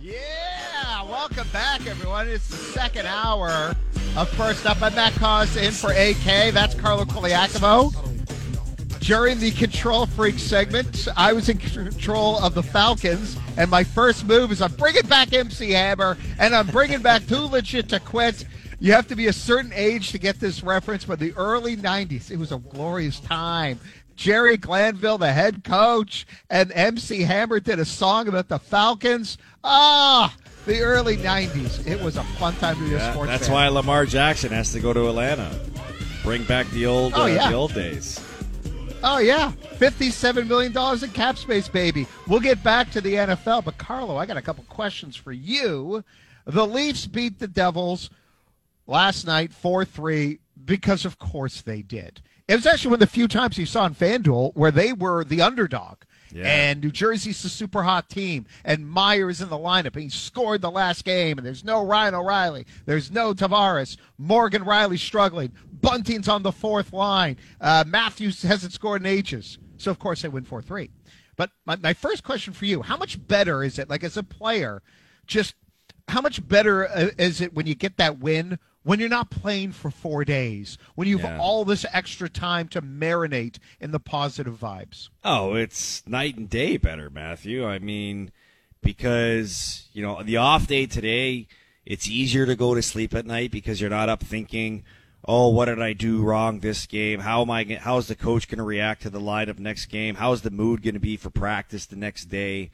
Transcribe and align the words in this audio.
Yeah, 0.00 1.02
welcome 1.02 1.48
back, 1.52 1.84
everyone. 1.88 2.28
It's 2.28 2.46
the 2.46 2.56
second 2.56 3.06
hour 3.06 3.74
of 4.16 4.28
First 4.30 4.64
Up. 4.64 4.80
I'm 4.80 4.94
Matt 4.94 5.12
Cauz 5.14 5.56
in 5.56 5.72
for 5.72 5.90
AK. 5.90 6.54
That's 6.54 6.76
Carlo 6.76 7.04
Colaiacovo. 7.04 7.90
During 9.00 9.40
the 9.40 9.50
Control 9.50 10.06
Freak 10.06 10.38
segment, 10.38 11.08
I 11.16 11.32
was 11.32 11.48
in 11.48 11.58
control 11.58 12.38
of 12.38 12.54
the 12.54 12.62
Falcons, 12.62 13.36
and 13.56 13.68
my 13.68 13.82
first 13.82 14.24
move 14.24 14.52
is 14.52 14.62
I'm 14.62 14.72
bringing 14.74 15.06
back 15.06 15.32
MC 15.32 15.72
Hammer, 15.72 16.16
and 16.38 16.54
I'm 16.54 16.68
bringing 16.68 17.02
back 17.02 17.26
Too 17.26 17.36
Legit 17.36 17.88
to 17.88 17.98
Quit. 17.98 18.44
You 18.78 18.92
have 18.92 19.08
to 19.08 19.16
be 19.16 19.26
a 19.26 19.32
certain 19.32 19.72
age 19.74 20.12
to 20.12 20.18
get 20.18 20.38
this 20.38 20.62
reference, 20.62 21.06
but 21.06 21.18
the 21.18 21.32
early 21.32 21.76
90s, 21.76 22.30
it 22.30 22.36
was 22.36 22.52
a 22.52 22.58
glorious 22.58 23.18
time. 23.18 23.80
Jerry 24.18 24.56
Glanville, 24.56 25.16
the 25.16 25.32
head 25.32 25.62
coach, 25.62 26.26
and 26.50 26.72
MC 26.72 27.22
Hammer 27.22 27.60
did 27.60 27.78
a 27.78 27.84
song 27.84 28.26
about 28.26 28.48
the 28.48 28.58
Falcons. 28.58 29.38
Ah, 29.62 30.34
the 30.66 30.80
early 30.80 31.16
90s. 31.16 31.86
It 31.86 32.02
was 32.02 32.16
a 32.16 32.24
fun 32.24 32.54
time 32.56 32.74
to 32.78 32.82
be 32.82 32.94
a 32.94 32.98
Yeah, 32.98 33.12
sports 33.12 33.30
that's 33.30 33.44
fan. 33.46 33.54
why 33.54 33.68
Lamar 33.68 34.06
Jackson 34.06 34.50
has 34.50 34.72
to 34.72 34.80
go 34.80 34.92
to 34.92 35.06
Atlanta. 35.08 35.48
Bring 36.24 36.42
back 36.42 36.66
the 36.70 36.84
old, 36.86 37.12
Oh, 37.14 37.22
uh, 37.22 37.26
yeah. 37.26 37.48
the 37.48 37.54
old 37.54 37.72
days. 37.74 38.20
Oh 39.04 39.18
yeah, 39.18 39.52
fifty-seven 39.76 40.48
million 40.48 40.72
dollars 40.72 41.04
in 41.04 41.10
cap 41.10 41.38
space, 41.38 41.68
baby. 41.68 42.04
We'll 42.26 42.40
get 42.40 42.64
back 42.64 42.90
to 42.90 43.00
the 43.00 43.14
NFL, 43.14 43.64
but 43.64 43.78
Carlo, 43.78 44.16
I 44.16 44.26
got 44.26 44.36
a 44.36 44.42
couple 44.42 44.64
questions 44.64 45.14
for 45.14 45.30
you. 45.30 46.02
The 46.44 46.66
Leafs 46.66 47.06
beat 47.06 47.38
the 47.38 47.46
Devils 47.46 48.10
last 48.88 49.24
night 49.28 49.52
four-three 49.52 50.40
because, 50.64 51.04
of 51.04 51.20
course, 51.20 51.60
they 51.62 51.82
did. 51.82 52.20
It 52.48 52.54
was 52.54 52.66
actually 52.66 52.90
one 52.90 52.94
of 52.94 53.00
the 53.00 53.06
few 53.06 53.28
times 53.28 53.58
you 53.58 53.66
saw 53.66 53.86
in 53.86 53.94
FanDuel 53.94 54.52
where 54.54 54.70
they 54.70 54.92
were 54.92 55.22
the 55.22 55.42
underdog. 55.42 55.98
Yeah. 56.32 56.44
And 56.44 56.82
New 56.82 56.90
Jersey's 56.90 57.42
a 57.44 57.48
super 57.48 57.82
hot 57.82 58.08
team, 58.10 58.46
and 58.64 58.88
Meier 58.88 59.30
is 59.30 59.40
in 59.40 59.48
the 59.48 59.56
lineup, 59.56 59.94
and 59.94 60.02
he 60.02 60.08
scored 60.10 60.60
the 60.60 60.70
last 60.70 61.04
game, 61.04 61.38
and 61.38 61.46
there's 61.46 61.64
no 61.64 61.84
Ryan 61.84 62.14
O'Reilly, 62.14 62.66
there's 62.84 63.10
no 63.10 63.32
Tavares, 63.32 63.96
Morgan 64.18 64.62
Rielly 64.62 64.98
struggling, 64.98 65.52
Bunting's 65.72 66.28
on 66.28 66.42
the 66.42 66.52
fourth 66.52 66.92
line, 66.92 67.38
uh, 67.62 67.84
Matthews 67.86 68.42
hasn't 68.42 68.74
scored 68.74 69.00
in 69.00 69.06
ages, 69.06 69.58
so 69.78 69.90
of 69.90 69.98
course 69.98 70.20
they 70.20 70.28
win 70.28 70.44
four 70.44 70.60
three. 70.60 70.90
But 71.36 71.50
my, 71.64 71.76
my 71.76 71.94
first 71.94 72.24
question 72.24 72.52
for 72.52 72.66
you: 72.66 72.82
How 72.82 72.98
much 72.98 73.26
better 73.26 73.64
is 73.64 73.78
it, 73.78 73.88
like 73.88 74.04
as 74.04 74.18
a 74.18 74.22
player, 74.22 74.82
just 75.26 75.54
how 76.08 76.20
much 76.20 76.46
better 76.46 76.88
uh, 76.88 77.08
is 77.16 77.40
it 77.40 77.54
when 77.54 77.66
you 77.66 77.74
get 77.74 77.96
that 77.96 78.18
win 78.18 78.58
when 78.88 78.98
you're 79.00 79.08
not 79.10 79.28
playing 79.28 79.70
for 79.70 79.90
four 79.90 80.24
days, 80.24 80.78
when 80.94 81.06
you've 81.06 81.20
Yeah. 81.20 81.38
all 81.38 81.62
this 81.66 81.84
extra 81.92 82.26
time 82.26 82.68
to 82.68 82.80
marinate 82.80 83.58
in 83.78 83.90
the 83.90 84.00
positive 84.00 84.58
vibes? 84.58 85.10
Oh, 85.22 85.52
it's 85.52 86.02
night 86.06 86.38
and 86.38 86.48
day 86.48 86.78
better, 86.78 87.10
Matthew. 87.10 87.66
I 87.66 87.78
mean, 87.80 88.30
because, 88.80 89.88
you 89.92 90.00
know, 90.00 90.22
the 90.22 90.38
off 90.38 90.66
day 90.66 90.86
today, 90.86 91.48
it's 91.84 92.08
easier 92.08 92.46
to 92.46 92.56
go 92.56 92.74
to 92.74 92.80
sleep 92.80 93.14
at 93.14 93.26
night 93.26 93.50
because 93.50 93.78
you're 93.78 93.90
not 93.90 94.08
up 94.08 94.22
thinking, 94.22 94.84
oh, 95.26 95.48
what 95.48 95.66
did 95.66 95.82
I 95.82 95.92
do 95.92 96.22
wrong 96.22 96.60
this 96.60 96.86
game? 96.86 97.20
How 97.20 97.42
am 97.42 97.50
I, 97.50 97.64
how 97.82 97.98
is 97.98 98.06
the 98.06 98.14
coach 98.14 98.48
going 98.48 98.56
to 98.56 98.64
react 98.64 99.02
to 99.02 99.10
the 99.10 99.20
lineup 99.20 99.58
next 99.58 99.86
game? 99.86 100.14
How 100.14 100.32
is 100.32 100.40
the 100.40 100.50
mood 100.50 100.80
going 100.82 100.94
to 100.94 101.00
be 101.00 101.18
for 101.18 101.28
practice 101.28 101.84
the 101.84 101.96
next 101.96 102.26
day? 102.30 102.70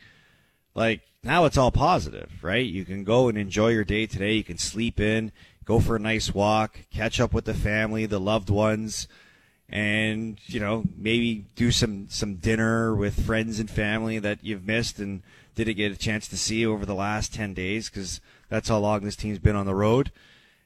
Like, 0.76 1.00
now 1.24 1.44
it's 1.44 1.56
all 1.56 1.72
positive, 1.72 2.30
right? 2.42 2.66
You 2.66 2.84
can 2.84 3.02
go 3.02 3.28
and 3.28 3.36
enjoy 3.36 3.70
your 3.70 3.84
day 3.84 4.06
today. 4.06 4.34
You 4.34 4.44
can 4.44 4.58
sleep 4.58 5.00
in, 5.00 5.32
go 5.64 5.80
for 5.80 5.96
a 5.96 6.00
nice 6.00 6.34
walk, 6.34 6.80
catch 6.90 7.20
up 7.20 7.32
with 7.32 7.44
the 7.44 7.54
family, 7.54 8.06
the 8.06 8.20
loved 8.20 8.50
ones 8.50 9.08
and 9.70 10.38
you 10.44 10.60
know 10.60 10.84
maybe 10.94 11.46
do 11.56 11.70
some 11.70 12.06
some 12.10 12.34
dinner 12.36 12.94
with 12.94 13.24
friends 13.24 13.58
and 13.58 13.70
family 13.70 14.18
that 14.18 14.38
you've 14.42 14.66
missed 14.66 14.98
and 14.98 15.22
didn't 15.54 15.76
get 15.76 15.92
a 15.92 15.96
chance 15.96 16.28
to 16.28 16.36
see 16.36 16.66
over 16.66 16.84
the 16.84 16.94
last 16.94 17.32
10 17.32 17.54
days 17.54 17.88
because 17.88 18.20
that's 18.48 18.68
how 18.68 18.78
long 18.78 19.00
this 19.00 19.16
team's 19.16 19.38
been 19.38 19.56
on 19.56 19.66
the 19.66 19.74
road. 19.74 20.10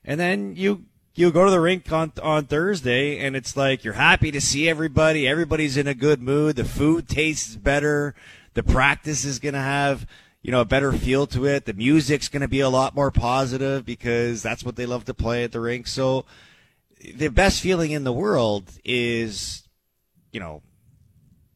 And 0.04 0.18
then 0.18 0.54
you 0.56 0.84
you 1.14 1.30
go 1.30 1.44
to 1.44 1.50
the 1.50 1.60
rink 1.60 1.90
on 1.92 2.12
on 2.22 2.46
Thursday 2.46 3.18
and 3.18 3.36
it's 3.36 3.56
like 3.56 3.84
you're 3.84 3.94
happy 3.94 4.30
to 4.30 4.40
see 4.40 4.68
everybody. 4.68 5.26
Everybody's 5.26 5.76
in 5.76 5.86
a 5.86 5.94
good 5.94 6.22
mood. 6.22 6.56
The 6.56 6.64
food 6.64 7.08
tastes 7.08 7.56
better. 7.56 8.14
The 8.54 8.62
practice 8.62 9.24
is 9.24 9.38
going 9.38 9.54
to 9.54 9.60
have 9.60 10.06
you 10.42 10.52
know 10.52 10.60
a 10.60 10.64
better 10.64 10.92
feel 10.92 11.26
to 11.26 11.46
it 11.46 11.64
the 11.64 11.72
music's 11.72 12.28
going 12.28 12.42
to 12.42 12.48
be 12.48 12.60
a 12.60 12.68
lot 12.68 12.94
more 12.94 13.10
positive 13.10 13.84
because 13.84 14.42
that's 14.42 14.64
what 14.64 14.76
they 14.76 14.86
love 14.86 15.04
to 15.04 15.14
play 15.14 15.44
at 15.44 15.52
the 15.52 15.60
rink 15.60 15.86
so 15.86 16.24
the 17.00 17.28
best 17.28 17.60
feeling 17.60 17.90
in 17.90 18.04
the 18.04 18.12
world 18.12 18.70
is, 18.84 19.64
you 20.32 20.40
know, 20.40 20.62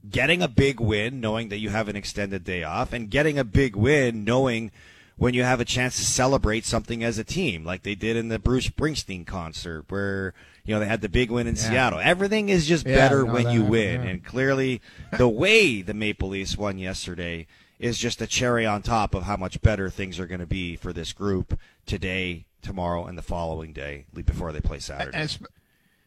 getting 0.08 0.42
a 0.42 0.48
big 0.48 0.80
win, 0.80 1.20
knowing 1.20 1.48
that 1.48 1.58
you 1.58 1.70
have 1.70 1.88
an 1.88 1.96
extended 1.96 2.44
day 2.44 2.62
off, 2.62 2.92
and 2.92 3.10
getting 3.10 3.38
a 3.38 3.44
big 3.44 3.76
win, 3.76 4.24
knowing 4.24 4.70
when 5.16 5.34
you 5.34 5.44
have 5.44 5.60
a 5.60 5.64
chance 5.64 5.96
to 5.96 6.04
celebrate 6.04 6.64
something 6.64 7.04
as 7.04 7.18
a 7.18 7.24
team, 7.24 7.64
like 7.64 7.82
they 7.82 7.94
did 7.94 8.16
in 8.16 8.28
the 8.28 8.38
Bruce 8.38 8.68
Springsteen 8.68 9.26
concert, 9.26 9.84
where 9.88 10.34
you 10.64 10.74
know 10.74 10.80
they 10.80 10.86
had 10.86 11.00
the 11.00 11.08
big 11.08 11.30
win 11.30 11.46
in 11.46 11.56
Seattle. 11.56 12.00
Everything 12.02 12.48
is 12.48 12.66
just 12.66 12.86
Yeah, 12.86 12.96
better 12.96 13.24
when 13.24 13.44
that, 13.44 13.52
you 13.54 13.62
win, 13.62 14.02
yeah. 14.02 14.08
and 14.10 14.24
clearly, 14.24 14.80
the 15.16 15.28
way 15.28 15.82
the 15.82 15.94
Maple 15.94 16.30
Leafs 16.30 16.56
won 16.56 16.78
yesterday 16.78 17.46
is 17.82 17.98
just 17.98 18.22
a 18.22 18.26
cherry 18.28 18.64
on 18.64 18.80
top 18.80 19.12
of 19.12 19.24
how 19.24 19.36
much 19.36 19.60
better 19.60 19.90
things 19.90 20.20
are 20.20 20.26
going 20.26 20.40
to 20.40 20.46
be 20.46 20.76
for 20.76 20.92
this 20.92 21.12
group 21.12 21.58
today, 21.84 22.46
tomorrow, 22.62 23.04
and 23.04 23.18
the 23.18 23.22
following 23.22 23.72
day 23.72 24.06
before 24.14 24.52
they 24.52 24.60
play 24.60 24.78
Saturday. 24.78 25.16
And 25.18 25.24
es- 25.24 25.38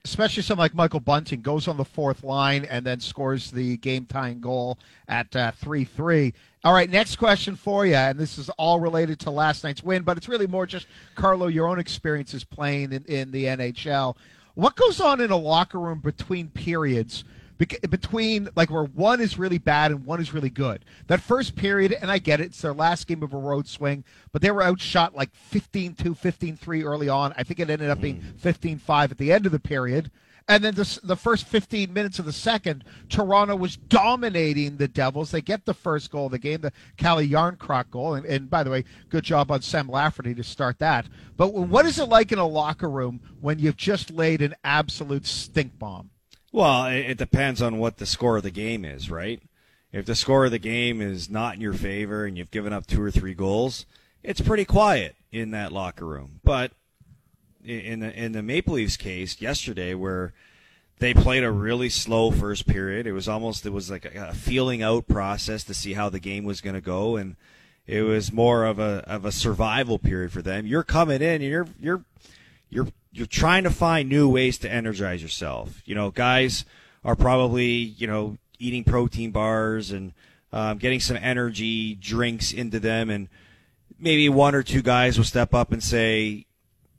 especially 0.06 0.42
someone 0.42 0.64
like 0.64 0.74
Michael 0.74 1.02
Bunting 1.02 1.42
goes 1.42 1.68
on 1.68 1.76
the 1.76 1.84
fourth 1.84 2.24
line 2.24 2.64
and 2.64 2.86
then 2.86 3.02
scores 3.02 3.52
the 3.52 3.76
game 3.78 4.06
tying 4.06 4.40
goal 4.40 4.80
at 5.10 5.36
uh, 5.36 5.52
three 5.52 5.84
three. 5.84 6.34
All 6.64 6.74
right, 6.74 6.90
next 6.90 7.18
question 7.18 7.58
for 7.58 7.86
you, 7.86 7.96
and 7.96 8.18
this 8.18 8.38
is 8.38 8.50
all 8.52 8.80
related 8.80 9.20
to 9.20 9.30
last 9.30 9.66
night's 9.66 9.84
win, 9.84 10.04
but 10.04 10.16
it's 10.16 10.30
really 10.30 10.48
more 10.48 10.66
just 10.66 10.88
Carlo, 11.16 11.48
your 11.48 11.68
own 11.68 11.78
experiences 11.78 12.46
playing 12.46 12.94
in, 12.94 13.04
in 13.04 13.32
the 13.32 13.44
NHL. 13.44 14.16
What 14.54 14.78
goes 14.78 15.02
on 15.02 15.20
in 15.20 15.30
a 15.30 15.38
locker 15.38 15.78
room 15.80 16.00
between 16.00 16.48
periods? 16.48 17.26
Between 17.58 18.50
like 18.56 18.70
where 18.70 18.84
one 18.84 19.22
is 19.22 19.38
really 19.38 19.58
bad 19.58 19.92
and 19.92 20.06
one 20.06 20.20
is 20.20 20.34
really 20.34 20.50
good. 20.50 20.84
That 21.08 21.22
first 21.22 21.56
period, 21.56 21.94
and 21.94 22.12
I 22.12 22.18
get 22.18 22.42
it, 22.42 22.48
it's 22.48 22.62
their 22.62 22.74
last 22.74 23.08
game 23.08 23.24
of 23.24 23.34
a 23.34 23.38
road 23.38 23.68
swing, 23.68 24.04
but 24.34 24.42
they 24.42 24.52
were 24.52 24.62
outshot 24.62 25.16
like 25.16 25.34
15 25.34 25.96
2, 25.96 26.16
15 26.16 26.58
3 26.58 26.84
early 26.84 27.08
on. 27.08 27.34
I 27.38 27.44
think 27.44 27.60
it 27.60 27.70
ended 27.70 27.90
up 27.90 28.02
being 28.02 28.22
mm. 28.22 28.40
15 28.40 28.80
5 28.80 29.12
at 29.12 29.18
the 29.18 29.32
end 29.32 29.46
of 29.46 29.52
the 29.52 29.60
period. 29.60 30.12
And 30.48 30.64
then 30.64 30.76
the, 30.76 31.00
the 31.02 31.16
first 31.16 31.48
15 31.48 31.92
minutes 31.92 32.20
of 32.20 32.26
the 32.26 32.34
second, 32.34 32.84
Toronto 33.10 33.56
was 33.56 33.78
dominating 33.78 34.78
the 34.78 34.88
Devils. 34.88 35.32
They 35.32 35.42
get 35.42 35.66
the 35.66 35.74
first 35.74 36.12
goal 36.12 36.28
of 36.28 36.34
the 36.34 36.40
game, 36.40 36.62
the 36.62 36.72
Calle 36.98 37.28
Jarnkrok 37.28 37.90
goal. 37.90 38.14
And, 38.14 38.26
and 38.28 38.48
by 38.48 38.62
the 38.62 38.70
way, 38.70 38.84
good 39.10 39.24
job 39.24 39.50
on 39.50 39.64
Sam 39.64 39.90
Lafferty 39.90 40.36
to 40.36 40.44
start 40.44 40.78
that. 40.80 41.08
But 41.36 41.54
what 41.54 41.88
is 41.88 41.98
it 41.98 42.10
like 42.10 42.32
in 42.32 42.38
a 42.38 42.46
locker 42.46 42.90
room 42.90 43.22
when 43.42 43.58
you've 43.58 43.78
just 43.78 44.12
laid 44.12 44.44
an 44.44 44.54
absolute 44.64 45.26
stink 45.26 45.80
bomb? 45.80 46.12
Well, 46.56 46.86
it, 46.86 47.18
depends 47.18 47.62
on 47.62 47.80
what 47.80 47.98
the 47.98 48.06
score 48.06 48.38
of 48.38 48.44
the 48.44 48.50
game 48.50 48.86
is, 48.86 49.12
right? 49.12 49.42
If 49.92 50.06
the 50.06 50.16
score 50.16 50.46
of 50.46 50.52
the 50.52 50.58
game 50.58 51.02
is 51.02 51.30
not 51.30 51.56
in 51.56 51.60
your 51.60 51.74
favor 51.74 52.24
and 52.24 52.38
you've 52.38 52.50
given 52.50 52.72
up 52.72 52.88
two 52.88 53.02
or 53.02 53.12
three 53.12 53.34
goals, 53.34 53.86
it's 54.24 54.40
pretty 54.40 54.64
quiet 54.64 55.18
in 55.34 55.52
that 55.52 55.74
locker 55.74 56.06
room. 56.06 56.40
But 56.46 56.72
in 57.66 58.00
the 58.00 58.14
in 58.18 58.32
the 58.32 58.42
Maple 58.42 58.76
Leafs 58.76 58.96
case 58.96 59.42
yesterday, 59.42 59.96
where 59.96 60.34
they 61.00 61.14
played 61.14 61.44
a 61.44 61.52
really 61.52 61.90
slow 61.90 62.32
first 62.32 62.68
period, 62.68 63.06
it 63.06 63.12
was 63.12 63.28
almost 63.28 63.66
it 63.66 63.74
was 63.74 63.92
like 63.92 64.06
a, 64.06 64.30
a 64.30 64.34
feeling 64.34 64.82
out 64.82 65.10
process 65.10 65.62
to 65.66 65.74
see 65.74 65.92
how 65.92 66.08
the 66.08 66.22
game 66.22 66.46
was 66.46 66.62
going 66.62 66.76
to 66.76 66.80
go, 66.80 67.18
and 67.18 67.36
it 67.86 68.04
was 68.04 68.32
more 68.32 68.64
of 68.64 68.80
a 68.80 69.04
of 69.08 69.26
a 69.26 69.32
survival 69.34 70.00
period 70.00 70.32
for 70.32 70.42
them. 70.42 70.66
You're 70.66 70.84
coming 70.84 71.22
in, 71.22 71.42
and 71.42 71.44
you're 71.44 71.68
you're 71.82 72.06
you're 72.70 72.88
you're 73.16 73.26
trying 73.26 73.64
to 73.64 73.72
find 73.72 74.10
new 74.10 74.28
ways 74.28 74.58
to 74.58 74.70
energize 74.70 75.22
yourself. 75.22 75.82
You 75.86 75.96
know, 75.96 76.12
guys 76.12 76.66
are 77.06 77.16
probably 77.16 77.66
you 77.66 78.08
know 78.08 78.38
eating 78.60 78.84
protein 78.84 79.32
bars 79.32 79.92
and 79.92 80.12
um, 80.52 80.78
getting 80.78 81.00
some 81.00 81.18
energy 81.18 81.96
drinks 81.96 82.52
into 82.52 82.78
them, 82.78 83.10
and 83.10 83.30
maybe 83.98 84.28
one 84.28 84.54
or 84.54 84.64
two 84.64 84.82
guys 84.82 85.18
will 85.18 85.24
step 85.24 85.54
up 85.54 85.72
and 85.72 85.82
say, 85.82 86.46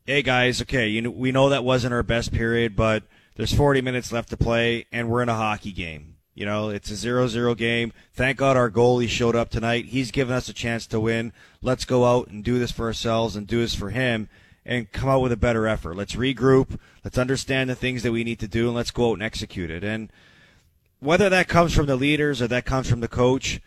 "Hey 0.07 0.23
guys, 0.23 0.63
okay, 0.63 0.89
you 0.89 1.03
know 1.03 1.11
we 1.11 1.33
know 1.33 1.51
that 1.51 1.65
wasn't 1.65 1.93
our 1.93 2.03
best 2.03 2.33
period, 2.33 2.75
but 2.75 3.03
there's 3.35 3.53
40 3.53 3.83
minutes 3.83 4.11
left 4.11 4.31
to 4.31 4.39
play, 4.39 4.87
and 4.91 5.11
we're 5.11 5.23
in 5.23 5.29
a 5.29 5.35
hockey 5.35 5.73
game." 5.73 6.15
You 6.35 6.45
know, 6.45 6.69
it's 6.69 6.91
a 6.91 6.95
0-0 6.95 7.57
game. 7.57 7.95
Thank 8.13 8.37
God 8.37 8.59
our 8.59 8.71
goalie 8.71 9.09
showed 9.09 9.35
up 9.35 9.49
tonight. 9.49 9.87
He's 9.87 10.11
given 10.11 10.35
us 10.35 10.51
a 10.51 10.53
chance 10.53 10.87
to 10.89 11.01
win. 11.01 11.33
Let's 11.63 11.87
go 11.87 12.05
out 12.05 12.29
and 12.29 12.45
do 12.45 12.59
this 12.59 12.71
for 12.71 12.85
ourselves 12.85 13.37
and 13.37 13.47
do 13.47 13.61
this 13.61 13.75
for 13.75 13.89
him 13.89 14.29
and 14.67 14.91
come 14.91 15.09
out 15.09 15.23
with 15.23 15.33
a 15.33 15.37
better 15.37 15.67
effort. 15.67 15.97
Let's 15.97 16.17
regroup. 16.17 16.79
Let's 17.05 17.19
understand 17.19 17.71
the 17.71 17.77
things 17.77 18.03
that 18.03 18.13
we 18.13 18.25
need 18.25 18.41
to 18.41 18.49
do 18.49 18.67
and 18.67 18.75
let's 18.75 18.91
go 18.91 19.11
out 19.11 19.15
and 19.15 19.23
execute 19.23 19.71
it. 19.71 19.85
And 19.85 20.11
whether 20.99 21.29
that 21.31 21.47
comes 21.47 21.73
from 21.73 21.87
the 21.87 21.97
leaders 21.97 22.43
or 22.43 22.49
that 22.49 22.65
comes 22.65 22.91
from 22.91 23.01
the 23.01 23.09
coach, 23.09 23.61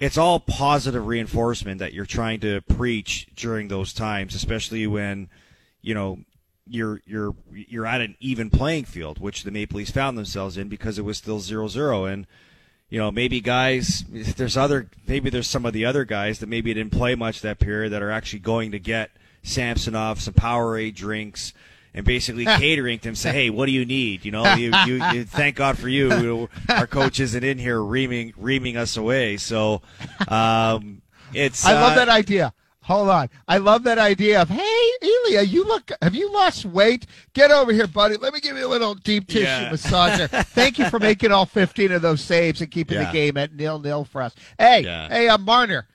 it's 0.00 0.18
all 0.18 0.40
positive 0.40 1.06
reinforcement 1.06 1.78
that 1.78 1.94
you're 1.94 2.04
trying 2.04 2.40
to 2.40 2.60
preach 2.62 3.28
during 3.36 3.68
those 3.68 3.92
times, 3.92 4.34
especially 4.34 4.86
when, 4.86 5.30
you 5.80 5.94
know, 5.94 6.18
you're 6.66 7.00
you're 7.06 7.34
you're 7.52 7.86
at 7.86 8.00
an 8.00 8.16
even 8.20 8.50
playing 8.50 8.84
field, 8.84 9.18
which 9.20 9.44
the 9.44 9.50
Maple 9.50 9.78
Leafs 9.78 9.90
found 9.90 10.18
themselves 10.18 10.56
in 10.56 10.68
because 10.68 10.98
it 10.98 11.04
was 11.04 11.18
still 11.18 11.40
0-0 11.40 12.12
and 12.12 12.26
you 12.88 12.98
know, 12.98 13.10
maybe 13.10 13.40
guys, 13.40 14.04
there's 14.10 14.54
other, 14.54 14.90
maybe 15.08 15.30
there's 15.30 15.48
some 15.48 15.64
of 15.64 15.72
the 15.72 15.86
other 15.86 16.04
guys 16.04 16.40
that 16.40 16.48
maybe 16.48 16.74
didn't 16.74 16.92
play 16.92 17.14
much 17.14 17.40
that 17.40 17.58
period 17.58 17.90
that 17.90 18.02
are 18.02 18.10
actually 18.10 18.40
going 18.40 18.70
to 18.72 18.78
get 18.78 19.10
Samsonov 19.42 20.20
some 20.20 20.34
Powerade 20.34 20.94
drinks 20.94 21.52
and 21.94 22.04
basically 22.06 22.44
catering 22.58 22.98
to 23.00 23.08
him. 23.10 23.14
Say, 23.14 23.32
hey, 23.32 23.50
what 23.50 23.66
do 23.66 23.72
you 23.72 23.84
need? 23.84 24.24
You 24.24 24.32
know, 24.32 24.54
you, 24.54 24.72
you, 24.86 25.04
you 25.12 25.24
thank 25.24 25.56
God 25.56 25.78
for 25.78 25.88
you. 25.88 26.48
Our 26.68 26.86
coach 26.86 27.20
isn't 27.20 27.44
in 27.44 27.58
here 27.58 27.82
reaming 27.82 28.32
reaming 28.36 28.76
us 28.76 28.96
away. 28.96 29.36
So, 29.36 29.82
um, 30.28 31.02
it's. 31.34 31.64
I 31.64 31.72
love 31.72 31.92
uh, 31.92 31.96
that 31.96 32.08
idea. 32.08 32.52
Hold 32.86 33.10
on. 33.10 33.30
I 33.46 33.58
love 33.58 33.84
that 33.84 33.98
idea 33.98 34.42
of, 34.42 34.48
hey, 34.48 34.90
Elia, 35.02 35.42
you 35.42 35.64
look, 35.64 35.92
have 36.02 36.16
you 36.16 36.32
lost 36.32 36.64
weight? 36.64 37.06
Get 37.32 37.52
over 37.52 37.72
here, 37.72 37.86
buddy. 37.86 38.16
Let 38.16 38.34
me 38.34 38.40
give 38.40 38.56
you 38.56 38.66
a 38.66 38.68
little 38.68 38.94
deep 38.96 39.28
tissue 39.28 39.44
Yeah. 39.44 39.70
massager. 39.70 40.28
Thank 40.46 40.80
you 40.80 40.90
for 40.90 40.98
making 40.98 41.30
all 41.30 41.46
15 41.46 41.92
of 41.92 42.02
those 42.02 42.20
saves 42.20 42.60
and 42.60 42.68
keeping 42.72 42.98
the 42.98 43.04
game 43.12 43.36
at 43.36 43.54
nil 43.54 43.78
nil 43.78 44.04
for 44.04 44.20
us. 44.20 44.34
Hey, 44.58 44.80
Yeah. 44.80 45.08
hey, 45.08 45.28
uh, 45.28 45.38
Marner, 45.38 45.86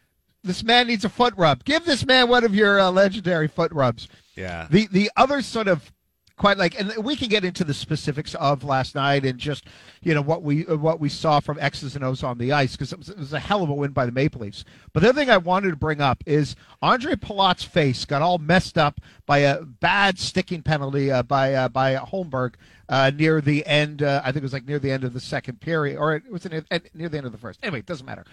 this 0.44 0.64
man 0.64 0.88
needs 0.88 1.04
a 1.06 1.10
foot 1.10 1.34
rub. 1.38 1.64
Give 1.64 1.84
this 1.86 2.06
man 2.06 2.30
one 2.30 2.44
of 2.44 2.56
your 2.56 2.80
uh, 2.80 2.92
legendary 2.92 3.48
foot 3.48 3.72
rubs. 3.72 4.08
Yeah. 4.36 4.68
The 4.70 4.88
the 4.92 5.12
other 5.18 5.42
sort 5.42 5.68
of 5.68 5.92
quite 6.38 6.60
like, 6.60 6.80
and 6.80 6.94
we 7.04 7.16
can 7.16 7.30
get 7.30 7.44
into 7.44 7.64
the 7.64 7.74
specifics 7.74 8.36
of 8.36 8.64
last 8.64 8.94
night 8.94 9.26
and 9.26 9.40
just 9.40 9.66
you 10.04 10.14
know 10.14 10.22
what 10.22 10.44
we 10.44 10.62
what 10.62 11.00
we 11.00 11.10
saw 11.10 11.40
from 11.40 11.58
X's 11.60 11.96
and 11.96 12.04
O's 12.06 12.22
on 12.22 12.38
the 12.38 12.52
ice 12.54 12.74
because 12.74 12.94
it, 12.94 13.00
was- 13.00 13.10
it 13.10 13.18
was 13.18 13.34
a 13.34 13.40
hell 13.40 13.64
of 13.64 13.70
a 13.70 13.74
win 13.74 13.92
by 13.92 14.06
the 14.06 14.12
Maple 14.12 14.42
Leafs. 14.42 14.64
But 14.94 15.02
the 15.02 15.10
other 15.10 15.20
thing 15.20 15.32
I 15.32 15.38
wanted 15.38 15.72
to 15.72 15.76
bring 15.76 16.00
up 16.00 16.24
is 16.28 16.56
Andre 16.84 17.16
Palat's 17.16 17.64
face 17.64 18.06
got 18.06 18.22
all 18.22 18.38
messed 18.38 18.78
up 18.78 19.02
by 19.26 19.40
a 19.40 19.64
bad 19.64 20.20
sticking 20.20 20.62
penalty 20.62 21.12
uh, 21.12 21.24
by 21.24 21.56
uh, 21.56 21.70
by 21.70 21.96
Holmberg. 21.96 22.54
Uh, 22.90 23.12
near 23.14 23.42
the 23.42 23.66
end, 23.66 24.02
uh, 24.02 24.22
I 24.24 24.28
think 24.32 24.38
it 24.38 24.44
was 24.44 24.54
like 24.54 24.66
near 24.66 24.80
the 24.80 24.92
end 24.92 25.04
of 25.04 25.12
the 25.14 25.20
second 25.20 25.60
period, 25.60 25.98
or 25.98 26.16
it 26.16 26.32
was 26.32 26.46
near, 26.50 26.64
near 26.94 27.10
the 27.10 27.18
end 27.18 27.26
of 27.26 27.34
the 27.34 27.38
first. 27.38 27.60
Anyway, 27.62 27.80
it 27.80 27.86
doesn't 27.86 28.06
matter. 28.06 28.24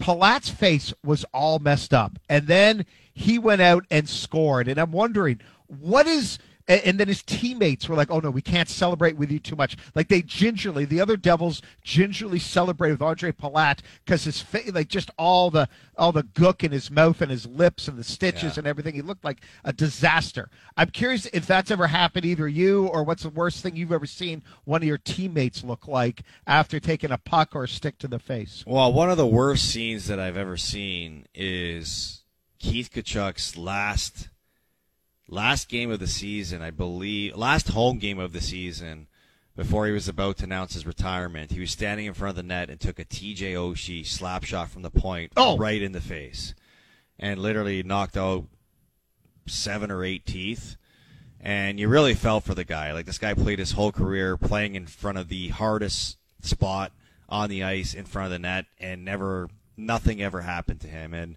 Palat's 0.00 0.48
face 0.48 0.92
was 1.04 1.24
all 1.32 1.60
messed 1.60 1.94
up, 1.94 2.18
and 2.28 2.46
then 2.46 2.86
he 3.12 3.38
went 3.38 3.60
out 3.60 3.84
and 3.90 4.08
scored. 4.08 4.66
And 4.66 4.80
I'm 4.80 4.90
wondering, 4.90 5.40
what 5.66 6.06
is? 6.06 6.38
And 6.70 6.80
and 6.84 7.00
then 7.00 7.08
his 7.08 7.22
teammates 7.22 7.88
were 7.88 7.96
like, 7.96 8.10
"Oh 8.10 8.20
no, 8.20 8.30
we 8.30 8.40
can't 8.42 8.68
celebrate 8.68 9.16
with 9.16 9.30
you 9.30 9.40
too 9.40 9.56
much." 9.56 9.76
Like 9.96 10.06
they 10.08 10.22
gingerly, 10.22 10.84
the 10.84 11.00
other 11.00 11.16
Devils 11.16 11.60
gingerly 11.82 12.38
celebrated 12.38 12.94
with 13.00 13.02
Andre 13.02 13.32
Palat 13.32 13.80
because 14.04 14.22
his 14.24 14.40
face, 14.40 14.72
like 14.72 14.88
just 14.88 15.10
all 15.18 15.50
the 15.50 15.68
all 15.98 16.12
the 16.12 16.22
gook 16.22 16.62
in 16.62 16.70
his 16.70 16.88
mouth 16.90 17.20
and 17.20 17.30
his 17.30 17.44
lips 17.44 17.88
and 17.88 17.98
the 17.98 18.04
stitches 18.04 18.54
Yeah. 18.54 18.60
and 18.60 18.66
everything. 18.68 18.94
He 18.94 19.02
looked 19.02 19.24
like 19.24 19.42
a 19.64 19.72
disaster. 19.72 20.48
I'm 20.76 20.90
curious 20.90 21.26
if 21.32 21.44
that's 21.46 21.72
ever 21.72 21.88
happened 21.88 22.24
either 22.24 22.46
you 22.48 22.86
or 22.86 23.02
what's 23.02 23.24
the 23.24 23.30
worst 23.30 23.62
thing 23.62 23.74
you've 23.74 23.92
ever 23.92 24.06
seen 24.06 24.42
one 24.64 24.80
of 24.82 24.86
your 24.88 24.98
teammates 24.98 25.64
look 25.64 25.88
like 25.88 26.22
after 26.46 26.78
taking 26.78 27.10
a 27.10 27.18
puck 27.18 27.56
or 27.56 27.64
a 27.64 27.68
stick 27.68 27.98
to 27.98 28.08
the 28.08 28.18
face. 28.20 28.62
Well, 28.66 28.92
one 28.92 29.10
of 29.10 29.16
the 29.16 29.26
worst 29.26 29.64
scenes 29.68 30.06
that 30.06 30.20
I've 30.20 30.36
ever 30.36 30.56
seen 30.56 31.26
is 31.34 32.22
Keith 32.58 32.90
Tkachuk's 32.92 33.56
last 33.56 34.28
last 35.30 35.68
game 35.68 35.90
of 35.90 36.00
the 36.00 36.06
season, 36.06 36.60
I 36.60 36.70
believe, 36.70 37.36
last 37.36 37.68
home 37.68 37.98
game 37.98 38.18
of 38.18 38.32
the 38.32 38.40
season 38.40 39.06
before 39.56 39.86
he 39.86 39.92
was 39.92 40.08
about 40.08 40.38
to 40.38 40.44
announce 40.44 40.74
his 40.74 40.86
retirement. 40.86 41.52
He 41.52 41.60
was 41.60 41.70
standing 41.70 42.06
in 42.06 42.14
front 42.14 42.30
of 42.30 42.36
the 42.36 42.42
net 42.42 42.68
and 42.68 42.80
took 42.80 42.98
a 42.98 43.04
TJ 43.04 43.54
Oshie 43.54 44.06
slap 44.06 44.44
shot 44.44 44.70
from 44.70 44.82
the 44.82 44.90
point 44.90 45.32
Oh. 45.36 45.56
right 45.56 45.80
in 45.80 45.92
the 45.92 46.00
face 46.00 46.54
and 47.18 47.40
literally 47.40 47.82
knocked 47.82 48.16
out 48.16 48.44
seven 49.46 49.90
or 49.90 50.04
eight 50.04 50.26
teeth. 50.26 50.76
And 51.40 51.80
you 51.80 51.88
really 51.88 52.14
felt 52.14 52.44
for 52.44 52.54
the 52.54 52.64
guy. 52.64 52.92
Like 52.92 53.06
this 53.06 53.18
guy 53.18 53.34
played 53.34 53.58
his 53.58 53.72
whole 53.72 53.92
career 53.92 54.36
playing 54.36 54.74
in 54.74 54.86
front 54.86 55.16
of 55.16 55.28
the 55.28 55.48
hardest 55.48 56.18
spot 56.42 56.92
on 57.28 57.48
the 57.48 57.62
ice 57.64 57.94
in 57.94 58.04
front 58.04 58.26
of 58.26 58.32
the 58.32 58.38
net 58.38 58.66
and 58.78 59.04
never 59.04 59.48
nothing 59.76 60.20
ever 60.20 60.42
happened 60.42 60.80
to 60.80 60.88
him. 60.88 61.14
And 61.14 61.36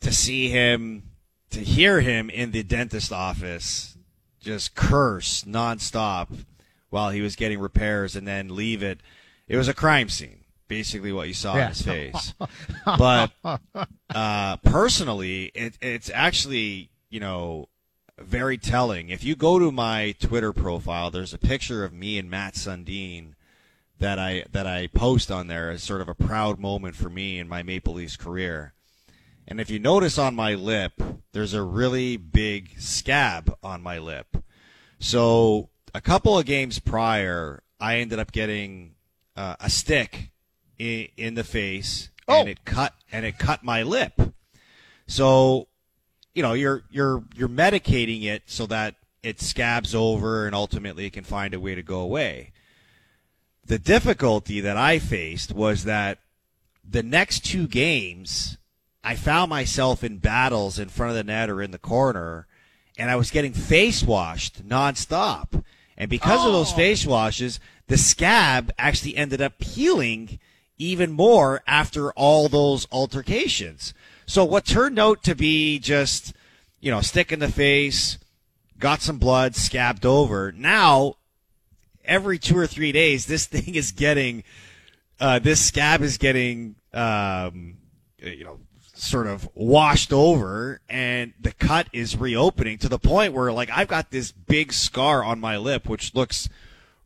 to 0.00 0.12
see 0.12 0.48
him 0.48 1.02
to 1.50 1.60
hear 1.60 2.00
him 2.00 2.30
in 2.30 2.50
the 2.52 2.62
dentist 2.62 3.12
office 3.12 3.96
just 4.40 4.74
curse 4.74 5.44
nonstop 5.44 6.28
while 6.88 7.10
he 7.10 7.20
was 7.20 7.36
getting 7.36 7.58
repairs 7.58 8.16
and 8.16 8.26
then 8.26 8.54
leave 8.54 8.82
it. 8.82 9.00
It 9.48 9.56
was 9.56 9.68
a 9.68 9.74
crime 9.74 10.08
scene, 10.08 10.44
basically 10.68 11.12
what 11.12 11.28
you 11.28 11.34
saw 11.34 11.56
Yeah. 11.56 11.62
in 11.64 11.68
his 11.70 11.82
face. 11.82 12.34
but 12.84 13.32
uh, 14.14 14.56
personally, 14.58 15.46
it, 15.54 15.76
it's 15.80 16.10
actually 16.14 16.90
you 17.10 17.20
know 17.20 17.68
very 18.18 18.56
telling. 18.58 19.08
If 19.08 19.24
you 19.24 19.34
go 19.36 19.58
to 19.58 19.72
my 19.72 20.14
Twitter 20.20 20.52
profile, 20.52 21.10
there's 21.10 21.34
a 21.34 21.38
picture 21.38 21.84
of 21.84 21.92
me 21.92 22.18
and 22.18 22.30
Mats 22.30 22.66
Sundin 22.66 23.34
that 23.98 24.18
I 24.18 24.44
that 24.52 24.66
I 24.66 24.86
post 24.86 25.30
on 25.30 25.46
there 25.48 25.70
as 25.70 25.82
sort 25.82 26.00
of 26.00 26.08
a 26.08 26.14
proud 26.14 26.58
moment 26.58 26.96
for 26.96 27.10
me 27.10 27.38
in 27.38 27.48
my 27.48 27.62
Maple 27.62 27.94
Leafs 27.94 28.16
career. 28.16 28.72
And 29.50 29.60
if 29.60 29.68
you 29.68 29.80
notice 29.80 30.16
on 30.16 30.36
my 30.36 30.54
lip, 30.54 30.92
there's 31.32 31.54
a 31.54 31.62
really 31.62 32.16
big 32.16 32.80
scab 32.80 33.52
on 33.64 33.82
my 33.82 33.98
lip. 33.98 34.36
So 35.00 35.70
a 35.92 36.00
couple 36.00 36.38
of 36.38 36.46
games 36.46 36.78
prior, 36.78 37.62
I 37.80 37.96
ended 37.98 38.20
up 38.20 38.30
getting 38.30 38.94
uh, 39.36 39.56
a 39.58 39.68
stick 39.68 40.30
in, 40.78 41.08
in 41.16 41.34
the 41.34 41.44
face, 41.44 42.10
Oh. 42.28 42.40
and 42.40 42.48
it 42.48 42.64
cut 42.64 42.94
and 43.10 43.26
it 43.26 43.38
cut 43.38 43.64
my 43.64 43.82
lip. 43.82 44.12
So, 45.08 45.66
you 46.32 46.44
know, 46.44 46.52
you're 46.52 46.84
you're 46.88 47.24
you're 47.34 47.48
medicating 47.48 48.22
it 48.22 48.44
so 48.46 48.66
that 48.66 48.94
it 49.24 49.40
scabs 49.40 49.96
over 49.96 50.46
and 50.46 50.54
ultimately 50.54 51.06
it 51.06 51.12
can 51.12 51.24
find 51.24 51.54
a 51.54 51.60
way 51.60 51.74
to 51.74 51.82
go 51.82 51.98
away. 51.98 52.52
The 53.66 53.80
difficulty 53.80 54.60
that 54.60 54.76
I 54.76 55.00
faced 55.00 55.52
was 55.52 55.82
that 55.84 56.18
the 56.88 57.02
next 57.02 57.44
two 57.44 57.66
games, 57.66 58.56
I 59.02 59.16
found 59.16 59.50
myself 59.50 60.04
in 60.04 60.18
battles 60.18 60.78
in 60.78 60.88
front 60.88 61.10
of 61.10 61.16
the 61.16 61.24
net 61.24 61.48
or 61.50 61.62
in 61.62 61.70
the 61.70 61.78
corner, 61.78 62.46
and 62.98 63.10
I 63.10 63.16
was 63.16 63.30
getting 63.30 63.52
face 63.52 64.02
washed 64.02 64.66
nonstop. 64.66 65.64
And 65.96 66.08
because 66.10 66.44
of 66.46 66.52
those 66.52 66.72
Oh. 66.72 66.76
face 66.76 67.06
washes, 67.06 67.60
the 67.86 67.98
scab 67.98 68.72
actually 68.78 69.16
ended 69.16 69.40
up 69.40 69.62
healing 69.62 70.38
even 70.78 71.10
more 71.12 71.62
after 71.66 72.10
all 72.12 72.48
those 72.48 72.86
altercations. 72.90 73.92
So 74.26 74.44
what 74.44 74.64
turned 74.64 74.98
out 74.98 75.22
to 75.24 75.34
be 75.34 75.78
just, 75.78 76.32
you 76.80 76.90
know, 76.90 77.00
stick 77.00 77.32
in 77.32 77.38
the 77.40 77.48
face, 77.50 78.18
got 78.78 79.02
some 79.02 79.18
blood, 79.18 79.54
scabbed 79.56 80.06
over. 80.06 80.52
Now, 80.52 81.16
every 82.04 82.38
two 82.38 82.56
or 82.56 82.66
three 82.66 82.92
days, 82.92 83.26
this 83.26 83.46
thing 83.54 83.74
is 83.74 83.92
getting, 83.92 84.42
uh, 85.18 85.38
this 85.38 85.64
scab 85.64 86.00
is 86.00 86.16
getting, 86.16 86.76
um, 86.94 87.76
you 88.18 88.44
know, 88.44 88.58
sort 89.00 89.26
of 89.26 89.48
washed 89.54 90.12
over 90.12 90.80
and 90.88 91.32
the 91.40 91.52
cut 91.52 91.88
is 91.92 92.16
reopening 92.16 92.78
to 92.78 92.88
the 92.88 92.98
point 92.98 93.32
where 93.32 93.52
like 93.52 93.70
I've 93.70 93.88
got 93.88 94.10
this 94.10 94.32
big 94.32 94.72
scar 94.72 95.24
on 95.24 95.40
my 95.40 95.56
lip, 95.56 95.88
which 95.88 96.14
looks 96.14 96.48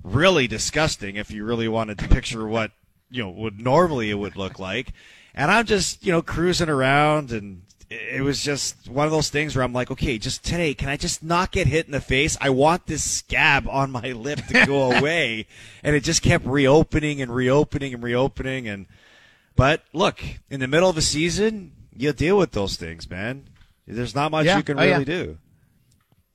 really 0.02 0.46
disgusting 0.46 1.16
if 1.16 1.30
you 1.30 1.44
really 1.44 1.68
wanted 1.68 1.98
to 1.98 2.08
picture 2.08 2.46
what, 2.46 2.72
you 3.10 3.22
know, 3.22 3.30
would 3.30 3.60
normally 3.60 4.10
it 4.10 4.14
would 4.14 4.36
look 4.36 4.58
like. 4.58 4.92
And 5.34 5.50
I'm 5.50 5.66
just, 5.66 6.04
you 6.04 6.12
know, 6.12 6.22
cruising 6.22 6.68
around 6.68 7.32
and 7.32 7.62
it 7.90 8.22
was 8.22 8.42
just 8.42 8.88
one 8.88 9.06
of 9.06 9.12
those 9.12 9.30
things 9.30 9.54
where 9.54 9.64
I'm 9.64 9.72
like, 9.72 9.90
okay, 9.90 10.18
just 10.18 10.44
today, 10.44 10.74
can 10.74 10.88
I 10.88 10.96
just 10.96 11.22
not 11.22 11.52
get 11.52 11.66
hit 11.66 11.86
in 11.86 11.92
the 11.92 12.00
face? 12.00 12.36
I 12.40 12.50
want 12.50 12.86
this 12.86 13.08
scab 13.08 13.68
on 13.68 13.90
my 13.90 14.12
lip 14.12 14.40
to 14.48 14.66
go 14.66 14.92
away. 14.98 15.46
and 15.82 15.94
it 15.94 16.00
just 16.00 16.22
kept 16.22 16.44
reopening 16.44 17.20
and 17.20 17.34
reopening 17.34 17.94
and 17.94 18.02
reopening. 18.02 18.68
And, 18.68 18.86
but 19.54 19.82
look, 19.92 20.22
in 20.50 20.60
the 20.60 20.68
middle 20.68 20.90
of 20.90 20.96
a 20.96 21.02
season, 21.02 21.72
you 21.96 22.12
deal 22.12 22.36
with 22.38 22.52
those 22.52 22.76
things, 22.76 23.08
man. 23.08 23.44
There's 23.86 24.14
not 24.14 24.30
much 24.30 24.46
Yeah. 24.46 24.56
you 24.56 24.62
can 24.62 24.78
Oh, 24.78 24.82
yeah. 24.82 24.92
really 24.92 25.04
do. 25.04 25.38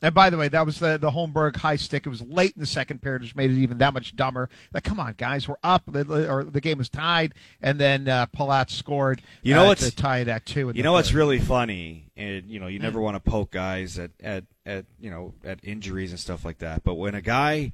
And 0.01 0.15
by 0.15 0.29
the 0.29 0.37
way, 0.37 0.47
that 0.47 0.65
was 0.65 0.79
the 0.79 0.97
the 0.97 1.11
Holmberg 1.11 1.57
high 1.57 1.75
stick. 1.75 2.05
It 2.05 2.09
was 2.09 2.21
late 2.21 2.53
in 2.55 2.61
the 2.61 2.65
second 2.65 3.01
period, 3.01 3.21
which 3.21 3.35
made 3.35 3.51
it 3.51 3.57
even 3.57 3.79
that 3.79 3.93
much 3.93 4.15
dumber. 4.15 4.49
Like, 4.73 4.85
come 4.85 4.97
on, 4.97 5.13
guys, 5.17 5.45
we're 5.45 5.57
up, 5.61 5.83
or 5.93 6.45
the 6.45 6.61
game 6.61 6.77
was 6.77 6.87
tied, 6.87 7.33
and 7.61 7.77
then 7.81 8.07
uh, 8.07 8.27
Palat 8.27 8.69
scored. 8.69 9.21
You 9.41 9.55
know 9.55 9.63
uh, 9.65 9.67
what's- 9.67 9.89
to 9.89 9.93
tie 9.93 10.19
it 10.19 10.29
at 10.29 10.45
two. 10.45 10.71
You 10.73 10.83
know 10.83 10.93
what's 10.93 11.11
really 11.11 11.37
funny, 11.39 12.11
and 12.15 12.45
you 12.49 12.61
know 12.61 12.67
you 12.67 12.79
never 12.79 13.01
want 13.01 13.21
to 13.21 13.29
poke 13.29 13.51
guys 13.51 13.99
at, 13.99 14.11
at 14.23 14.45
at 14.65 14.85
you 15.01 15.11
know 15.11 15.33
at 15.43 15.59
injuries 15.63 16.11
and 16.11 16.19
stuff 16.19 16.45
like 16.45 16.59
that. 16.59 16.85
But 16.85 16.93
when 16.93 17.13
a 17.13 17.21
guy 17.21 17.73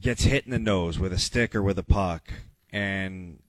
gets 0.00 0.22
hit 0.22 0.44
in 0.44 0.52
the 0.52 0.58
nose 0.60 1.00
with 1.00 1.12
a 1.12 1.18
stick 1.18 1.56
or 1.56 1.62
with 1.64 1.78
a 1.80 1.82
puck, 1.84 2.32
and 2.72 3.40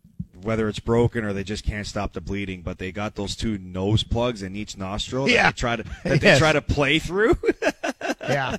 whether 0.44 0.68
it's 0.70 0.80
broken 0.80 1.24
or 1.26 1.34
they 1.34 1.44
just 1.44 1.64
can't 1.66 1.88
stop 1.88 2.14
the 2.14 2.22
bleeding, 2.22 2.62
but 2.62 2.78
they 2.78 2.92
got 2.92 3.16
those 3.16 3.36
two 3.36 3.58
nose 3.58 4.04
plugs 4.04 4.44
in 4.44 4.56
each 4.56 4.78
nostril 4.78 5.30
Yeah. 5.30 5.44
that 5.52 5.56
they 5.56 5.60
try 5.60 5.76
to 5.78 5.84
that 6.04 6.22
they 6.22 6.38
try 6.38 6.54
to 6.54 6.62
play 6.62 7.00
through. 7.00 7.38
yeah. 8.22 8.58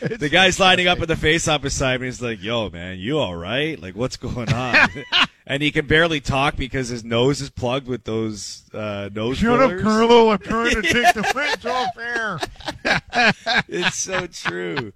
the 0.00 0.28
guy's 0.30 0.58
lining 0.60 0.86
up 0.88 0.98
in 1.00 1.06
the 1.06 1.16
face 1.16 1.46
off 1.48 1.62
beside 1.62 2.00
me. 2.00 2.06
He's 2.06 2.22
like, 2.22 2.42
"Yo, 2.42 2.70
man, 2.70 2.98
you 2.98 3.18
all 3.18 3.34
right? 3.36 3.80
Like, 3.80 3.94
what's 3.94 4.16
going 4.16 4.52
on?" 4.52 4.88
and 5.46 5.62
he 5.62 5.70
can 5.70 5.86
barely 5.86 6.20
talk 6.20 6.56
because 6.56 6.88
his 6.88 7.04
nose 7.04 7.40
is 7.40 7.50
plugged 7.50 7.86
with 7.86 8.04
those 8.04 8.62
uh, 8.72 9.08
nose 9.14 9.38
Shut 9.38 9.60
up. 9.60 9.80
Carlo. 9.80 10.30
I'm 10.30 10.38
trying 10.38 10.74
to 10.74 10.82
take 10.82 11.14
the 11.14 11.22
fence 11.22 11.64
off 11.66 11.96
air. 11.98 12.40
it's 13.68 13.96
so 13.96 14.26
true. 14.26 14.92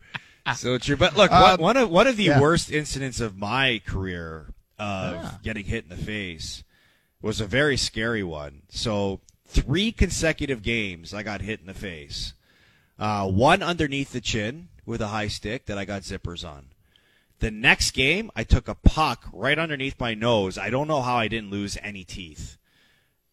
So 0.57 0.79
true. 0.79 0.97
But 0.97 1.17
look, 1.17 1.31
Um, 1.31 1.43
one, 1.43 1.61
one 1.61 1.77
of 1.77 1.91
one 1.91 2.07
of 2.07 2.17
the 2.17 2.25
yeah. 2.25 2.41
worst 2.41 2.71
incidents 2.73 3.21
of 3.21 3.37
my 3.37 3.83
career 3.87 4.55
of 4.79 5.43
getting 5.43 5.65
hit 5.65 5.85
in 5.85 5.91
the 5.91 5.97
face 5.97 6.63
was 7.21 7.41
a 7.41 7.47
very 7.47 7.77
scary 7.77 8.23
one. 8.23 8.63
So 8.69 9.21
three 9.47 9.93
consecutive 9.93 10.63
games 10.63 11.13
I 11.13 11.23
got 11.23 11.41
hit 11.41 11.61
in 11.61 11.67
the 11.67 11.75
face. 11.75 12.35
Uh, 12.99 13.29
one 13.29 13.63
underneath 13.63 14.13
the 14.13 14.21
chin 14.21 14.69
with 14.85 15.01
a 15.01 15.09
high 15.09 15.29
stick 15.29 15.67
that 15.67 15.79
I 15.79 15.85
got 15.85 16.03
zippers 16.03 16.49
on. 16.49 16.67
The 17.41 17.51
next 17.51 17.93
game, 17.93 18.31
I 18.35 18.43
took 18.43 18.67
a 18.67 18.75
puck 18.75 19.27
right 19.33 19.59
underneath 19.59 20.01
my 20.01 20.15
nose. 20.15 20.59
I 20.59 20.71
don't 20.71 20.89
know 20.89 21.03
how 21.03 21.17
I 21.17 21.29
didn't 21.29 21.51
lose 21.51 21.79
any 21.83 22.03
teeth, 22.03 22.57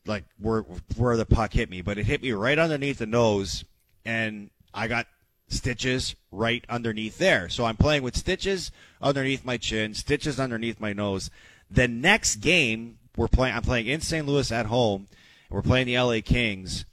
like 0.06 0.26
where 0.40 0.62
where 0.96 1.18
the 1.18 1.26
puck 1.26 1.54
hit 1.54 1.72
me, 1.72 1.82
but 1.82 1.98
it 1.98 2.06
hit 2.06 2.22
me 2.22 2.32
right 2.34 2.60
underneath 2.60 3.00
the 3.00 3.08
nose, 3.08 3.66
and 4.06 4.52
I 4.76 4.88
got 4.88 5.08
stitches 5.48 6.16
right 6.32 6.64
underneath 6.70 7.18
there. 7.18 7.50
So 7.50 7.66
I'm 7.66 7.78
playing 7.78 8.04
with 8.04 8.16
stitches 8.16 8.72
underneath 9.06 9.46
my 9.46 9.56
chin, 9.56 9.94
stitches 9.94 10.40
underneath 10.40 10.80
my 10.80 10.92
nose. 10.92 11.30
The 11.70 11.88
next 11.88 12.38
game, 12.38 12.98
we're 13.16 13.28
playing. 13.28 13.56
I'm 13.56 13.62
playing 13.62 13.88
in 13.88 14.02
St. 14.02 14.26
Louis 14.26 14.52
at 14.52 14.66
home. 14.66 15.08
We're 15.50 15.62
playing 15.62 15.86
the 15.88 15.98
LA 15.98 16.20
Kings, 16.26 16.86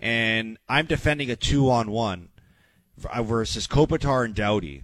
and 0.00 0.56
I'm 0.68 0.86
defending 0.86 1.30
a 1.30 1.36
two 1.36 1.70
on 1.70 1.90
one 1.90 2.30
uh, 3.08 3.22
versus 3.22 3.66
Kopitar 3.68 4.24
and 4.24 4.34
Doughty, 4.34 4.82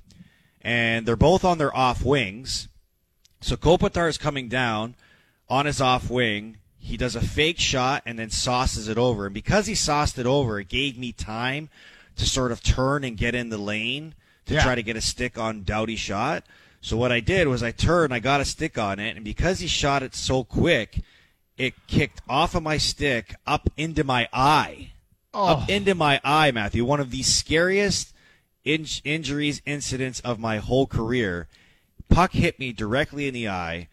and 0.61 1.07
they're 1.07 1.17
both 1.17 1.45
on 1.45 1.59
their 1.59 1.75
off 1.75 2.05
wings. 2.05 2.69
So 3.41 3.57
Kopitar 3.57 4.09
is 4.09 4.19
coming 4.19 4.49
down 4.49 4.95
on 5.49 5.67
his 5.67 5.81
off 5.81 6.11
wing. 6.11 6.59
He 6.79 6.97
does 6.99 7.17
a 7.17 7.21
fake 7.23 7.59
shot 7.59 8.03
and 8.05 8.19
then 8.19 8.29
sauces 8.29 8.89
it 8.89 8.99
over. 8.99 9.25
And 9.25 9.35
because 9.35 9.67
he 9.67 9.75
sauced 9.75 10.19
it 10.19 10.27
over, 10.27 10.61
it 10.61 10.69
gave 10.69 10.99
me 10.99 11.13
time 11.13 11.71
to 12.17 12.27
sort 12.27 12.53
of 12.53 12.63
turn 12.63 13.05
and 13.05 13.17
get 13.17 13.35
in 13.35 13.49
the 13.49 13.59
lane 13.59 14.15
to 14.47 14.55
Yeah. 14.55 14.63
try 14.63 14.75
to 14.75 14.83
get 14.83 14.97
a 14.97 15.01
stick 15.01 15.39
on 15.39 15.63
Doughty's 15.65 15.99
shot. 16.01 16.45
So 16.85 16.99
what 16.99 17.11
I 17.11 17.21
did 17.21 17.49
was 17.49 17.63
I 17.63 17.71
turned, 17.71 18.13
I 18.13 18.19
got 18.19 18.43
a 18.43 18.45
stick 18.45 18.77
on 18.77 18.99
it, 18.99 19.17
and 19.17 19.25
because 19.25 19.61
he 19.61 19.67
shot 19.67 20.03
it 20.03 20.15
so 20.15 20.45
quick, 20.45 21.01
it 21.57 21.73
kicked 21.87 22.21
off 22.29 22.55
of 22.55 22.63
my 22.63 22.77
stick 22.77 23.35
up 23.47 23.71
into 23.79 24.05
my 24.05 24.29
eye 24.35 24.91
Oh, 25.33 25.47
up 25.47 25.71
into 25.71 25.95
my 25.95 26.21
eye, 26.23 26.51
Matthew. 26.51 26.85
One 26.85 27.01
of 27.01 27.11
the 27.11 27.23
scariest 27.23 28.13
in- 28.67 28.85
injuries 29.03 29.63
incidents 29.65 30.21
of 30.21 30.39
my 30.39 30.59
whole 30.59 30.87
career. 30.87 31.49
Puck 32.11 32.33
hit 32.33 32.59
me 32.59 32.71
directly 32.71 33.29
in 33.29 33.33
the 33.33 33.49
eye. 33.49 33.89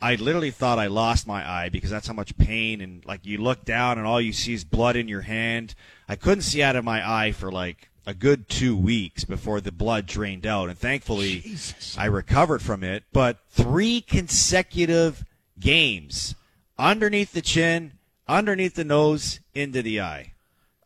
I 0.00 0.16
literally 0.16 0.50
thought 0.50 0.80
I 0.80 0.88
lost 0.88 1.28
my 1.28 1.48
eye 1.48 1.68
because 1.68 1.90
that's 1.90 2.08
how 2.08 2.12
much 2.12 2.36
pain 2.38 2.80
and 2.80 3.04
like 3.06 3.24
you 3.24 3.38
look 3.38 3.64
down 3.64 3.98
and 3.98 4.06
all 4.06 4.20
you 4.20 4.32
see 4.32 4.52
is 4.52 4.64
blood 4.64 4.96
in 4.96 5.06
your 5.06 5.20
hand. 5.20 5.76
I 6.08 6.16
couldn't 6.16 6.42
see 6.42 6.60
out 6.60 6.74
of 6.74 6.84
my 6.84 7.08
eye 7.08 7.30
for 7.30 7.52
like 7.52 7.88
a 8.06 8.14
good 8.14 8.48
two 8.48 8.76
weeks 8.76 9.24
before 9.24 9.60
the 9.60 9.72
blood 9.72 10.06
drained 10.06 10.46
out, 10.46 10.68
and 10.68 10.78
thankfully 10.78 11.40
Jesus. 11.40 11.96
I 11.96 12.06
recovered 12.06 12.60
from 12.62 12.82
it. 12.82 13.04
But 13.12 13.38
three 13.50 14.00
consecutive 14.00 15.24
games 15.58 16.34
underneath 16.78 17.32
the 17.32 17.42
chin, 17.42 17.92
underneath 18.26 18.74
the 18.74 18.84
nose, 18.84 19.40
into 19.54 19.82
the 19.82 20.00
eye. 20.00 20.32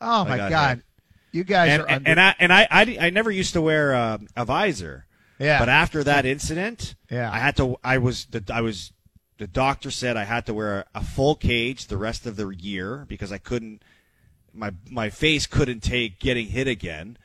oh 0.00 0.24
my 0.24 0.36
God. 0.36 0.82
You 1.32 1.44
guys 1.44 1.70
and, 1.72 1.82
are 1.82 1.86
and, 1.86 1.96
under. 1.96 2.10
and 2.10 2.20
I 2.20 2.34
and 2.38 2.52
I, 2.52 2.68
I 2.70 2.98
I 3.06 3.10
never 3.10 3.30
used 3.30 3.52
to 3.54 3.60
wear 3.60 3.94
um, 3.94 4.28
a 4.36 4.44
visor. 4.44 5.04
Yeah. 5.38 5.58
But 5.58 5.68
after 5.68 6.02
that 6.04 6.24
incident, 6.24 6.94
Yeah. 7.10 7.30
I 7.30 7.38
had 7.38 7.56
to. 7.58 7.76
I 7.84 7.98
was 7.98 8.24
the 8.26 8.42
I 8.50 8.62
was 8.62 8.92
the 9.38 9.46
doctor 9.46 9.90
said 9.90 10.16
I 10.16 10.24
had 10.24 10.46
to 10.46 10.54
wear 10.54 10.86
a 10.94 11.04
full 11.04 11.34
cage 11.34 11.88
the 11.88 11.98
rest 11.98 12.24
of 12.26 12.36
the 12.36 12.48
year 12.48 13.04
because 13.06 13.32
I 13.32 13.38
couldn't. 13.38 13.82
My 14.56 14.72
my 14.90 15.10
face 15.10 15.46
couldn't 15.46 15.80
take 15.80 16.18
getting 16.18 16.48
hit 16.48 16.66
again, 16.66 17.18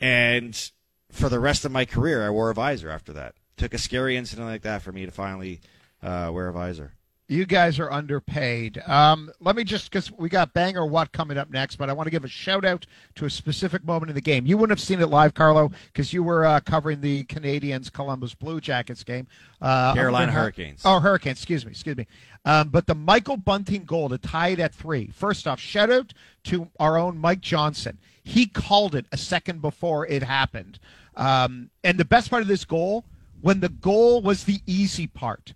and 0.00 0.70
for 1.10 1.28
the 1.28 1.40
rest 1.40 1.64
of 1.64 1.72
my 1.72 1.84
career, 1.84 2.26
I 2.26 2.30
wore 2.30 2.50
a 2.50 2.54
visor 2.54 2.90
after 2.90 3.12
that. 3.14 3.34
Took 3.56 3.74
a 3.74 3.78
scary 3.78 4.16
incident 4.16 4.48
like 4.48 4.62
that 4.62 4.82
for 4.82 4.92
me 4.92 5.04
to 5.04 5.10
finally 5.10 5.60
uh, 6.02 6.30
wear 6.32 6.48
a 6.48 6.52
visor. 6.52 6.92
You 7.30 7.44
guys 7.44 7.78
are 7.78 7.92
underpaid. 7.92 8.82
Um, 8.86 9.30
let 9.38 9.54
me 9.54 9.62
just 9.62 9.90
because 9.90 10.10
we 10.10 10.30
got 10.30 10.54
Bang 10.54 10.78
or 10.78 10.86
What 10.86 11.12
coming 11.12 11.36
up 11.36 11.50
next, 11.50 11.76
but 11.76 11.90
I 11.90 11.92
want 11.92 12.06
to 12.06 12.10
give 12.10 12.24
a 12.24 12.28
shout 12.28 12.64
out 12.64 12.86
to 13.16 13.26
a 13.26 13.30
specific 13.30 13.84
moment 13.84 14.08
in 14.08 14.14
the 14.14 14.22
game. 14.22 14.46
You 14.46 14.56
wouldn't 14.56 14.78
have 14.78 14.82
seen 14.82 14.98
it 15.02 15.08
live, 15.08 15.34
Carlo, 15.34 15.70
because 15.92 16.14
you 16.14 16.22
were 16.22 16.46
uh, 16.46 16.60
covering 16.60 17.02
the 17.02 17.24
Canadiens 17.24 17.92
Columbus 17.92 18.32
Blue 18.32 18.62
Jackets 18.62 19.04
game. 19.04 19.26
Uh, 19.60 19.92
Carolina 19.92 20.32
Hur- 20.32 20.40
Hurricanes. 20.40 20.80
Oh, 20.86 21.00
Hurricanes. 21.00 21.36
Excuse 21.38 21.66
me. 21.66 21.72
Excuse 21.72 21.98
me. 21.98 22.06
Um, 22.46 22.70
but 22.70 22.86
the 22.86 22.94
Michael 22.94 23.36
Bunting 23.36 23.84
goal 23.84 24.08
to 24.08 24.16
tie 24.16 24.48
it 24.48 24.58
at 24.58 24.74
three. 24.74 25.08
First 25.08 25.46
off, 25.46 25.60
shout 25.60 25.90
out 25.90 26.14
to 26.44 26.68
our 26.80 26.96
own 26.96 27.18
Mike 27.18 27.42
Johnson. 27.42 27.98
He 28.24 28.46
called 28.46 28.94
it 28.94 29.04
a 29.12 29.18
second 29.18 29.60
before 29.60 30.06
it 30.06 30.22
happened. 30.22 30.78
Um, 31.14 31.68
and 31.84 31.98
the 31.98 32.06
best 32.06 32.30
part 32.30 32.40
of 32.40 32.48
this 32.48 32.64
goal, 32.64 33.04
when 33.42 33.60
the 33.60 33.68
goal 33.68 34.22
was 34.22 34.44
the 34.44 34.60
easy 34.66 35.06
part 35.06 35.52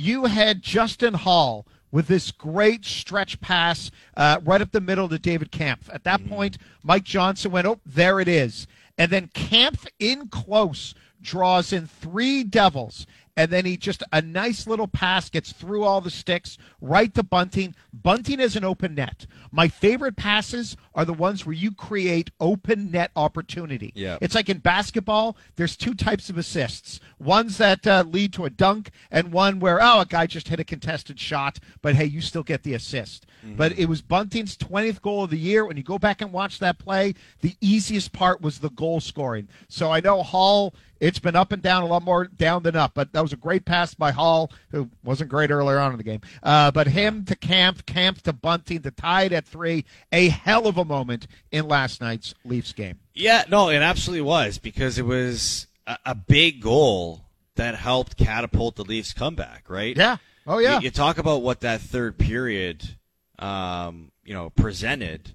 you 0.00 0.24
had 0.24 0.62
Justin 0.62 1.12
Holl 1.12 1.66
with 1.92 2.06
this 2.06 2.30
great 2.30 2.86
stretch 2.86 3.38
pass 3.40 3.90
uh, 4.16 4.40
right 4.42 4.62
up 4.62 4.72
the 4.72 4.80
middle 4.80 5.08
to 5.08 5.18
David 5.18 5.50
Kampf. 5.52 5.90
At 5.92 6.04
that 6.04 6.26
point, 6.26 6.56
Mike 6.82 7.04
Johnson 7.04 7.50
went, 7.50 7.66
oh, 7.66 7.80
there 7.84 8.18
it 8.18 8.28
is. 8.28 8.66
And 8.96 9.10
then 9.10 9.30
Kampf 9.34 9.86
in 9.98 10.28
close 10.28 10.94
draws 11.20 11.72
in 11.72 11.86
three 11.86 12.44
Devils. 12.44 13.06
And 13.36 13.50
then 13.50 13.64
he 13.64 13.76
just 13.76 14.02
a 14.12 14.20
nice 14.20 14.66
little 14.66 14.88
pass 14.88 15.30
gets 15.30 15.52
through 15.52 15.84
all 15.84 16.00
the 16.00 16.10
sticks 16.10 16.58
right 16.80 17.12
to 17.14 17.22
Bunting. 17.22 17.74
Bunting 17.92 18.40
is 18.40 18.56
an 18.56 18.64
open 18.64 18.94
net. 18.94 19.26
My 19.50 19.68
favorite 19.68 20.16
passes 20.16 20.76
are 20.94 21.04
the 21.04 21.12
ones 21.12 21.46
where 21.46 21.54
you 21.54 21.72
create 21.72 22.30
open 22.40 22.90
net 22.90 23.10
opportunity. 23.16 23.92
Yeah. 23.94 24.18
It's 24.20 24.34
like 24.34 24.48
in 24.48 24.58
basketball, 24.58 25.36
there's 25.56 25.76
two 25.76 25.94
types 25.94 26.28
of 26.28 26.38
assists. 26.38 27.00
Ones 27.18 27.58
that 27.58 27.86
uh, 27.86 28.04
lead 28.06 28.32
to 28.34 28.44
a 28.44 28.50
dunk, 28.50 28.90
and 29.10 29.32
one 29.32 29.60
where, 29.60 29.78
oh, 29.82 30.00
a 30.00 30.06
guy 30.06 30.26
just 30.26 30.48
hit 30.48 30.60
a 30.60 30.64
contested 30.64 31.18
shot, 31.18 31.58
but 31.82 31.94
hey, 31.94 32.04
you 32.04 32.20
still 32.20 32.42
get 32.42 32.62
the 32.62 32.74
assist. 32.74 33.26
But 33.56 33.78
it 33.78 33.86
was 33.86 34.02
Bunting's 34.02 34.56
20th 34.56 35.00
goal 35.00 35.24
of 35.24 35.30
the 35.30 35.38
year. 35.38 35.64
When 35.64 35.78
you 35.78 35.82
go 35.82 35.98
back 35.98 36.20
and 36.20 36.30
watch 36.30 36.58
that 36.58 36.78
play, 36.78 37.14
the 37.40 37.56
easiest 37.60 38.12
part 38.12 38.42
was 38.42 38.58
the 38.58 38.68
goal 38.70 39.00
scoring. 39.00 39.48
So 39.68 39.90
I 39.90 40.00
know 40.00 40.22
Holl, 40.22 40.74
it's 41.00 41.18
been 41.18 41.36
up 41.36 41.50
and 41.50 41.62
down, 41.62 41.82
a 41.82 41.86
lot 41.86 42.02
more 42.02 42.26
down 42.26 42.62
than 42.62 42.76
up, 42.76 42.92
but 42.94 43.12
that 43.20 43.24
was 43.24 43.34
a 43.34 43.36
great 43.36 43.66
pass 43.66 43.92
by 43.92 44.12
Holl, 44.12 44.50
who 44.70 44.88
wasn't 45.04 45.28
great 45.28 45.50
earlier 45.50 45.78
on 45.78 45.92
in 45.92 45.98
the 45.98 46.04
game. 46.04 46.22
Uh, 46.42 46.70
but 46.70 46.86
him 46.86 47.26
to 47.26 47.36
Kampf, 47.36 47.84
Kampf 47.84 48.22
to 48.22 48.32
Bunting, 48.32 48.80
to 48.80 48.90
tie 48.90 49.24
it 49.24 49.32
at 49.32 49.46
three, 49.46 49.84
a 50.10 50.30
hell 50.30 50.66
of 50.66 50.78
a 50.78 50.86
moment 50.86 51.26
in 51.52 51.68
last 51.68 52.00
night's 52.00 52.34
Leafs 52.46 52.72
game. 52.72 52.98
Yeah, 53.12 53.44
no, 53.50 53.68
it 53.68 53.82
absolutely 53.82 54.22
was 54.22 54.56
because 54.56 54.98
it 54.98 55.04
was 55.04 55.66
a, 55.86 55.98
a 56.06 56.14
big 56.14 56.62
goal 56.62 57.26
that 57.56 57.74
helped 57.74 58.16
catapult 58.16 58.76
the 58.76 58.84
Leafs' 58.84 59.12
comeback, 59.12 59.68
right? 59.68 59.94
Yeah. 59.94 60.16
Oh, 60.46 60.56
yeah. 60.56 60.78
You, 60.78 60.84
you 60.84 60.90
talk 60.90 61.18
about 61.18 61.42
what 61.42 61.60
that 61.60 61.82
third 61.82 62.16
period, 62.16 62.96
um, 63.38 64.12
you 64.24 64.32
know, 64.32 64.48
presented. 64.48 65.30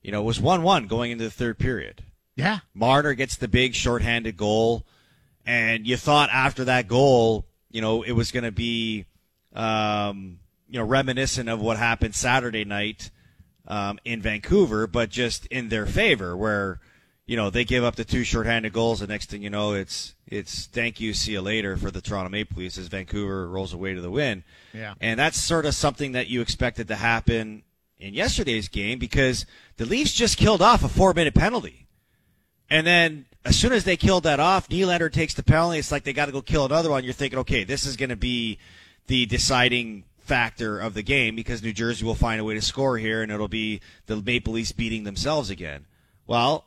You 0.00 0.12
know, 0.12 0.22
it 0.22 0.24
was 0.24 0.40
one-one 0.40 0.86
going 0.86 1.10
into 1.10 1.24
the 1.24 1.30
third 1.30 1.58
period. 1.58 2.04
Yeah. 2.36 2.60
Marner 2.72 3.12
gets 3.12 3.36
the 3.36 3.48
big 3.48 3.74
shorthanded 3.74 4.38
goal, 4.38 4.86
and 5.48 5.86
you 5.86 5.96
thought 5.96 6.28
after 6.30 6.66
that 6.66 6.88
goal, 6.88 7.46
you 7.70 7.80
know, 7.80 8.02
it 8.02 8.12
was 8.12 8.32
going 8.32 8.44
to 8.44 8.52
be, 8.52 9.06
um, 9.54 10.40
you 10.68 10.78
know, 10.78 10.84
reminiscent 10.84 11.48
of 11.48 11.58
what 11.58 11.78
happened 11.78 12.14
Saturday 12.14 12.66
night 12.66 13.10
um, 13.66 13.98
in 14.04 14.20
Vancouver, 14.20 14.86
but 14.86 15.08
just 15.08 15.46
in 15.46 15.70
their 15.70 15.86
favor, 15.86 16.36
where 16.36 16.80
you 17.24 17.34
know 17.34 17.48
they 17.48 17.64
give 17.64 17.82
up 17.82 17.96
the 17.96 18.04
two 18.04 18.24
shorthanded 18.24 18.74
goals. 18.74 19.00
The 19.00 19.06
next 19.06 19.30
thing 19.30 19.40
you 19.40 19.48
know, 19.48 19.72
it's 19.72 20.14
it's 20.26 20.66
thank 20.66 21.00
you, 21.00 21.14
see 21.14 21.32
you 21.32 21.40
later 21.40 21.78
for 21.78 21.90
the 21.90 22.02
Toronto 22.02 22.28
Maple 22.28 22.58
Leafs 22.58 22.76
as 22.76 22.88
Vancouver 22.88 23.48
rolls 23.48 23.72
away 23.72 23.94
to 23.94 24.02
the 24.02 24.10
win. 24.10 24.44
Yeah. 24.74 24.94
And 25.00 25.18
that's 25.18 25.40
sort 25.40 25.64
of 25.64 25.74
something 25.74 26.12
that 26.12 26.28
you 26.28 26.42
expected 26.42 26.88
to 26.88 26.96
happen 26.96 27.62
in 27.98 28.12
yesterday's 28.12 28.68
game 28.68 28.98
because 28.98 29.46
the 29.78 29.86
Leafs 29.86 30.12
just 30.12 30.36
killed 30.36 30.60
off 30.60 30.84
a 30.84 30.88
four 30.88 31.14
minute 31.14 31.34
penalty. 31.34 31.86
And 32.68 32.86
then 32.86 33.24
as 33.48 33.58
soon 33.58 33.72
as 33.72 33.84
they 33.84 33.96
killed 33.96 34.24
that 34.24 34.40
off, 34.40 34.68
Nylander 34.68 35.12
takes 35.12 35.34
the 35.34 35.42
penalty. 35.42 35.78
It's 35.78 35.90
like 35.92 36.04
they 36.04 36.12
got 36.12 36.26
to 36.26 36.32
go 36.32 36.42
kill 36.42 36.64
another 36.66 36.90
one. 36.90 37.04
You're 37.04 37.12
thinking, 37.12 37.38
okay, 37.40 37.64
this 37.64 37.86
is 37.86 37.96
going 37.96 38.10
to 38.10 38.16
be 38.16 38.58
the 39.06 39.26
deciding 39.26 40.04
factor 40.18 40.78
of 40.78 40.94
the 40.94 41.02
game 41.02 41.34
because 41.34 41.62
New 41.62 41.72
Jersey 41.72 42.04
will 42.04 42.14
find 42.14 42.40
a 42.40 42.44
way 42.44 42.54
to 42.54 42.62
score 42.62 42.98
here, 42.98 43.22
and 43.22 43.32
it'll 43.32 43.48
be 43.48 43.80
the 44.06 44.16
Maple 44.16 44.52
Leafs 44.52 44.72
beating 44.72 45.04
themselves 45.04 45.50
again. 45.50 45.86
Well, 46.26 46.66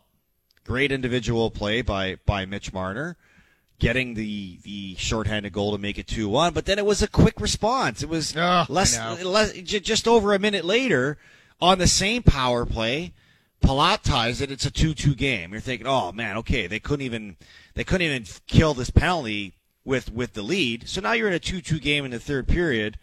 great 0.66 0.92
individual 0.92 1.52
play 1.52 1.82
by 1.82 2.18
by 2.26 2.46
Mitch 2.46 2.74
Marner, 2.74 3.18
getting 3.80 4.16
the 4.16 4.58
the 4.64 4.96
shorthanded 4.96 5.54
goal 5.54 5.72
to 5.74 5.78
make 5.78 6.00
it 6.00 6.08
two 6.08 6.28
one. 6.30 6.54
But 6.54 6.66
then 6.66 6.80
it 6.80 6.86
was 6.86 7.04
a 7.04 7.08
quick 7.08 7.40
response. 7.40 8.02
It 8.02 8.10
was 8.10 8.36
Oh, 8.36 8.66
less, 8.70 8.98
less 9.24 9.54
just 9.54 10.08
over 10.08 10.34
a 10.34 10.40
minute 10.40 10.66
later 10.66 11.20
on 11.62 11.78
the 11.78 11.88
same 11.88 12.24
power 12.24 12.66
play. 12.66 13.14
Palat 13.64 14.02
ties 14.02 14.42
it. 14.42 14.52
It's 14.52 14.66
a 14.66 14.72
two-two 14.72 15.16
game. 15.16 15.52
You're 15.52 15.62
thinking, 15.62 15.88
oh 15.88 16.12
man, 16.12 16.38
okay, 16.38 16.68
they 16.68 16.80
couldn't 16.80 17.06
even 17.06 17.38
they 17.76 17.84
couldn't 17.84 18.08
even 18.08 18.26
kill 18.48 18.74
this 18.74 18.90
penalty 18.90 19.54
with 19.86 20.12
with 20.12 20.34
the 20.34 20.42
lead. 20.42 20.88
So 20.90 21.02
now 21.02 21.14
you're 21.14 21.28
in 21.28 21.34
a 21.34 21.40
two-two 21.40 21.80
game 21.80 22.04
in 22.06 22.12
the 22.12 22.20
third 22.20 22.48
period, 22.48 22.98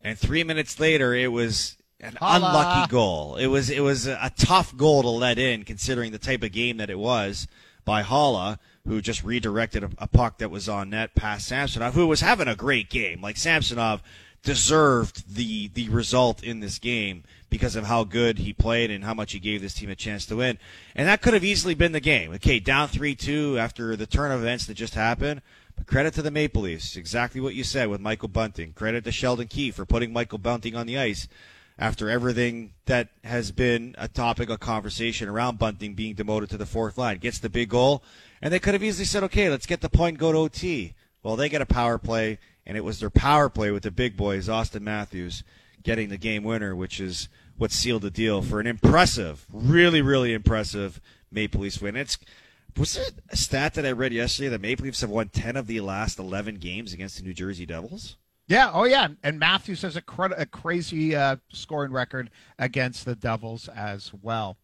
and 0.00 0.18
three 0.18 0.44
minutes 0.44 0.78
later, 0.80 1.14
it 1.14 1.32
was 1.32 1.76
an 2.00 2.12
Haula. 2.22 2.36
unlucky 2.36 2.90
goal. 2.90 3.36
It 3.36 3.48
was 3.48 3.70
it 3.70 3.80
was 3.80 4.06
a, 4.06 4.18
a 4.22 4.30
tough 4.30 4.76
goal 4.76 5.02
to 5.02 5.08
let 5.08 5.38
in, 5.38 5.64
considering 5.64 6.12
the 6.12 6.18
type 6.18 6.42
of 6.42 6.52
game 6.52 6.76
that 6.78 6.90
it 6.90 6.98
was. 6.98 7.46
by 7.84 8.02
Haula, 8.02 8.58
who 8.86 9.00
just 9.00 9.24
redirected 9.24 9.82
a, 9.82 9.90
a 9.98 10.06
puck 10.06 10.38
that 10.38 10.50
was 10.50 10.68
on 10.68 10.90
net 10.90 11.14
past 11.14 11.48
Samsonov, 11.48 11.94
who 11.94 12.06
was 12.06 12.20
having 12.20 12.46
a 12.46 12.54
great 12.54 12.90
game. 12.90 13.22
Like 13.22 13.36
Samsonov 13.38 14.02
deserved 14.42 15.34
the 15.34 15.68
the 15.68 15.88
result 15.88 16.42
in 16.42 16.60
this 16.60 16.78
game 16.78 17.24
because 17.50 17.76
of 17.76 17.86
how 17.86 18.04
good 18.04 18.38
he 18.38 18.52
played 18.52 18.90
and 18.90 19.04
how 19.04 19.14
much 19.14 19.32
he 19.32 19.38
gave 19.38 19.60
this 19.60 19.74
team 19.74 19.90
a 19.90 19.94
chance 19.94 20.26
to 20.26 20.36
win. 20.36 20.58
And 20.94 21.08
that 21.08 21.22
could 21.22 21.34
have 21.34 21.44
easily 21.44 21.74
been 21.74 21.92
the 21.92 22.00
game. 22.00 22.32
Okay, 22.34 22.58
down 22.60 22.88
3-2 22.88 23.58
after 23.58 23.96
the 23.96 24.06
turn 24.06 24.32
of 24.32 24.40
events 24.40 24.66
that 24.66 24.74
just 24.74 24.94
happened. 24.94 25.42
But 25.76 25.86
credit 25.86 26.14
to 26.14 26.22
the 26.22 26.30
Maple 26.30 26.62
Leafs. 26.62 26.96
Exactly 26.96 27.40
what 27.40 27.54
you 27.54 27.64
said 27.64 27.88
with 27.88 28.00
Michael 28.00 28.28
Bunting. 28.28 28.72
Credit 28.72 29.04
to 29.04 29.12
Sheldon 29.12 29.48
Keefe 29.48 29.76
for 29.76 29.86
putting 29.86 30.12
Michael 30.12 30.38
Bunting 30.38 30.74
on 30.74 30.86
the 30.86 30.98
ice 30.98 31.28
after 31.78 32.10
everything 32.10 32.72
that 32.86 33.08
has 33.22 33.52
been 33.52 33.94
a 33.96 34.08
topic 34.08 34.50
of 34.50 34.58
conversation 34.58 35.28
around 35.28 35.58
Bunting 35.58 35.94
being 35.94 36.14
demoted 36.14 36.50
to 36.50 36.56
the 36.56 36.66
fourth 36.66 36.98
line. 36.98 37.18
Gets 37.18 37.38
the 37.38 37.48
big 37.48 37.70
goal. 37.70 38.02
And 38.42 38.52
they 38.52 38.58
could 38.58 38.74
have 38.74 38.82
easily 38.82 39.04
said, 39.04 39.22
okay, 39.24 39.48
let's 39.48 39.66
get 39.66 39.80
the 39.80 39.88
point, 39.88 40.18
go 40.18 40.32
to 40.32 40.38
OT. 40.38 40.94
Well, 41.22 41.36
they 41.36 41.48
get 41.48 41.62
a 41.62 41.66
power 41.66 41.98
play, 41.98 42.38
and 42.68 42.76
it 42.76 42.84
was 42.84 43.00
their 43.00 43.10
power 43.10 43.48
play 43.48 43.70
with 43.70 43.82
the 43.82 43.90
big 43.90 44.16
boys, 44.16 44.48
Austin 44.48 44.84
Matthews, 44.84 45.42
getting 45.82 46.10
the 46.10 46.18
game 46.18 46.44
winner, 46.44 46.76
which 46.76 47.00
is 47.00 47.28
what 47.56 47.72
sealed 47.72 48.02
the 48.02 48.10
deal 48.10 48.42
for 48.42 48.60
an 48.60 48.66
impressive, 48.66 49.46
really, 49.50 50.02
really 50.02 50.34
impressive 50.34 51.00
Maple 51.32 51.62
Leafs 51.62 51.80
win. 51.80 51.96
It's 51.96 52.18
was 52.76 52.94
there 52.94 53.06
a 53.30 53.36
stat 53.36 53.74
that 53.74 53.86
I 53.86 53.92
read 53.92 54.12
yesterday 54.12 54.50
that 54.50 54.60
Maple 54.60 54.84
Leafs 54.84 55.00
have 55.00 55.10
won 55.10 55.30
ten 55.30 55.56
of 55.56 55.66
the 55.66 55.80
last 55.80 56.18
eleven 56.18 56.56
games 56.56 56.92
against 56.92 57.16
the 57.16 57.24
New 57.24 57.34
Jersey 57.34 57.66
Devils? 57.66 58.16
Yeah, 58.46 58.70
oh 58.72 58.84
yeah, 58.84 59.08
and 59.22 59.38
Matthews 59.38 59.82
has 59.82 59.96
a, 59.96 60.02
a 60.36 60.46
crazy 60.46 61.16
uh, 61.16 61.36
scoring 61.52 61.92
record 61.92 62.30
against 62.58 63.04
the 63.04 63.16
Devils 63.16 63.68
as 63.68 64.12
well. 64.22 64.56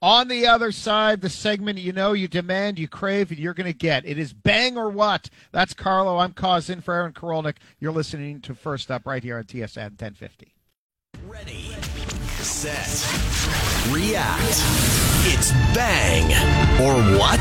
On 0.00 0.28
the 0.28 0.46
other 0.46 0.70
side, 0.70 1.22
the 1.22 1.28
segment 1.28 1.80
you 1.80 1.92
know, 1.92 2.12
you 2.12 2.28
demand, 2.28 2.78
you 2.78 2.86
crave, 2.86 3.30
and 3.30 3.38
you're 3.40 3.54
going 3.54 3.66
to 3.66 3.76
get. 3.76 4.06
It 4.06 4.16
is 4.16 4.32
bang 4.32 4.78
or 4.78 4.88
what? 4.88 5.28
That's 5.50 5.74
Carlo. 5.74 6.18
I'm 6.18 6.34
Cauz 6.34 6.70
in 6.70 6.80
for 6.80 6.94
Aaron 6.94 7.12
Korolnik. 7.12 7.56
You're 7.80 7.90
listening 7.90 8.40
to 8.42 8.54
First 8.54 8.92
Up 8.92 9.06
right 9.06 9.24
here 9.24 9.38
on 9.38 9.44
TSN 9.44 10.00
1050. 10.00 10.54
Ready, 11.26 11.74
set, 12.44 12.86
react. 13.90 14.62
It's 15.30 15.50
bang 15.74 16.26
or 16.80 17.18
what? 17.18 17.40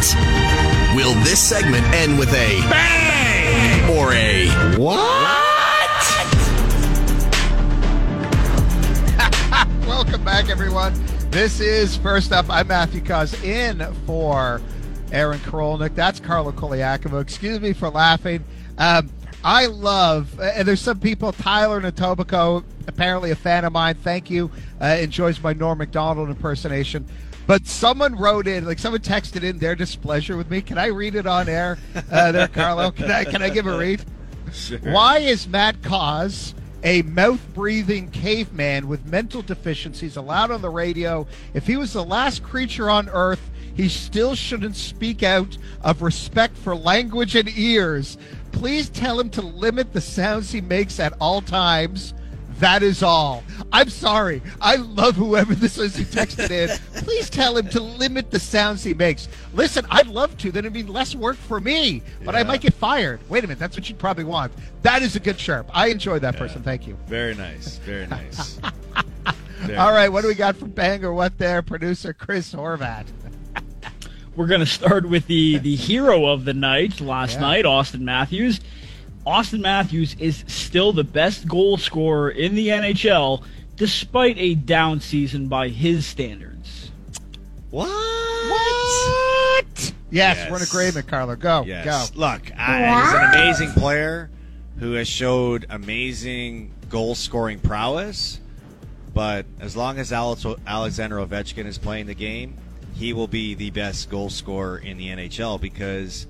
Will 0.95 1.13
this 1.23 1.39
segment 1.39 1.85
end 1.93 2.17
with 2.17 2.29
a 2.29 2.59
bang 2.69 3.95
or 3.95 4.13
a 4.13 4.47
what? 4.79 5.46
Welcome 9.97 10.23
back, 10.23 10.49
everyone. 10.49 10.93
This 11.31 11.59
is 11.59 11.97
First 11.97 12.31
Up. 12.31 12.45
I'm 12.51 12.67
Matthew 12.67 13.03
Cauz 13.03 13.33
in 13.43 13.79
for 14.05 14.61
Aaron 15.11 15.39
Korolnik. 15.39 15.95
That's 15.95 16.19
Carlo 16.19 16.51
Colaiacovo. 16.51 17.19
Excuse 17.19 17.59
me 17.59 17.73
for 17.73 17.89
laughing. 17.89 18.45
Um, 18.77 19.09
I 19.43 19.65
love, 19.65 20.39
and 20.39 20.67
there's 20.67 20.81
some 20.81 20.99
people, 20.99 21.31
Tyler 21.31 21.81
Natobico, 21.81 22.63
apparently 22.85 23.31
a 23.31 23.35
fan 23.35 23.65
of 23.65 23.73
mine. 23.73 23.95
Thank 23.95 24.29
you. 24.29 24.51
Uh, 24.79 24.97
enjoys 24.99 25.41
my 25.41 25.53
Norm 25.53 25.79
Macdonald 25.79 26.29
impersonation. 26.29 27.03
But 27.47 27.65
someone 27.65 28.15
wrote 28.15 28.45
in, 28.45 28.65
like 28.65 28.77
someone 28.77 29.01
texted 29.01 29.41
in 29.41 29.57
their 29.57 29.73
displeasure 29.73 30.37
with 30.37 30.51
me. 30.51 30.61
Can 30.61 30.77
I 30.77 30.87
read 30.87 31.15
it 31.15 31.25
on 31.25 31.49
air, 31.49 31.79
uh, 32.11 32.31
there, 32.31 32.47
Carlo? 32.47 32.91
Can 32.91 33.09
I 33.09 33.23
can 33.23 33.41
I 33.41 33.49
give 33.49 33.65
a 33.65 33.75
read? 33.75 34.05
Sure. 34.53 34.79
Why 34.79 35.17
is 35.17 35.45
Matt 35.45 35.83
Cauz 35.83 36.53
a 36.83 37.01
mouth 37.03 37.41
breathing 37.53 38.09
caveman 38.11 38.87
with 38.87 39.05
mental 39.05 39.41
deficiencies 39.41 40.17
allowed 40.17 40.51
on 40.51 40.61
the 40.61 40.69
radio? 40.69 41.27
If 41.53 41.67
he 41.67 41.77
was 41.77 41.93
the 41.93 42.03
last 42.03 42.43
creature 42.43 42.89
on 42.89 43.09
Earth, 43.09 43.49
he 43.75 43.89
still 43.89 44.35
shouldn't 44.35 44.75
speak 44.75 45.21
out 45.23 45.57
of 45.81 46.01
respect 46.01 46.57
for 46.57 46.75
language 46.75 47.35
and 47.35 47.49
ears. 47.57 48.17
Please 48.51 48.89
tell 48.89 49.19
him 49.19 49.29
to 49.31 49.41
limit 49.41 49.93
the 49.93 50.01
sounds 50.01 50.51
he 50.51 50.61
makes 50.61 50.99
at 50.99 51.13
all 51.19 51.41
times. 51.41 52.13
That 52.59 52.81
is 52.81 53.03
all. 53.03 53.43
I'm 53.71 53.89
sorry. 53.89 54.41
I 54.61 54.77
love 54.77 55.15
whoever 55.15 55.53
this 55.53 55.77
is 55.77 55.95
who 55.95 56.03
texted 56.03 56.49
in. 56.49 56.75
Please 57.03 57.29
tell 57.29 57.55
him 57.55 57.67
to 57.69 57.79
limit 57.79 58.31
the 58.31 58.39
sounds 58.39 58.83
he 58.83 58.93
makes. 58.95 59.27
Listen, 59.53 59.85
I'd 59.91 60.07
love 60.07 60.35
to. 60.37 60.51
Then 60.51 60.65
it'd 60.65 60.73
be 60.73 60.83
less 60.83 61.13
work 61.13 61.35
for 61.35 61.59
me, 61.59 62.01
but 62.25 62.35
I 62.35 62.43
might 62.43 62.61
get 62.61 62.73
fired. 62.73 63.19
Wait 63.29 63.43
a 63.43 63.47
minute. 63.47 63.59
That's 63.59 63.77
what 63.77 63.87
you'd 63.89 63.99
probably 63.99 64.23
want. 64.23 64.51
That 64.81 65.03
is 65.03 65.15
a 65.15 65.19
good 65.19 65.39
sharp. 65.39 65.69
I 65.73 65.87
enjoy 65.89 66.17
that 66.19 66.35
person. 66.37 66.63
Thank 66.63 66.87
you. 66.87 66.97
Very 67.07 67.35
nice. 67.35 67.77
Very 67.79 68.07
nice. 68.07 68.59
Very 69.59 69.77
All 69.77 69.91
right. 69.91 70.03
nice. 70.05 70.09
What 70.11 70.21
do 70.21 70.27
we 70.27 70.35
got 70.35 70.55
from 70.55 70.69
Bang 70.71 71.03
or 71.05 71.13
What 71.13 71.37
there? 71.37 71.61
Producer 71.61 72.13
Chris 72.13 72.53
Horvat. 72.53 73.05
We're 74.35 74.47
going 74.47 74.59
to 74.59 74.65
start 74.67 75.09
with 75.09 75.25
the, 75.27 75.57
the 75.57 75.75
hero 75.75 76.25
of 76.27 76.45
the 76.45 76.53
night 76.53 77.01
last 77.01 77.33
Yeah. 77.35 77.39
night, 77.41 77.65
Austin 77.65 78.05
Matthews. 78.05 78.59
Austin 79.27 79.61
Matthews 79.61 80.15
is 80.19 80.45
still 80.47 80.93
the 80.93 81.03
best 81.03 81.47
goal 81.49 81.75
scorer 81.75 82.29
in 82.29 82.55
the 82.55 82.69
NHL, 82.69 83.43
despite 83.75 84.37
a 84.37 84.55
down 84.55 85.01
season 85.01 85.49
by 85.49 85.67
his 85.67 86.05
standards. 86.05 86.91
What? 87.69 87.89
What? 87.89 89.65
Yes, 89.75 90.37
Yes. 90.37 90.49
we're 90.49 90.57
in 90.57 90.63
agreement, 90.63 91.07
Carlo. 91.09 91.35
Go. 91.35 91.65
Yes. 91.67 92.09
Go. 92.11 92.19
Look, 92.21 92.51
I, 92.57 93.03
he's 93.03 93.13
an 93.13 93.33
amazing 93.33 93.71
player 93.71 94.29
who 94.79 94.93
has 94.93 95.09
showed 95.09 95.65
amazing 95.69 96.71
goal 96.87 97.13
scoring 97.13 97.59
prowess. 97.59 98.39
But 99.13 99.45
as 99.59 99.75
long 99.75 99.99
as 99.99 100.13
Alex, 100.13 100.45
Alexander 100.65 101.17
Ovechkin 101.17 101.65
is 101.65 101.77
playing 101.77 102.05
the 102.05 102.13
game, 102.15 102.55
he 102.95 103.11
will 103.11 103.27
be 103.27 103.55
the 103.55 103.71
best 103.71 104.09
goal 104.09 104.29
scorer 104.29 104.77
in 104.77 104.97
the 104.97 105.09
NHL 105.09 105.59
because 105.59 106.27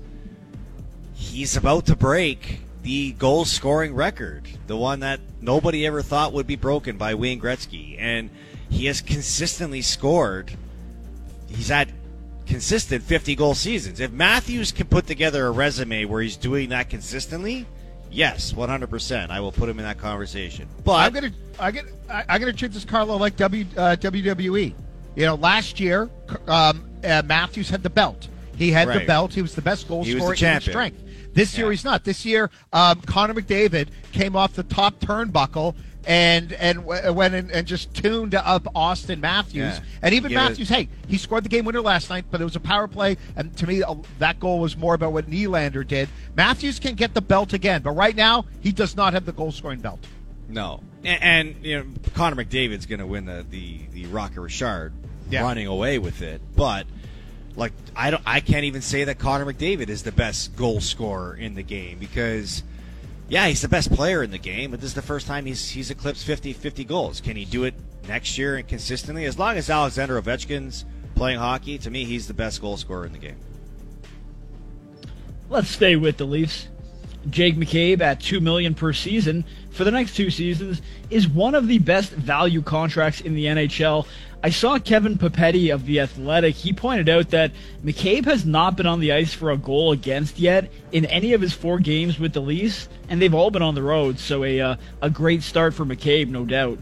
he's 1.14 1.56
about 1.56 1.86
to 1.86 1.94
break 1.94 2.62
the 2.88 3.12
goal 3.12 3.44
scoring 3.44 3.94
record, 3.94 4.48
the 4.66 4.74
one 4.74 5.00
that 5.00 5.20
nobody 5.42 5.86
ever 5.86 6.00
thought 6.00 6.32
would 6.32 6.46
be 6.46 6.56
broken 6.56 6.96
by 6.96 7.12
Wayne 7.12 7.38
Gretzky. 7.38 7.96
And 7.98 8.30
he 8.70 8.86
has 8.86 9.02
consistently 9.02 9.82
scored. 9.82 10.50
He's 11.50 11.68
had 11.68 11.92
consistent 12.46 13.02
50 13.02 13.34
goal 13.36 13.54
seasons. 13.54 14.00
If 14.00 14.10
Matthews 14.10 14.72
can 14.72 14.86
put 14.86 15.06
together 15.06 15.44
a 15.46 15.50
resume 15.50 16.06
where 16.06 16.22
he's 16.22 16.38
doing 16.38 16.70
that 16.70 16.88
consistently, 16.88 17.66
yes, 18.10 18.54
100%. 18.54 19.28
I 19.28 19.40
will 19.40 19.52
put 19.52 19.68
him 19.68 19.78
in 19.78 19.84
that 19.84 19.98
conversation. 19.98 20.66
But 20.82 20.94
I'm 20.94 21.12
gonna, 21.12 21.32
I 21.58 21.70
get, 21.70 21.84
I, 22.08 22.24
I'm 22.26 22.40
gonna 22.40 22.54
treat 22.54 22.72
this 22.72 22.86
Carlo 22.86 23.18
like 23.18 23.36
w, 23.36 23.66
uh, 23.76 23.96
WWE. 23.96 24.72
You 25.14 25.26
know, 25.26 25.34
last 25.34 25.78
year, 25.78 26.08
um, 26.46 26.88
uh, 27.04 27.20
Matthews 27.26 27.68
had 27.68 27.82
the 27.82 27.90
belt. 27.90 28.28
He 28.56 28.72
had 28.72 28.88
the 28.88 29.04
belt. 29.04 29.34
He 29.34 29.42
was 29.42 29.54
the 29.54 29.60
best 29.60 29.88
goal 29.88 30.04
He 30.04 30.14
was 30.14 30.22
scorer 30.22 30.34
the 30.34 30.46
in 30.46 30.60
champion. 30.60 30.72
strength. 30.72 31.07
This 31.34 31.56
year 31.56 31.66
Yeah. 31.66 31.70
he's 31.72 31.84
not. 31.84 32.04
This 32.04 32.24
year, 32.24 32.50
um, 32.72 33.00
Connor 33.02 33.34
McDavid 33.34 33.88
came 34.12 34.34
off 34.36 34.54
the 34.54 34.62
top 34.62 34.98
turnbuckle 35.00 35.74
and 36.06 36.52
and 36.54 36.78
w- 36.80 37.12
went 37.12 37.34
in 37.34 37.50
and 37.50 37.66
just 37.66 37.92
tuned 37.94 38.34
up 38.34 38.66
Austin 38.74 39.20
Matthews. 39.20 39.54
Yeah. 39.78 39.80
And 40.02 40.14
even 40.14 40.32
it- 40.32 40.36
Matthews, 40.36 40.68
hey, 40.68 40.88
he 41.06 41.18
scored 41.18 41.44
the 41.44 41.48
game 41.48 41.64
winner 41.64 41.80
last 41.82 42.08
night, 42.08 42.24
but 42.30 42.40
it 42.40 42.44
was 42.44 42.56
a 42.56 42.60
power 42.60 42.88
play. 42.88 43.16
And 43.36 43.54
to 43.58 43.66
me, 43.66 43.82
uh, 43.82 43.94
that 44.18 44.40
goal 44.40 44.58
was 44.60 44.76
more 44.76 44.94
about 44.94 45.12
what 45.12 45.28
Nylander 45.30 45.86
did. 45.86 46.08
Matthews 46.34 46.78
can 46.78 46.94
get 46.94 47.14
the 47.14 47.20
belt 47.20 47.52
again, 47.52 47.82
but 47.82 47.90
right 47.92 48.16
now 48.16 48.46
he 48.60 48.72
does 48.72 48.96
not 48.96 49.12
have 49.12 49.26
the 49.26 49.32
goal 49.32 49.52
scoring 49.52 49.80
belt. 49.80 50.00
No, 50.48 50.80
and, 51.04 51.22
and 51.22 51.64
you 51.66 51.78
know 51.78 51.84
Connor 52.14 52.42
McDavid's 52.42 52.86
going 52.86 53.00
to 53.00 53.06
win 53.06 53.26
the 53.26 53.44
the 53.50 53.80
the 53.92 54.06
Rocket 54.06 54.40
Richard, 54.40 54.94
Yeah. 55.30 55.42
running 55.42 55.66
away 55.66 55.98
with 55.98 56.22
it. 56.22 56.40
But 56.56 56.86
like 57.58 57.72
I 57.96 58.10
don't, 58.12 58.22
I 58.24 58.40
can't 58.40 58.64
even 58.64 58.80
say 58.80 59.04
that 59.04 59.18
Connor 59.18 59.44
McDavid 59.44 59.88
is 59.88 60.04
the 60.04 60.12
best 60.12 60.56
goal 60.56 60.80
scorer 60.80 61.34
in 61.34 61.56
the 61.56 61.62
game 61.62 61.98
because 61.98 62.62
yeah, 63.28 63.48
he's 63.48 63.60
the 63.60 63.68
best 63.68 63.92
player 63.92 64.22
in 64.22 64.30
the 64.30 64.38
game, 64.38 64.70
but 64.70 64.80
this 64.80 64.90
is 64.90 64.94
the 64.94 65.02
first 65.02 65.26
time 65.26 65.44
he's 65.44 65.68
he's 65.68 65.90
eclipsed 65.90 66.24
50 66.24 66.52
50 66.52 66.84
goals. 66.84 67.20
Can 67.20 67.36
he 67.36 67.44
do 67.44 67.64
it 67.64 67.74
next 68.06 68.38
year 68.38 68.56
and 68.56 68.66
consistently? 68.66 69.24
As 69.24 69.38
long 69.38 69.56
as 69.56 69.68
Alexander 69.68 70.22
Ovechkin's 70.22 70.84
playing 71.16 71.40
hockey, 71.40 71.78
to 71.78 71.90
me, 71.90 72.04
he's 72.04 72.28
the 72.28 72.34
best 72.34 72.60
goal 72.60 72.76
scorer 72.76 73.04
in 73.04 73.12
the 73.12 73.18
game. 73.18 73.36
Let's 75.50 75.68
stay 75.68 75.96
with 75.96 76.16
the 76.16 76.26
Leafs. 76.26 76.68
Jake 77.28 77.56
McCabe 77.56 78.00
at 78.00 78.20
two 78.20 78.40
million 78.40 78.74
per 78.74 78.92
season 78.92 79.44
for 79.70 79.82
the 79.82 79.90
next 79.90 80.14
two 80.14 80.30
seasons 80.30 80.80
is 81.10 81.26
one 81.26 81.56
of 81.56 81.66
the 81.66 81.78
best 81.78 82.12
value 82.12 82.62
contracts 82.62 83.20
in 83.20 83.34
the 83.34 83.46
NHL. 83.46 84.06
I 84.40 84.50
saw 84.50 84.78
Kevin 84.78 85.18
Papetti 85.18 85.74
of 85.74 85.84
the 85.84 85.98
Athletic. 85.98 86.54
He 86.54 86.72
pointed 86.72 87.08
out 87.08 87.30
that 87.30 87.50
McCabe 87.84 88.24
has 88.26 88.46
not 88.46 88.76
been 88.76 88.86
on 88.86 89.00
the 89.00 89.12
ice 89.12 89.34
for 89.34 89.50
a 89.50 89.56
goal 89.56 89.90
against 89.90 90.38
yet 90.38 90.70
in 90.92 91.06
any 91.06 91.32
of 91.32 91.40
his 91.40 91.52
four 91.52 91.80
games 91.80 92.20
with 92.20 92.34
the 92.34 92.40
Leafs, 92.40 92.88
and 93.08 93.20
they've 93.20 93.34
all 93.34 93.50
been 93.50 93.62
on 93.62 93.74
the 93.74 93.82
road. 93.82 94.20
So 94.20 94.44
a 94.44 94.60
uh, 94.60 94.76
a 95.02 95.10
great 95.10 95.42
start 95.42 95.74
for 95.74 95.84
McCabe, 95.84 96.28
no 96.28 96.44
doubt. 96.44 96.78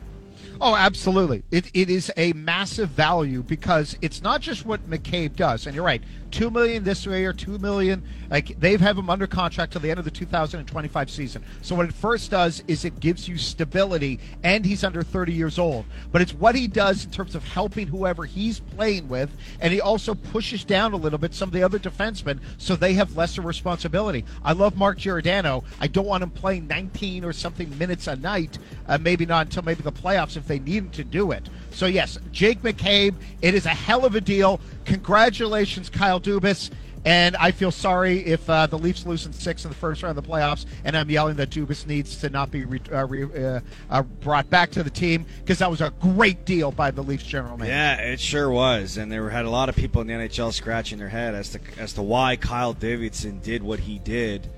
Oh, 0.61 0.75
absolutely. 0.75 1.43
It, 1.51 1.71
it 1.75 1.91
is 1.91 2.11
a 2.17 2.33
massive 2.33 2.89
value 2.91 3.43
because 3.43 3.97
it's 4.01 4.23
not 4.23 4.41
just 4.41 4.65
what 4.65 4.89
McCabe 4.89 5.37
does. 5.37 5.67
And 5.67 5.75
you're 5.75 5.85
right, 5.85 6.03
two 6.31 6.51
million 6.51 6.85
this 6.85 7.07
way 7.07 7.25
or 7.25 7.33
two 7.33 7.59
million. 7.59 8.03
Like 8.31 8.59
they've 8.59 8.81
have 8.81 8.99
him 8.99 9.11
under 9.11 9.27
contract 9.27 9.73
till 9.73 9.81
the 9.81 9.91
end 9.91 9.99
of 9.99 10.05
the 10.05 10.11
2025 10.11 11.11
season. 11.11 11.45
So 11.63 11.75
what 11.75 11.87
it 11.87 11.95
first 11.95 12.31
does 12.31 12.63
is 12.67 12.85
it 12.85 13.01
gives 13.01 13.29
you 13.29 13.39
stability, 13.39 14.19
and 14.43 14.65
he's 14.65 14.83
under 14.85 15.03
30 15.03 15.33
years 15.33 15.59
old. 15.59 15.85
But 16.11 16.23
it's 16.23 16.35
what 16.35 16.55
he 16.55 16.67
does 16.67 17.05
in 17.05 17.11
terms 17.11 17.35
of 17.35 17.45
helping 17.45 17.87
whoever 17.87 18.25
he's 18.25 18.61
playing 18.61 19.09
with, 19.09 19.31
and 19.61 19.73
he 19.73 19.81
also 19.81 20.15
pushes 20.15 20.65
down 20.65 20.93
a 20.93 20.97
little 20.97 21.19
bit 21.19 21.35
some 21.35 21.49
of 21.49 21.53
the 21.53 21.63
other 21.63 21.79
defensemen 21.79 22.41
so 22.59 22.77
they 22.77 22.95
have 22.95 23.17
lesser 23.17 23.43
responsibility. 23.43 24.25
I 24.45 24.53
love 24.53 24.77
Mark 24.77 24.99
Giordano. 24.99 25.65
I 25.81 25.87
don't 25.87 26.07
want 26.07 26.23
him 26.23 26.31
playing 26.31 26.67
19 26.67 27.25
or 27.25 27.33
something 27.33 27.77
minutes 27.79 28.07
a 28.07 28.17
night. 28.17 28.59
Uh, 28.89 28.99
maybe 28.99 29.27
not 29.27 29.47
until 29.47 29.63
maybe 29.63 29.83
the 29.83 29.93
playoffs 29.93 30.37
if 30.37 30.46
they 30.47 30.59
need 30.59 30.85
him 30.85 30.91
to 30.91 31.05
do 31.05 31.33
it. 31.33 31.49
So 31.71 31.87
yes, 31.87 32.19
Jake 32.33 32.63
McCabe. 32.63 33.15
It 33.43 33.55
is 33.55 33.67
a 33.67 33.71
hell 33.71 34.05
of 34.05 34.15
a 34.15 34.21
deal. 34.21 34.61
Congratulations, 34.85 35.89
Kyle 35.91 36.21
Dubas. 36.21 36.71
And 37.07 37.37
I 37.37 37.53
feel 37.53 37.71
sorry 37.71 38.19
if 38.27 38.51
uh, 38.51 38.67
the 38.67 38.77
Leafs 38.77 39.07
lose 39.07 39.27
in 39.27 39.33
six 39.33 39.65
in 39.65 39.71
the 39.71 39.77
first 39.77 40.03
round 40.03 40.19
of 40.19 40.25
the 40.25 40.29
playoffs, 40.29 40.67
and 40.85 40.97
I'm 40.97 41.09
yelling 41.09 41.37
that 41.37 41.51
Dubas 41.51 41.87
needs 41.87 42.17
to 42.17 42.31
not 42.31 42.51
be 42.51 42.65
re- 42.65 42.81
uh, 42.93 43.07
re- 43.07 43.45
uh, 43.45 43.61
uh 43.89 44.03
brought 44.03 44.51
back 44.51 44.73
to 44.73 44.83
the 44.83 44.91
team 44.91 45.25
because 45.39 45.61
that 45.61 45.71
was 45.71 45.81
a 45.81 45.93
great 46.01 46.45
deal 46.45 46.73
by 46.73 46.91
the 46.91 47.03
Leafs 47.03 47.23
general 47.23 47.57
manager. 47.57 47.73
Yeah, 47.73 47.95
it 47.99 48.19
sure 48.19 48.51
was, 48.51 48.97
and 48.97 49.11
there 49.11 49.31
had 49.31 49.45
a 49.45 49.51
lot 49.51 49.69
of 49.69 49.77
people 49.77 50.01
in 50.01 50.09
the 50.09 50.15
NHL 50.15 50.53
scratching 50.53 50.99
their 50.99 51.09
head 51.09 51.37
as 51.37 51.51
to 51.51 51.61
as 51.79 51.93
to 51.93 52.03
why 52.03 52.35
Kyle 52.35 52.73
Davidson 52.73 53.39
did 53.39 53.63
what 53.63 53.79
he 53.79 54.01
did, 54.01 54.49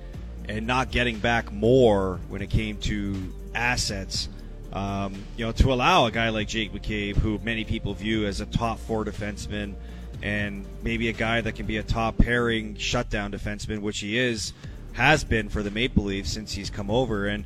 and 0.48 0.66
not 0.66 0.90
getting 0.90 1.18
back 1.18 1.53
more 1.53 2.18
when 2.29 2.40
it 2.40 2.48
came 2.48 2.79
to 2.79 3.31
assets. 3.55 4.31
Um, 4.72 5.14
you 5.37 5.46
know, 5.46 5.52
to 5.52 5.72
allow 5.72 6.07
a 6.07 6.11
guy 6.11 6.28
like 6.28 6.48
Jake 6.48 6.72
McCabe, 6.72 7.16
who 7.16 7.38
many 7.38 7.64
people 7.64 7.94
view 7.94 8.26
as 8.26 8.40
a 8.40 8.46
top 8.46 8.78
four 8.78 9.04
defenseman 9.04 9.74
and 10.22 10.66
maybe 10.83 11.09
a 11.09 11.12
guy 11.12 11.40
that 11.40 11.54
can 11.54 11.66
be 11.66 11.76
a 11.76 11.83
top 11.83 12.18
pairing 12.18 12.76
shutdown 12.76 13.33
defenseman, 13.33 13.81
which 13.81 14.00
he 14.00 14.18
is, 14.18 14.52
has 14.92 15.24
been 15.24 15.48
for 15.48 15.62
the 15.62 15.70
Maple 15.70 16.04
Leafs 16.04 16.33
since 16.33 16.52
he's 16.52 16.70
come 16.70 16.90
over, 16.90 17.26
and 17.26 17.44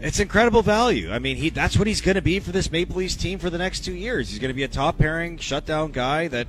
it's 0.00 0.18
incredible 0.18 0.62
value. 0.62 1.12
I 1.12 1.18
mean, 1.18 1.36
he 1.36 1.50
that's 1.50 1.78
what 1.78 1.86
he's 1.86 2.00
going 2.00 2.16
to 2.16 2.22
be 2.22 2.40
for 2.40 2.50
this 2.50 2.70
Maple 2.70 2.96
Leafs 2.96 3.14
team 3.14 3.38
for 3.38 3.48
the 3.48 3.58
next 3.58 3.84
two 3.84 3.94
years. 3.94 4.28
He's 4.28 4.40
going 4.40 4.50
to 4.50 4.54
be 4.54 4.64
a 4.64 4.68
top 4.68 4.98
pairing 4.98 5.38
shutdown 5.38 5.92
guy 5.92 6.28
that 6.28 6.48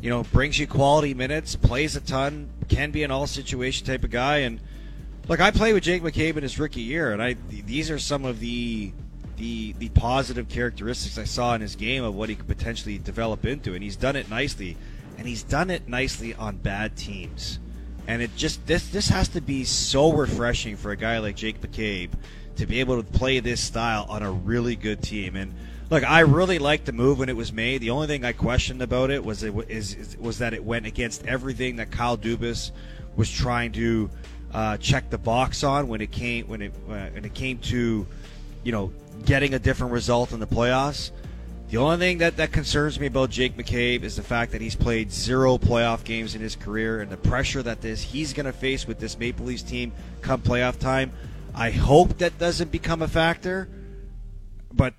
you 0.00 0.10
know 0.10 0.22
brings 0.22 0.58
you 0.58 0.66
quality 0.66 1.12
minutes, 1.12 1.56
plays 1.56 1.96
a 1.96 2.00
ton, 2.00 2.50
can 2.68 2.92
be 2.92 3.02
an 3.02 3.10
all 3.10 3.26
situation 3.26 3.86
type 3.86 4.04
of 4.04 4.10
guy, 4.10 4.38
and. 4.38 4.60
Look, 5.26 5.42
I 5.42 5.50
played 5.50 5.74
with 5.74 5.82
Jake 5.82 6.02
McCabe 6.02 6.38
in 6.38 6.42
his 6.42 6.58
rookie 6.58 6.80
year, 6.80 7.12
and 7.12 7.22
I 7.22 7.36
these 7.50 7.90
are 7.90 7.98
some 7.98 8.24
of 8.24 8.40
the 8.40 8.94
the 9.38 9.72
the 9.78 9.88
positive 9.90 10.48
characteristics 10.48 11.16
I 11.16 11.24
saw 11.24 11.54
in 11.54 11.60
his 11.60 11.76
game 11.76 12.04
of 12.04 12.14
what 12.14 12.28
he 12.28 12.34
could 12.34 12.48
potentially 12.48 12.98
develop 12.98 13.46
into, 13.46 13.74
and 13.74 13.82
he's 13.82 13.96
done 13.96 14.16
it 14.16 14.28
nicely, 14.28 14.76
and 15.16 15.26
he's 15.26 15.42
done 15.42 15.70
it 15.70 15.88
nicely 15.88 16.34
on 16.34 16.56
bad 16.56 16.96
teams, 16.96 17.58
and 18.06 18.20
it 18.20 18.36
just 18.36 18.66
this 18.66 18.88
this 18.88 19.08
has 19.08 19.28
to 19.28 19.40
be 19.40 19.64
so 19.64 20.12
refreshing 20.12 20.76
for 20.76 20.90
a 20.90 20.96
guy 20.96 21.18
like 21.18 21.36
Jake 21.36 21.60
McCabe 21.60 22.10
to 22.56 22.66
be 22.66 22.80
able 22.80 23.02
to 23.02 23.08
play 23.12 23.38
this 23.40 23.60
style 23.60 24.04
on 24.08 24.22
a 24.22 24.30
really 24.30 24.74
good 24.74 25.00
team. 25.00 25.36
And 25.36 25.54
look, 25.90 26.02
I 26.02 26.20
really 26.20 26.58
liked 26.58 26.86
the 26.86 26.92
move 26.92 27.20
when 27.20 27.28
it 27.28 27.36
was 27.36 27.52
made. 27.52 27.80
The 27.80 27.90
only 27.90 28.08
thing 28.08 28.24
I 28.24 28.32
questioned 28.32 28.82
about 28.82 29.10
it 29.10 29.24
was 29.24 29.44
it 29.44 29.54
is 29.68 30.16
was 30.18 30.38
that 30.38 30.52
it 30.52 30.64
went 30.64 30.86
against 30.86 31.26
everything 31.26 31.76
that 31.76 31.90
Kyle 31.90 32.18
Dubas 32.18 32.72
was 33.16 33.30
trying 33.30 33.72
to 33.72 34.10
uh, 34.52 34.76
check 34.78 35.10
the 35.10 35.18
box 35.18 35.62
on 35.62 35.88
when 35.88 36.00
it 36.00 36.10
came 36.10 36.48
when 36.48 36.62
it 36.62 36.72
uh, 36.88 37.06
when 37.10 37.24
it 37.24 37.34
came 37.34 37.58
to 37.58 38.06
you 38.64 38.72
know 38.72 38.92
getting 39.24 39.54
a 39.54 39.58
different 39.58 39.92
result 39.92 40.32
in 40.32 40.40
the 40.40 40.46
playoffs. 40.46 41.10
The 41.70 41.76
only 41.76 41.98
thing 41.98 42.18
that, 42.18 42.38
that 42.38 42.50
concerns 42.50 42.98
me 42.98 43.08
about 43.08 43.28
Jake 43.28 43.56
McCabe 43.56 44.02
is 44.02 44.16
the 44.16 44.22
fact 44.22 44.52
that 44.52 44.62
he's 44.62 44.74
played 44.74 45.12
zero 45.12 45.58
playoff 45.58 46.02
games 46.02 46.34
in 46.34 46.40
his 46.40 46.56
career 46.56 47.02
and 47.02 47.10
the 47.10 47.18
pressure 47.18 47.62
that 47.62 47.82
this 47.82 48.00
he's 48.00 48.32
going 48.32 48.46
to 48.46 48.52
face 48.52 48.86
with 48.86 48.98
this 48.98 49.18
Maple 49.18 49.44
Leafs 49.44 49.62
team 49.62 49.92
come 50.22 50.40
playoff 50.40 50.78
time. 50.78 51.12
I 51.54 51.70
hope 51.70 52.18
that 52.18 52.38
doesn't 52.38 52.72
become 52.72 53.02
a 53.02 53.08
factor, 53.08 53.68
but 54.72 54.94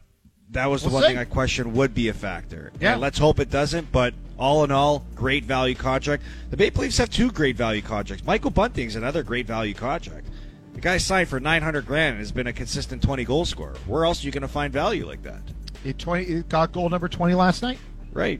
that 0.51 0.67
was 0.67 0.84
the 0.84 0.89
we'll 0.89 0.95
one 0.95 1.03
see. 1.03 1.10
thing 1.10 1.17
I 1.17 1.25
question 1.25 1.73
would 1.73 1.95
be 1.95 2.10
a 2.10 2.13
factor. 2.13 2.71
Yeah. 2.79 2.93
And 2.93 3.01
let's 3.01 3.17
hope 3.17 3.39
it 3.39 3.49
doesn't, 3.49 3.91
but 3.91 4.13
all 4.38 4.63
in 4.63 4.71
all, 4.71 5.05
great 5.15 5.45
value 5.45 5.75
contract. 5.75 6.23
The 6.49 6.58
Maple 6.58 6.84
Leafs 6.84 6.97
have 6.97 7.10
two 7.10 7.32
great 7.32 7.55
value 7.55 7.82
contracts. 7.82 8.25
Michael 8.25 8.51
Bunting's 8.51 8.95
another 8.95 9.23
great 9.23 9.47
value 9.47 9.73
contract. 9.73 10.27
The 10.79 10.83
guy 10.83 10.97
signed 10.97 11.27
for 11.27 11.41
900 11.41 11.85
grand 11.85 12.11
and 12.11 12.19
has 12.19 12.31
been 12.31 12.47
a 12.47 12.53
consistent 12.53 13.03
20 13.03 13.25
goal 13.25 13.43
scorer. 13.43 13.75
Where 13.85 14.05
else 14.05 14.23
are 14.23 14.25
you 14.25 14.31
going 14.31 14.43
to 14.43 14.47
find 14.47 14.71
value 14.71 15.05
like 15.05 15.23
that? 15.23 15.41
It 15.83 15.99
20 15.99 16.23
it 16.23 16.47
got 16.47 16.71
goal 16.71 16.87
number 16.87 17.09
20 17.09 17.33
last 17.33 17.61
night. 17.61 17.79
Right. 18.13 18.39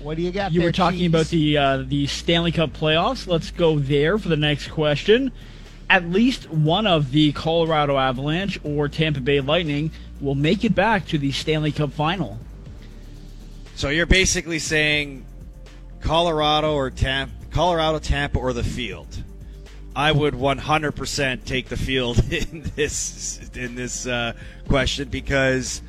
What 0.00 0.16
do 0.16 0.22
you 0.22 0.30
got? 0.30 0.52
You 0.52 0.60
there, 0.60 0.68
were 0.68 0.72
talking 0.72 1.00
geez? 1.00 1.08
about 1.08 1.26
the 1.26 1.58
uh, 1.58 1.76
the 1.78 2.06
Stanley 2.06 2.52
Cup 2.52 2.72
playoffs. 2.72 3.26
Let's 3.26 3.50
go 3.50 3.80
there 3.80 4.16
for 4.16 4.28
the 4.28 4.36
next 4.36 4.68
question. 4.68 5.32
At 5.88 6.08
least 6.08 6.48
one 6.50 6.86
of 6.86 7.10
the 7.10 7.32
Colorado 7.32 7.98
Avalanche 7.98 8.60
or 8.62 8.88
Tampa 8.88 9.18
Bay 9.18 9.40
Lightning 9.40 9.90
will 10.20 10.36
make 10.36 10.64
it 10.64 10.76
back 10.76 11.04
to 11.08 11.18
the 11.18 11.32
Stanley 11.32 11.72
Cup 11.72 11.90
final. 11.90 12.38
So 13.74 13.88
you're 13.88 14.06
basically 14.06 14.60
saying 14.60 15.24
Colorado 16.00 16.74
or 16.74 16.90
Tampa, 16.90 17.34
Colorado, 17.50 17.98
Tampa, 17.98 18.38
or 18.38 18.52
the 18.52 18.62
field. 18.62 19.24
I 19.94 20.12
would 20.12 20.34
100% 20.34 21.44
take 21.44 21.68
the 21.68 21.76
field 21.76 22.18
in 22.32 22.70
this 22.76 23.50
in 23.54 23.74
this 23.74 24.06
uh, 24.06 24.34
question 24.68 25.08
because 25.08 25.82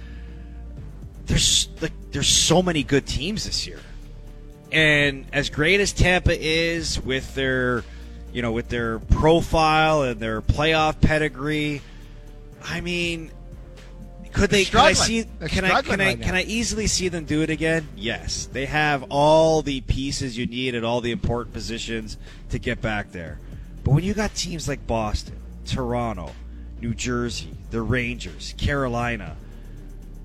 there's 1.26 1.70
like 1.82 1.94
there's 2.12 2.28
so 2.28 2.62
many 2.62 2.84
good 2.84 3.06
teams 3.06 3.46
this 3.46 3.68
year, 3.68 3.80
and 4.72 5.26
as 5.32 5.50
great 5.50 5.80
as 5.80 5.94
Tampa 5.94 6.38
is 6.38 7.00
with 7.00 7.34
their 7.36 7.84
you 8.34 8.42
know 8.42 8.52
with 8.52 8.70
their 8.70 9.00
profile 9.00 10.04
and 10.04 10.20
their 10.20 10.42
playoff 10.42 11.00
pedigree, 11.00 11.82
I 12.64 12.82
mean, 12.82 13.32
could 14.34 14.50
they? 14.50 14.66
Can 14.66 14.80
I 14.80 14.94
see? 14.94 15.26
can 15.48 15.64
I? 15.64 15.82
Can 15.82 16.02
I? 16.02 16.16
can 16.16 16.36
I 16.36 16.44
easily 16.44 16.88
see 16.88 17.08
them 17.08 17.26
do 17.26 17.44
it 17.44 17.50
again? 17.50 17.88
Yes, 17.96 18.48
they 18.52 18.66
have 18.66 19.06
all 19.10 19.62
the 19.62 19.82
pieces 19.82 20.38
you 20.38 20.48
need 20.48 20.74
at 20.76 20.84
all 20.84 21.02
the 21.02 21.12
important 21.12 21.54
positions 21.54 22.18
to 22.50 22.58
get 22.58 22.82
back 22.82 23.12
there. 23.12 23.40
But 23.84 23.91
when 23.91 24.04
you 24.04 24.13
got 24.13 24.34
teams 24.36 24.67
like 24.67 24.86
Boston, 24.86 25.36
Toronto, 25.65 26.32
New 26.80 26.94
Jersey, 26.94 27.54
the 27.72 27.82
Rangers, 27.82 28.54
Carolina, 28.58 29.36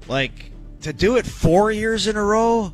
like 0.09 0.53
to 0.83 0.92
do 0.92 1.16
it 1.16 1.27
four 1.27 1.71
years 1.71 2.07
in 2.07 2.16
a 2.16 2.23
row, 2.23 2.73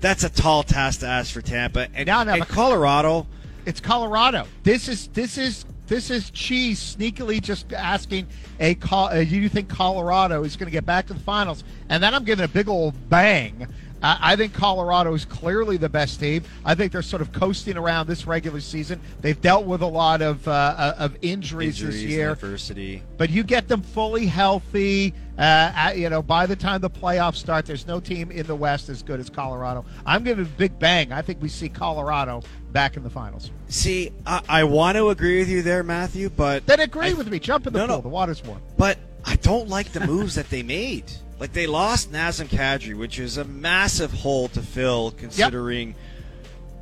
that's 0.00 0.24
a 0.24 0.28
tall 0.28 0.62
task 0.62 1.00
to 1.00 1.06
ask 1.06 1.32
for 1.32 1.42
Tampa. 1.42 1.88
And, 1.94 2.06
no, 2.06 2.22
no, 2.22 2.34
and 2.34 2.46
Colorado, 2.46 3.26
it's 3.66 3.80
Colorado. 3.80 4.46
This 4.62 4.88
is 4.88 5.08
this 5.08 5.36
is 5.36 5.64
this 5.88 6.10
is 6.10 6.30
cheese 6.30 6.96
sneakily 6.96 7.40
just 7.40 7.72
asking 7.72 8.28
a 8.60 8.74
call. 8.76 9.08
Uh, 9.08 9.16
you 9.16 9.48
think 9.48 9.68
Colorado 9.68 10.44
is 10.44 10.56
going 10.56 10.66
to 10.66 10.72
get 10.72 10.86
back 10.86 11.06
to 11.08 11.14
the 11.14 11.20
finals? 11.20 11.64
And 11.88 12.02
then 12.02 12.14
I'm 12.14 12.24
giving 12.24 12.44
a 12.44 12.48
big 12.48 12.68
old 12.68 13.08
bang 13.08 13.66
I 14.02 14.36
think 14.36 14.54
Colorado 14.54 15.12
is 15.14 15.24
clearly 15.24 15.76
the 15.76 15.88
best 15.88 16.20
team. 16.20 16.44
I 16.64 16.74
think 16.74 16.92
they're 16.92 17.02
sort 17.02 17.22
of 17.22 17.32
coasting 17.32 17.76
around 17.76 18.06
this 18.06 18.26
regular 18.26 18.60
season. 18.60 19.00
They've 19.20 19.40
dealt 19.40 19.66
with 19.66 19.82
a 19.82 19.86
lot 19.86 20.22
of 20.22 20.46
uh, 20.46 20.50
uh 20.50 20.94
of 20.98 21.16
injuries, 21.22 21.80
injuries, 21.80 22.02
this 22.02 22.10
year. 22.10 22.30
Adversity. 22.32 23.02
But 23.16 23.30
you 23.30 23.42
get 23.42 23.68
them 23.68 23.82
fully 23.82 24.26
healthy. 24.26 25.14
Uh, 25.36 25.70
at, 25.74 25.98
you 25.98 26.10
know, 26.10 26.20
by 26.20 26.46
the 26.46 26.56
time 26.56 26.80
the 26.80 26.90
playoffs 26.90 27.36
start, 27.36 27.64
there's 27.64 27.86
no 27.86 28.00
team 28.00 28.32
in 28.32 28.44
the 28.46 28.56
West 28.56 28.88
as 28.88 29.02
good 29.04 29.20
as 29.20 29.30
Colorado. 29.30 29.84
I'm 30.04 30.24
giving 30.24 30.44
a 30.44 30.48
big 30.48 30.76
bang. 30.80 31.12
I 31.12 31.22
think 31.22 31.40
we 31.40 31.48
see 31.48 31.68
Colorado 31.68 32.42
back 32.72 32.96
in 32.96 33.04
the 33.04 33.10
finals. 33.10 33.52
See, 33.68 34.12
I, 34.26 34.42
I 34.48 34.64
want 34.64 34.96
to 34.96 35.10
agree 35.10 35.38
with 35.38 35.48
you 35.48 35.62
there, 35.62 35.84
Matthew, 35.84 36.28
but 36.28 36.66
then 36.66 36.80
agree 36.80 37.10
I, 37.10 37.12
with 37.12 37.28
me. 37.28 37.38
Jump 37.38 37.68
in 37.68 37.72
the 37.72 37.78
no, 37.78 37.86
pool. 37.86 37.96
No. 37.96 38.02
The 38.02 38.08
water's 38.08 38.44
warm. 38.44 38.60
But 38.76 38.98
I 39.24 39.36
don't 39.36 39.68
like 39.68 39.92
the 39.92 40.00
moves 40.00 40.34
that 40.34 40.50
they 40.50 40.64
made. 40.64 41.04
Like 41.38 41.52
they 41.52 41.66
lost 41.66 42.10
Nazem 42.12 42.48
Kadri, 42.48 42.96
which 42.96 43.18
is 43.18 43.36
a 43.36 43.44
massive 43.44 44.12
hole 44.12 44.48
to 44.48 44.60
fill 44.60 45.12
considering 45.12 45.88
yep. 45.88 45.96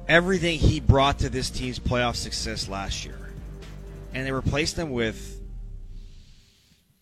everything 0.09 0.59
he 0.59 0.81
brought 0.81 1.19
to 1.21 1.29
this 1.29 1.51
team's 1.51 1.79
playoff 1.79 2.17
success 2.17 2.69
last 2.69 3.05
year. 3.05 3.19
And 4.15 4.27
they 4.27 4.33
replaced 4.33 4.77
him 4.77 4.91
with 4.91 5.41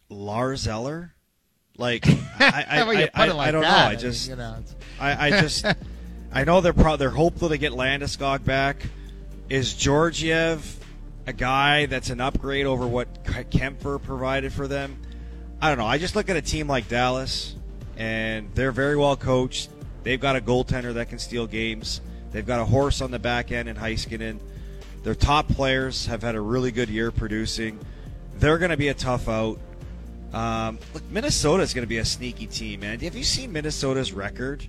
Lars 0.09 0.67
Eller. 0.67 1.15
Like 1.77 2.07
I, 2.39 2.65
I, 2.69 2.79
I, 2.81 2.83
like 2.83 3.11
I, 3.15 3.27
don't 3.27 3.63
that. 3.63 3.85
know. 3.85 3.91
I 3.91 3.95
just, 3.95 4.29
you 4.29 4.37
know, 4.37 4.57
I, 4.99 5.29
I 5.29 5.31
just, 5.41 5.65
I 6.33 6.45
know 6.45 6.61
they're 6.61 6.73
pro- 6.73 6.97
they're 6.97 7.11
hopeful 7.11 7.49
to 7.51 7.59
get 7.59 7.73
Landeskog 7.73 8.45
back. 8.45 8.85
Is 9.49 9.75
Georgiev 9.75 10.81
a 11.27 11.33
guy 11.33 11.87
that's 11.87 12.11
an 12.11 12.21
upgrade 12.21 12.67
over 12.67 12.87
what 12.87 13.25
Kuemper 13.25 14.03
provided 14.03 14.53
for 14.53 14.67
them? 14.67 14.99
I 15.65 15.69
don't 15.69 15.79
know. 15.79 15.87
I 15.87 15.97
just 15.97 16.15
look 16.15 16.29
at 16.29 16.37
a 16.37 16.43
team 16.43 16.69
like 16.69 16.89
Dallas, 16.89 17.57
and 17.97 18.55
they're 18.55 18.71
very 18.71 18.99
well 18.99 19.17
coached. 19.17 19.71
They've 20.03 20.21
got 20.21 20.37
a 20.37 20.41
goaltender 20.43 20.93
that 20.93 21.09
can 21.09 21.19
steal 21.19 21.47
games. 21.47 22.03
They've 22.33 22.45
got 22.45 22.61
a 22.61 22.67
horse 22.67 23.01
on 23.01 23.11
the 23.11 23.19
back 23.19 23.51
end 23.51 23.67
in 23.67 23.75
Heiskanen. 23.75 24.41
Their 25.05 25.15
top 25.15 25.49
players 25.49 26.05
have 26.05 26.21
had 26.21 26.35
a 26.35 26.41
really 26.43 26.71
good 26.71 26.91
year 26.91 27.11
producing. 27.11 27.79
They're 28.35 28.59
going 28.59 28.73
to 28.73 28.77
be 28.77 28.89
a 28.89 28.95
tough 28.95 29.27
out. 29.27 29.59
Um, 30.35 30.79
look, 30.93 31.03
Minnesota's 31.11 31.73
going 31.73 31.85
to 31.85 31.89
be 31.89 31.97
a 31.97 32.05
sneaky 32.05 32.47
team, 32.47 32.81
man. 32.81 33.01
Have 33.01 33.17
you 33.17 33.25
seen 33.25 33.51
Minnesota's 33.51 34.13
record 34.13 34.69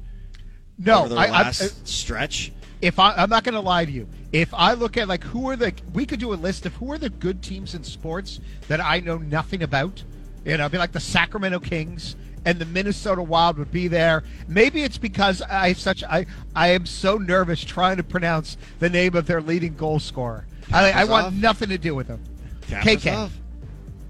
No, 0.77 1.01
over 1.01 1.09
the 1.09 1.15
I, 1.17 1.25
I, 1.25 1.29
last 1.29 1.85
stretch? 1.85 2.53
if 2.81 2.99
I, 2.99 3.15
I'm 3.15 3.29
not 3.29 3.43
going 3.43 3.55
to 3.55 3.59
lie 3.59 3.83
to 3.83 3.91
you, 3.91 4.07
if 4.31 4.53
I 4.53 4.75
look 4.75 4.95
at 4.95 5.09
like 5.09 5.25
who 5.25 5.49
are 5.49 5.57
the, 5.57 5.73
we 5.93 6.05
could 6.05 6.21
do 6.21 6.31
a 6.31 6.35
list 6.35 6.65
of 6.65 6.73
who 6.75 6.89
are 6.93 6.97
the 6.97 7.09
good 7.09 7.43
teams 7.43 7.75
in 7.75 7.83
sports 7.83 8.39
that 8.69 8.79
I 8.79 9.01
know 9.01 9.17
nothing 9.17 9.61
about. 9.61 10.01
You 10.45 10.57
know, 10.57 10.69
be 10.69 10.77
like 10.77 10.91
the 10.91 10.99
Sacramento 10.99 11.59
Kings 11.59 12.15
and 12.45 12.59
the 12.59 12.65
Minnesota 12.65 13.23
Wild 13.23 13.57
would 13.57 13.71
be 13.71 13.87
there. 13.87 14.23
Maybe 14.47 14.83
it's 14.83 14.97
because 14.99 15.41
I 15.41 15.69
have 15.69 15.79
such 15.79 16.03
I 16.03 16.27
I 16.55 16.69
am 16.69 16.85
so 16.85 17.17
nervous 17.17 17.63
trying 17.63 17.97
to 17.97 18.03
pronounce 18.03 18.55
the 18.79 18.89
name 18.89 19.15
of 19.15 19.25
their 19.25 19.41
leading 19.41 19.75
goal 19.75 19.99
scorer. 19.99 20.45
I, 20.71 20.91
I 20.91 21.03
want 21.05 21.35
nothing 21.35 21.69
to 21.69 21.77
do 21.77 21.95
with 21.95 22.07
them. 22.07 22.23
KK. 22.67 23.29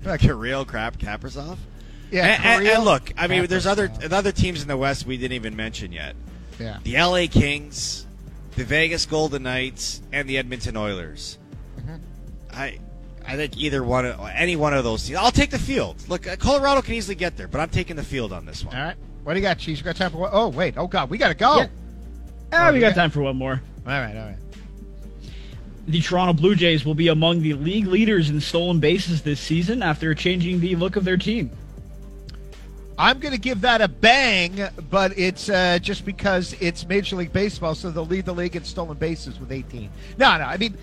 Kaprizov? 0.04 0.20
Kirill 0.20 0.66
Crap 0.66 0.98
Kaprizov? 0.98 1.58
Yeah, 2.12 2.26
and, 2.28 2.46
and- 2.46 2.68
and 2.68 2.86
look, 2.86 3.12
I 3.18 3.28
mean, 3.28 3.46
there's 3.48 3.66
other 3.66 3.92
other 4.12 4.32
teams 4.32 4.62
in 4.62 4.68
the 4.68 4.78
West 4.78 5.06
we 5.06 5.18
didn't 5.18 5.34
even 5.36 5.56
mention 5.56 5.92
yet. 5.92 6.16
Yeah. 6.60 6.78
The 6.84 6.98
LA 6.98 7.26
Kings, 7.30 8.06
the 8.56 8.64
Vegas 8.64 9.06
Golden 9.06 9.44
Knights, 9.44 10.02
and 10.14 10.30
the 10.30 10.38
Edmonton 10.38 10.78
Oilers. 10.78 11.38
Mm-hmm. 11.80 11.96
I 12.52 12.80
I 13.28 13.36
think 13.36 13.58
either 13.58 13.84
one 13.84 14.06
of 14.06 14.20
any 14.34 14.56
one 14.56 14.74
of 14.74 14.84
those 14.84 15.06
teams. 15.06 15.18
I'll 15.18 15.32
take 15.32 15.52
the 15.52 15.60
field. 15.60 16.08
Look, 16.08 16.28
uh, 16.28 16.36
Colorado 16.36 16.82
can 16.82 16.94
easily 16.94 17.16
get 17.16 17.38
there, 17.38 17.48
but 17.48 17.60
I'm 17.60 17.70
taking 17.70 17.96
the 17.96 18.04
field 18.04 18.32
on 18.32 18.46
this 18.46 18.64
one. 18.64 18.76
All 18.76 18.84
right. 18.84 18.96
What 19.24 19.34
do 19.34 19.40
you 19.40 19.44
got, 19.44 19.58
Cheese? 19.58 19.80
You 19.80 19.84
got 19.84 19.96
time 19.96 20.12
for 20.12 20.18
what? 20.18 20.32
Oh, 20.34 20.50
wait. 20.50 20.76
Oh, 20.78 20.88
God. 20.88 21.10
We 21.10 21.18
got 21.18 21.30
to 21.30 21.34
go. 21.34 21.58
Yeah. 21.58 21.68
Ah, 22.54 22.70
we 22.72 22.80
yeah. 22.80 22.90
got 22.90 22.96
time 22.96 23.10
for 23.10 23.22
one 23.22 23.36
more. 23.36 23.62
All 23.86 23.92
right. 23.92 24.16
All 24.16 24.28
right. 24.28 24.38
The 25.88 26.02
Toronto 26.02 26.34
Blue 26.34 26.56
Jays 26.56 26.86
will 26.86 26.96
be 26.96 27.08
among 27.08 27.42
the 27.42 27.54
league 27.54 27.88
leaders 27.88 28.30
in 28.30 28.40
stolen 28.40 28.80
bases 28.80 29.24
this 29.24 29.40
season 29.40 29.82
after 29.82 30.14
changing 30.14 30.60
the 30.60 30.76
look 30.76 30.96
of 30.96 31.06
their 31.06 31.18
team. 31.18 31.52
I'm 32.98 33.20
going 33.20 33.34
to 33.34 33.40
give 33.40 33.62
that 33.62 33.82
a 33.82 33.88
bang, 33.88 34.68
but 34.90 35.18
it's 35.18 35.50
uh, 35.50 35.80
just 35.80 36.06
because 36.06 36.56
it's 36.60 36.88
Major 36.88 37.18
League 37.18 37.34
Baseball, 37.34 37.76
so 37.76 37.92
they'll 37.92 38.06
lead 38.06 38.26
the 38.26 38.34
league 38.34 38.56
in 38.56 38.64
stolen 38.64 38.98
bases 38.98 39.40
with 39.40 39.52
18. 39.52 39.90
No, 40.18 40.38
no, 40.38 40.44
I 40.46 40.58
mean, 40.58 40.78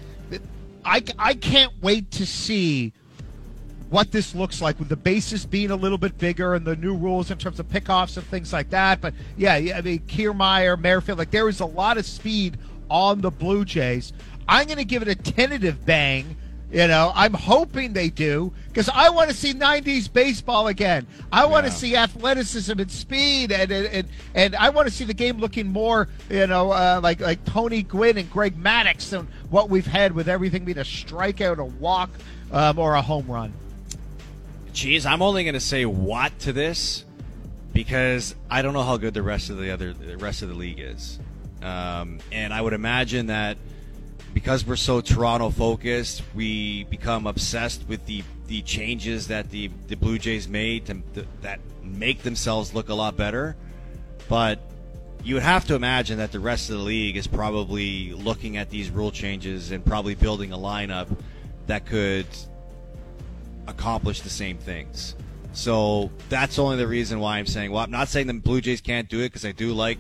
I, 0.84 1.02
I 1.18 1.34
can't 1.34 1.72
wait 1.82 2.10
to 2.12 2.26
see 2.26 2.92
what 3.90 4.10
this 4.10 4.34
looks 4.34 4.62
like 4.62 4.78
with 4.78 4.88
the 4.88 4.96
bases 4.96 5.44
being 5.44 5.70
a 5.70 5.76
little 5.76 5.98
bit 5.98 6.16
bigger 6.16 6.54
and 6.54 6.64
the 6.64 6.74
new 6.76 6.96
rules 6.96 7.30
in 7.30 7.36
terms 7.36 7.60
of 7.60 7.68
pickoffs 7.68 8.16
and 8.16 8.26
things 8.26 8.52
like 8.52 8.70
that. 8.70 9.02
But 9.02 9.12
yeah, 9.36 9.54
I 9.54 9.82
mean, 9.82 10.00
Kiermaier, 10.00 10.80
Merrifield, 10.80 11.18
like 11.18 11.30
there 11.30 11.48
is 11.48 11.60
a 11.60 11.66
lot 11.66 11.98
of 11.98 12.06
speed 12.06 12.56
on 12.88 13.20
the 13.20 13.30
Blue 13.30 13.64
Jays. 13.66 14.14
I'm 14.48 14.66
going 14.66 14.78
to 14.78 14.84
give 14.84 15.02
it 15.02 15.08
a 15.08 15.14
tentative 15.14 15.84
bang. 15.84 16.36
You 16.72 16.88
know, 16.88 17.12
I'm 17.14 17.35
hoping 17.35 17.92
they 17.92 18.08
do 18.08 18.50
because 18.68 18.88
I 18.88 19.11
want 19.11 19.28
to 19.28 19.37
see 19.37 19.52
90s 19.52 20.11
baseball 20.11 20.68
again. 20.68 21.06
I 21.30 21.44
want 21.44 21.66
to 21.66 21.70
Yeah. 21.70 21.76
see 21.76 21.96
athleticism 21.96 22.80
and 22.80 22.90
speed, 22.90 23.52
and 23.52 23.70
and 23.70 23.87
and, 23.88 24.08
and 24.35 24.56
I 24.56 24.70
want 24.70 24.88
to 24.88 24.94
see 24.94 25.04
the 25.04 25.12
game 25.12 25.37
looking 25.38 25.68
more, 25.70 26.08
you 26.30 26.46
know, 26.46 26.72
uh, 26.72 26.98
like 27.02 27.20
like 27.20 27.44
Tony 27.44 27.82
Gwynn 27.82 28.16
and 28.16 28.30
Greg 28.30 28.56
Maddux 28.56 29.11
than 29.11 29.28
what 29.50 29.68
we've 29.68 29.87
had 29.87 30.12
with 30.12 30.30
everything 30.30 30.64
being 30.64 30.78
a 30.78 30.82
strikeout, 30.82 31.58
a 31.58 31.64
walk, 31.64 32.08
um, 32.50 32.78
or 32.78 32.94
a 32.94 33.02
home 33.02 33.26
run. 33.26 33.52
Geez, 34.72 35.04
I'm 35.04 35.20
only 35.20 35.44
going 35.44 35.52
to 35.52 35.61
say 35.61 35.85
what 35.85 36.38
to 36.40 36.54
this 36.54 37.04
because 37.74 38.35
I 38.50 38.62
don't 38.62 38.72
know 38.72 38.82
how 38.82 38.96
good 38.96 39.12
the 39.12 39.22
rest 39.22 39.50
of 39.50 39.58
the 39.58 39.70
other 39.70 39.92
the 39.92 40.16
rest 40.16 40.40
of 40.40 40.48
the 40.48 40.54
league 40.54 40.80
is, 40.80 41.18
um, 41.62 42.18
and 42.32 42.50
I 42.54 42.62
would 42.62 42.72
imagine 42.72 43.26
that 43.26 43.58
because 44.32 44.66
we're 44.66 44.76
so 44.76 45.00
Toronto 45.00 45.50
focused, 45.50 46.22
we 46.34 46.84
become 46.84 47.26
obsessed 47.26 47.86
with 47.88 48.04
the 48.06 48.22
the 48.46 48.62
changes 48.62 49.28
that 49.28 49.50
the 49.50 49.70
the 49.86 49.96
Blue 49.96 50.18
Jays 50.18 50.48
made 50.48 50.86
to, 50.86 51.02
that 51.40 51.60
make 51.82 52.22
themselves 52.22 52.74
look 52.74 52.88
a 52.88 52.94
lot 52.94 53.16
better, 53.16 53.56
but. 54.28 54.60
You 55.24 55.34
would 55.34 55.44
have 55.44 55.64
to 55.68 55.76
imagine 55.76 56.18
that 56.18 56.32
the 56.32 56.40
rest 56.40 56.68
of 56.68 56.78
the 56.78 56.82
league 56.82 57.16
is 57.16 57.28
probably 57.28 58.12
looking 58.12 58.56
at 58.56 58.70
these 58.70 58.90
rule 58.90 59.12
changes 59.12 59.70
and 59.70 59.86
probably 59.86 60.16
building 60.16 60.52
a 60.52 60.58
lineup 60.58 61.16
that 61.68 61.86
could 61.86 62.26
accomplish 63.68 64.22
the 64.22 64.30
same 64.30 64.58
things. 64.58 65.14
So 65.52 66.10
that's 66.28 66.58
only 66.58 66.76
the 66.76 66.86
reason 66.86 67.20
why 67.20 67.38
I'm 67.38 67.46
saying. 67.46 67.72
Well, 67.72 67.84
I'm 67.84 67.90
not 67.90 68.08
saying 68.08 68.26
the 68.26 68.34
Blue 68.34 68.60
Jays 68.60 68.80
can't 68.80 69.08
do 69.08 69.20
it 69.20 69.28
because 69.28 69.44
I 69.44 69.52
do 69.52 69.72
like, 69.72 69.98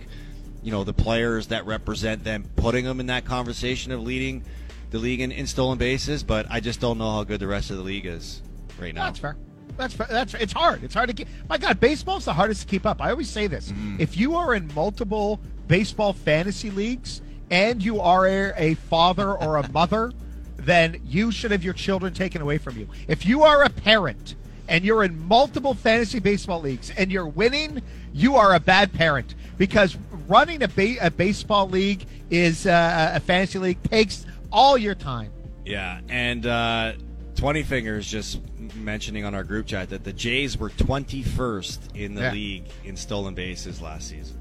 you 0.62 0.70
know, 0.70 0.84
the 0.84 0.92
players 0.92 1.48
that 1.48 1.66
represent 1.66 2.24
them, 2.24 2.44
putting 2.56 2.84
them 2.84 3.00
in 3.00 3.06
that 3.06 3.24
conversation 3.24 3.92
of 3.92 4.02
leading 4.02 4.44
the 4.90 4.98
league 4.98 5.20
in, 5.20 5.32
in 5.32 5.46
stolen 5.46 5.78
bases. 5.78 6.22
But 6.22 6.46
I 6.50 6.60
just 6.60 6.80
don't 6.80 6.98
know 6.98 7.10
how 7.10 7.24
good 7.24 7.40
the 7.40 7.46
rest 7.46 7.70
of 7.70 7.76
the 7.76 7.82
league 7.82 8.06
is 8.06 8.42
right 8.78 8.94
now. 8.94 9.04
That's 9.06 9.18
fair. 9.18 9.36
That's 9.76 9.94
fair. 9.94 10.06
That's 10.08 10.34
it's 10.34 10.52
hard. 10.52 10.84
It's 10.84 10.94
hard 10.94 11.08
to 11.08 11.14
keep. 11.14 11.28
My 11.48 11.58
God, 11.58 11.80
baseball's 11.80 12.24
the 12.24 12.32
hardest 12.32 12.62
to 12.62 12.66
keep 12.66 12.86
up. 12.86 13.00
I 13.00 13.10
always 13.10 13.30
say 13.30 13.46
this: 13.46 13.72
mm-hmm. 13.72 13.96
if 14.00 14.16
you 14.16 14.36
are 14.36 14.54
in 14.54 14.72
multiple 14.74 15.40
baseball 15.66 16.12
fantasy 16.12 16.70
leagues 16.70 17.22
and 17.50 17.82
you 17.82 18.00
are 18.00 18.26
a, 18.26 18.52
a 18.56 18.74
father 18.74 19.32
or 19.32 19.56
a 19.56 19.68
mother, 19.72 20.12
then 20.56 21.00
you 21.04 21.30
should 21.32 21.50
have 21.50 21.64
your 21.64 21.74
children 21.74 22.14
taken 22.14 22.42
away 22.42 22.58
from 22.58 22.78
you. 22.78 22.88
If 23.08 23.26
you 23.26 23.42
are 23.42 23.62
a 23.62 23.70
parent 23.70 24.36
and 24.68 24.84
you're 24.84 25.02
in 25.02 25.26
multiple 25.26 25.74
fantasy 25.74 26.20
baseball 26.20 26.60
leagues 26.60 26.90
and 26.96 27.10
you're 27.10 27.26
winning, 27.26 27.82
you 28.12 28.36
are 28.36 28.54
a 28.54 28.60
bad 28.60 28.92
parent 28.92 29.34
because 29.58 29.96
running 30.32 30.62
a, 30.62 30.68
ba- 30.68 30.96
a 31.06 31.10
baseball 31.10 31.68
league 31.68 32.06
is 32.30 32.66
uh, 32.66 33.12
a 33.14 33.20
fantasy 33.20 33.58
league 33.58 33.82
takes 33.84 34.24
all 34.50 34.78
your 34.78 34.94
time. 34.94 35.30
Yeah, 35.66 36.00
and 36.08 36.46
uh, 36.46 36.92
Twenty 37.36 37.62
Fingers 37.62 38.06
just 38.10 38.40
mentioning 38.76 39.24
on 39.24 39.34
our 39.34 39.44
group 39.44 39.66
chat 39.66 39.90
that 39.90 40.04
the 40.04 40.12
Jays 40.12 40.56
were 40.56 40.70
21st 40.70 41.96
in 41.96 42.14
the 42.14 42.22
Yeah. 42.22 42.32
league 42.32 42.64
in 42.84 42.96
stolen 42.96 43.34
bases 43.34 43.82
last 43.82 44.08
season. 44.08 44.38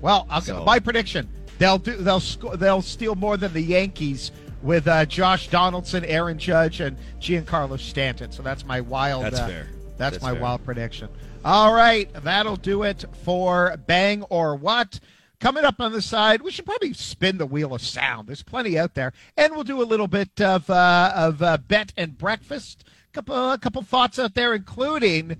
Well, 0.00 0.26
So- 0.42 0.64
my 0.64 0.78
prediction: 0.78 1.28
they'll 1.58 1.78
do 1.78 1.96
they'll 1.96 2.20
sco- 2.20 2.56
they'll 2.56 2.80
steal 2.82 3.16
more 3.16 3.36
than 3.36 3.52
the 3.52 3.60
Yankees 3.60 4.30
with 4.62 4.86
uh, 4.88 5.04
Josh 5.06 5.48
Donaldson, 5.48 6.04
Aaron 6.04 6.38
Judge, 6.38 6.80
and 6.80 6.96
Giancarlo 7.20 7.78
Stanton. 7.78 8.30
So 8.30 8.42
that's 8.42 8.64
my 8.64 8.80
wild. 8.80 9.24
That's 9.24 9.40
uh, 9.40 9.46
fair. 9.46 9.66
That's, 9.98 10.14
That's 10.14 10.22
my 10.22 10.32
fair. 10.32 10.40
wild 10.40 10.64
prediction. 10.64 11.08
All 11.42 11.72
right, 11.72 12.12
that'll 12.22 12.56
do 12.56 12.82
it 12.82 13.04
for 13.24 13.74
Bang 13.86 14.22
or 14.24 14.54
What. 14.56 15.00
Coming 15.40 15.64
up 15.64 15.80
on 15.80 15.92
the 15.92 16.02
side, 16.02 16.42
we 16.42 16.50
should 16.50 16.66
probably 16.66 16.92
spin 16.92 17.38
the 17.38 17.46
wheel 17.46 17.72
of 17.72 17.80
sound. 17.80 18.28
There's 18.28 18.42
plenty 18.42 18.78
out 18.78 18.94
there, 18.94 19.14
and 19.38 19.54
we'll 19.54 19.64
do 19.64 19.80
a 19.80 19.84
little 19.84 20.06
bit 20.06 20.38
of 20.38 20.68
uh, 20.68 21.12
of 21.14 21.40
uh, 21.40 21.56
bet 21.56 21.94
and 21.96 22.18
breakfast. 22.18 22.84
Couple 23.14 23.52
a 23.52 23.56
couple 23.56 23.80
thoughts 23.80 24.18
out 24.18 24.34
there, 24.34 24.52
including 24.52 25.38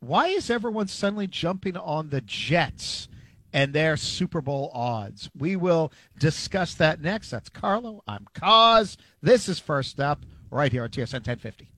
why 0.00 0.26
is 0.28 0.50
everyone 0.50 0.86
suddenly 0.86 1.26
jumping 1.26 1.78
on 1.78 2.10
the 2.10 2.20
Jets 2.20 3.08
and 3.50 3.72
their 3.72 3.96
Super 3.96 4.42
Bowl 4.42 4.70
odds? 4.74 5.30
We 5.34 5.56
will 5.56 5.92
discuss 6.18 6.74
that 6.74 7.00
next. 7.00 7.30
That's 7.30 7.48
Carlo. 7.48 8.04
I'm 8.06 8.26
Cauz. 8.34 8.98
This 9.22 9.48
is 9.48 9.58
first 9.58 9.98
up 9.98 10.26
right 10.50 10.70
here 10.70 10.82
on 10.82 10.90
TSN 10.90 11.26
1050. 11.26 11.70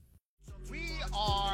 We 0.69 0.89
are 1.13 1.50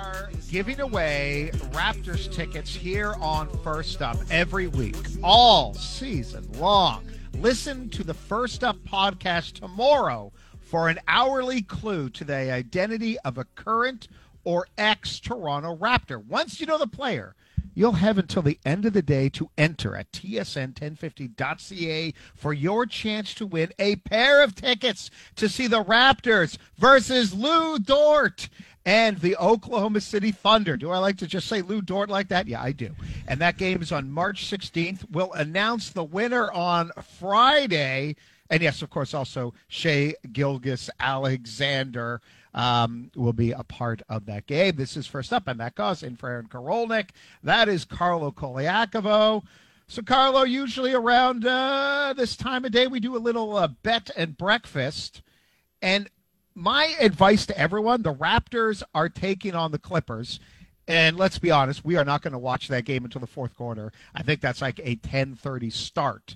giving 0.49 0.79
away 0.79 1.51
Raptors 1.71 2.33
tickets 2.33 2.73
here 2.73 3.15
on 3.19 3.49
First 3.63 4.01
Up 4.01 4.17
every 4.31 4.67
week, 4.67 4.95
all 5.21 5.73
season 5.73 6.49
long. 6.53 7.05
Listen 7.33 7.89
to 7.89 8.03
the 8.03 8.13
First 8.13 8.63
Up 8.63 8.77
podcast 8.77 9.53
tomorrow 9.53 10.31
for 10.59 10.89
an 10.89 10.99
hourly 11.07 11.61
clue 11.61 12.09
to 12.11 12.23
the 12.23 12.51
identity 12.51 13.17
of 13.19 13.37
a 13.37 13.45
current 13.55 14.07
or 14.43 14.67
ex 14.77 15.19
Toronto 15.19 15.75
Raptor. 15.75 16.25
Once 16.25 16.59
you 16.59 16.65
know 16.65 16.77
the 16.77 16.87
player, 16.87 17.35
You'll 17.77 17.91
have 17.91 18.17
until 18.17 18.41
the 18.41 18.57
end 18.65 18.87
of 18.87 18.93
the 18.93 19.03
day 19.03 19.29
to 19.29 19.51
enter 19.55 19.95
at 19.95 20.11
tsn1050.ca 20.11 22.13
for 22.33 22.51
your 22.51 22.87
chance 22.87 23.35
to 23.35 23.45
win 23.45 23.71
a 23.77 23.97
pair 23.97 24.43
of 24.43 24.55
tickets 24.55 25.11
to 25.35 25.47
see 25.47 25.67
the 25.67 25.83
Raptors 25.83 26.57
versus 26.75 27.35
Lu 27.35 27.77
Dort 27.77 28.49
and 28.87 29.17
the 29.17 29.35
Oklahoma 29.35 29.99
City 29.99 30.31
Thunder. 30.31 30.77
Do 30.77 30.91
I 30.91 30.97
like 30.99 31.17
to 31.17 31.27
just 31.27 31.49
say 31.49 31.61
Lu 31.61 31.81
Dort 31.81 32.09
like 32.09 32.29
that? 32.29 32.47
Yeah, 32.47 32.63
I 32.63 32.71
do. 32.71 32.95
And 33.27 33.41
that 33.41 33.57
game 33.57 33.81
is 33.81 33.91
on 33.91 34.09
March 34.09 34.49
16th. 34.49 35.11
We'll 35.11 35.33
announce 35.33 35.89
the 35.89 36.05
winner 36.05 36.49
on 36.53 36.91
Friday. 37.19 38.15
And 38.49 38.63
yes, 38.63 38.81
of 38.81 38.89
course, 38.89 39.13
also 39.13 39.53
Shea 39.67 40.15
Gilgis 40.29 40.89
Alexander 41.01 42.21
um, 42.53 43.11
will 43.13 43.33
be 43.33 43.51
a 43.51 43.63
part 43.63 44.03
of 44.07 44.25
that 44.27 44.47
game. 44.47 44.77
This 44.77 44.95
is 44.95 45.05
first 45.05 45.33
up. 45.33 45.43
I'm 45.47 45.57
Matt 45.57 45.75
Cauz 45.75 46.01
in 46.01 46.15
for 46.15 46.29
Aaron 46.29 46.47
Karolnik. 46.47 47.09
That 47.43 47.67
is 47.67 47.83
Carlo 47.83 48.31
Colaiacovo. 48.31 49.43
So, 49.89 50.01
Carlo, 50.01 50.43
usually 50.43 50.93
around 50.93 51.45
uh, 51.45 52.13
this 52.15 52.37
time 52.37 52.63
of 52.63 52.71
day, 52.71 52.87
we 52.87 53.01
do 53.01 53.17
a 53.17 53.19
little 53.19 53.57
uh, 53.57 53.67
bet 53.67 54.11
and 54.15 54.37
breakfast. 54.37 55.21
And 55.81 56.09
my 56.57 56.95
advice 56.99 57.45
to 57.45 57.57
everyone 57.57 58.01
the 58.01 58.13
Raptors 58.13 58.81
are 58.95 59.09
taking 59.09 59.53
on 59.53 59.71
the 59.71 59.77
Clippers. 59.77 60.39
And 60.87 61.15
let's 61.15 61.37
be 61.37 61.51
honest, 61.51 61.85
we 61.85 61.97
are 61.97 62.05
not 62.05 62.23
going 62.23 62.31
to 62.31 62.39
watch 62.39 62.67
that 62.69 62.85
game 62.85 63.05
until 63.05 63.21
the 63.21 63.27
fourth 63.27 63.55
quarter. 63.55 63.91
I 64.15 64.23
think 64.23 64.41
that's 64.41 64.61
like 64.61 64.79
a 64.83 64.95
10:30 64.95 65.71
start. 65.71 66.35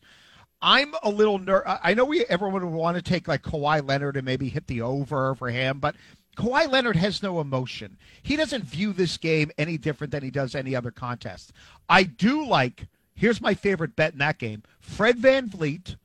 I'm 0.62 0.94
a 1.02 1.10
little 1.10 1.40
ner- 1.40 1.64
I 1.66 1.96
know 1.96 2.06
we 2.06 2.24
everyone 2.26 2.64
would 2.64 2.78
want 2.78 2.98
to 2.98 3.02
take 3.02 3.28
like 3.28 3.42
Kawhi 3.42 3.86
Leonard 3.86 4.16
and 4.16 4.26
maybe 4.26 4.50
hit 4.50 4.68
the 4.68 4.82
over 4.82 5.34
for 5.34 5.50
him, 5.50 5.80
but 5.80 5.96
Kawhi 6.38 6.70
Leonard 6.70 6.98
has 6.98 7.24
no 7.24 7.42
emotion. 7.42 7.98
He 8.22 8.36
doesn't 8.36 8.66
view 8.66 8.94
this 8.94 9.18
game 9.18 9.52
any 9.58 9.78
different 9.78 10.12
than 10.12 10.22
he 10.22 10.30
does 10.30 10.54
any 10.54 10.76
other 10.76 10.92
contest. 10.92 11.52
I 11.90 12.04
do 12.04 12.46
like, 12.46 12.88
here's 13.16 13.42
my 13.42 13.56
favorite 13.56 13.96
bet 13.96 14.14
in 14.14 14.20
that 14.20 14.38
game 14.38 14.62
Fred 14.80 15.18
VanVleet, 15.18 15.96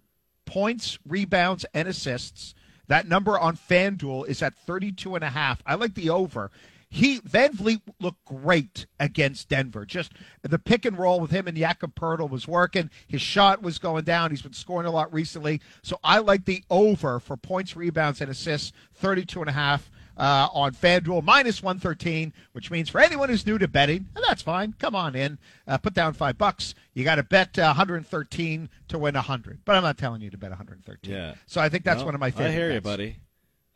points, 0.47 0.99
rebounds, 1.07 1.67
and 1.75 1.87
assists. 1.87 2.55
That 2.89 3.09
number 3.09 3.39
on 3.39 3.57
FanDuel 3.57 4.29
is 4.29 4.43
at 4.43 4.55
32 4.55 5.15
and 5.15 5.25
a 5.25 5.31
half. 5.31 5.63
I 5.67 5.75
like 5.75 5.95
the 5.95 6.11
over. 6.11 6.51
He 6.89 7.19
VanVleet 7.21 7.81
looked 8.01 8.25
great 8.25 8.87
against 9.01 9.49
Denver. 9.49 9.85
Just 9.85 10.13
the 10.43 10.59
pick 10.59 10.85
and 10.85 10.97
roll 10.97 11.19
with 11.21 11.33
him 11.33 11.49
and 11.49 11.57
Jakob 11.57 11.95
Poeltl 11.95 12.31
was 12.31 12.47
working. 12.47 12.91
His 13.09 13.21
shot 13.21 13.61
was 13.61 13.79
going 13.79 14.05
down. 14.05 14.31
He's 14.31 14.43
been 14.43 14.53
scoring 14.53 14.87
a 14.87 14.93
lot 14.93 15.13
recently. 15.13 15.61
So 15.83 15.99
I 16.05 16.19
like 16.19 16.45
the 16.45 16.63
over 16.71 17.19
for 17.19 17.37
points, 17.37 17.77
rebounds, 17.77 18.21
and 18.21 18.31
assists, 18.31 18.73
32 18.95 19.41
and 19.41 19.51
a 19.51 19.53
half 19.53 19.91
uh, 20.17 20.49
on 20.53 20.73
FanDuel, 20.73 21.23
minus 21.23 21.63
113, 21.63 22.33
which 22.53 22.71
means 22.71 22.89
for 22.89 23.01
anyone 23.01 23.29
who's 23.29 23.47
new 23.47 23.59
to 23.59 23.69
betting, 23.69 24.07
that's 24.27 24.43
fine. 24.43 24.75
Come 24.79 24.95
on 24.95 25.15
in, 25.15 25.39
uh, 25.67 25.79
put 25.79 25.95
down 25.95 26.13
five 26.15 26.39
bucks. 26.39 26.75
You 26.95 27.05
got 27.05 27.17
to 27.17 27.23
bet 27.23 27.59
uh, 27.59 27.75
113 27.75 28.69
to 28.89 28.99
win 28.99 29.15
100. 29.15 29.61
But 29.65 29.77
I'm 29.77 29.83
not 29.83 29.99
telling 29.99 30.21
you 30.23 30.31
to 30.31 30.39
bet 30.39 30.51
113. 30.51 31.13
Yeah. 31.13 31.35
So 31.47 31.61
I 31.61 31.69
think 31.69 31.85
that's 31.85 32.01
No, 32.01 32.07
one 32.07 32.15
of 32.15 32.21
my 32.21 32.31
favorite 32.31 32.49
I 32.49 32.53
hear 32.53 32.73
you, 32.73 32.81
buddy. 32.81 33.17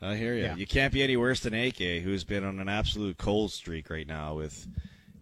I 0.02 0.16
hear 0.16 0.34
you. 0.34 0.42
Yeah. 0.44 0.56
You 0.56 0.66
can't 0.66 0.92
be 0.94 1.02
any 1.02 1.16
worse 1.16 1.40
than 1.40 1.52
AK, 1.52 1.76
who's 2.02 2.24
been 2.24 2.42
on 2.44 2.58
an 2.58 2.68
absolute 2.70 3.18
cold 3.18 3.52
streak 3.52 3.90
right 3.90 4.06
now 4.06 4.34
with 4.34 4.66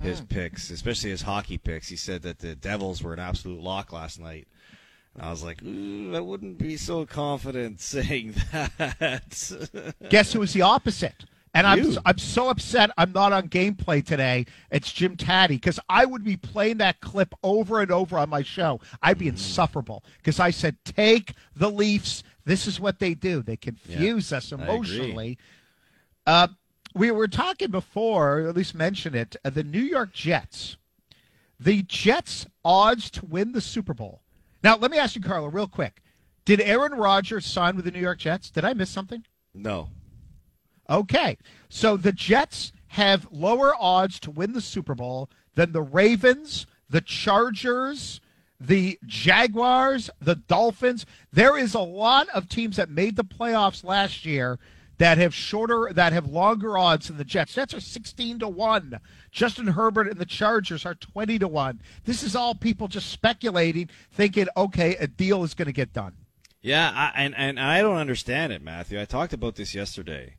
his 0.00 0.20
Mm. 0.20 0.28
picks, 0.28 0.70
especially 0.70 1.10
his 1.10 1.22
hockey 1.22 1.58
picks. 1.58 1.88
He 1.88 1.96
said 1.96 2.22
that 2.22 2.38
the 2.38 2.54
Devils 2.54 3.02
were 3.02 3.12
an 3.12 3.18
absolute 3.18 3.60
lock 3.60 3.92
last 3.92 4.20
night. 4.20 4.46
I 5.20 5.30
was 5.30 5.42
like, 5.42 5.62
I 5.64 6.20
wouldn't 6.20 6.58
be 6.58 6.76
so 6.76 7.04
confident 7.06 7.80
saying 7.82 8.34
that. 8.52 9.94
Guess 10.10 10.32
who 10.32 10.40
was 10.40 10.52
the 10.52 10.62
opposite? 10.62 11.24
And 11.54 11.66
I'm 11.66 11.96
I'm 12.04 12.18
so 12.18 12.50
upset 12.50 12.90
I'm 12.98 13.10
not 13.12 13.32
on 13.32 13.48
gameplay 13.48 14.04
today. 14.04 14.44
It's 14.70 14.92
Jim 14.92 15.16
Taddy 15.16 15.56
because 15.56 15.80
I 15.88 16.04
would 16.04 16.22
be 16.22 16.36
playing 16.36 16.76
that 16.78 17.00
clip 17.00 17.34
over 17.42 17.80
and 17.80 17.90
over 17.90 18.18
on 18.18 18.28
my 18.28 18.42
show. 18.42 18.80
I'd 19.02 19.16
Mm. 19.16 19.20
be 19.20 19.28
insufferable 19.28 20.04
because 20.18 20.38
I 20.38 20.50
said 20.50 20.76
take 20.84 21.32
the 21.56 21.70
Leafs. 21.70 22.22
This 22.44 22.66
is 22.66 22.78
what 22.78 22.98
they 22.98 23.14
do. 23.14 23.42
They 23.42 23.56
confuse 23.56 24.32
us 24.32 24.52
emotionally. 24.52 25.38
Uh, 26.26 26.48
we 26.94 27.10
were 27.10 27.28
talking 27.28 27.70
before, 27.70 28.40
or 28.40 28.48
at 28.48 28.54
least 28.56 28.74
mention 28.74 29.14
it. 29.14 29.34
Uh, 29.44 29.50
the 29.50 29.64
New 29.64 29.80
York 29.82 30.12
Jets. 30.12 30.76
The 31.58 31.82
Jets' 31.82 32.46
odds 32.64 33.10
to 33.12 33.26
win 33.26 33.52
the 33.52 33.60
Super 33.60 33.94
Bowl. 33.94 34.22
Now, 34.62 34.76
let 34.76 34.90
me 34.90 34.98
ask 34.98 35.14
you, 35.14 35.22
Carlo, 35.22 35.48
real 35.48 35.68
quick. 35.68 36.02
Did 36.44 36.60
Aaron 36.60 36.92
Rodgers 36.94 37.46
sign 37.46 37.76
with 37.76 37.84
the 37.84 37.90
New 37.90 38.00
York 38.00 38.18
Jets? 38.18 38.50
Did 38.50 38.64
I 38.64 38.72
miss 38.74 38.90
something? 38.90 39.24
no. 39.54 39.90
Okay. 40.90 41.36
So 41.68 41.98
the 41.98 42.12
Jets 42.12 42.72
have 42.88 43.28
lower 43.30 43.74
odds 43.78 44.18
to 44.20 44.30
win 44.30 44.54
the 44.54 44.62
Super 44.62 44.94
Bowl 44.94 45.28
than 45.54 45.72
the 45.72 45.82
Ravens, 45.82 46.66
the 46.88 47.02
Chargers, 47.02 48.22
the 48.58 48.98
Jaguars, 49.04 50.08
the 50.20 50.36
Dolphins. 50.36 51.04
There 51.30 51.58
is 51.58 51.74
a 51.74 51.80
lot 51.80 52.28
of 52.30 52.48
teams 52.48 52.76
that 52.76 52.88
made 52.88 53.16
the 53.16 53.24
playoffs 53.24 53.84
last 53.84 54.24
year 54.24 54.58
that 54.98 55.18
have 55.18 55.34
shorter 55.34 55.90
that 55.92 56.12
have 56.12 56.26
longer 56.26 56.76
odds 56.76 57.08
than 57.08 57.16
the 57.16 57.24
Jets. 57.24 57.54
Jets 57.54 57.72
are 57.72 57.80
16 57.80 58.40
to 58.40 58.48
1. 58.48 59.00
Justin 59.30 59.68
Herbert 59.68 60.08
and 60.08 60.18
the 60.18 60.26
Chargers 60.26 60.84
are 60.84 60.94
20 60.94 61.38
to 61.38 61.48
1. 61.48 61.80
This 62.04 62.22
is 62.22 62.36
all 62.36 62.54
people 62.54 62.88
just 62.88 63.10
speculating 63.10 63.88
thinking 64.12 64.48
okay, 64.56 64.96
a 64.96 65.06
deal 65.06 65.44
is 65.44 65.54
going 65.54 65.66
to 65.66 65.72
get 65.72 65.92
done. 65.92 66.14
Yeah, 66.60 66.90
I, 66.92 67.12
and 67.22 67.34
and 67.36 67.60
I 67.60 67.80
don't 67.80 67.96
understand 67.96 68.52
it, 68.52 68.62
Matthew. 68.62 69.00
I 69.00 69.04
talked 69.04 69.32
about 69.32 69.54
this 69.54 69.74
yesterday. 69.74 70.34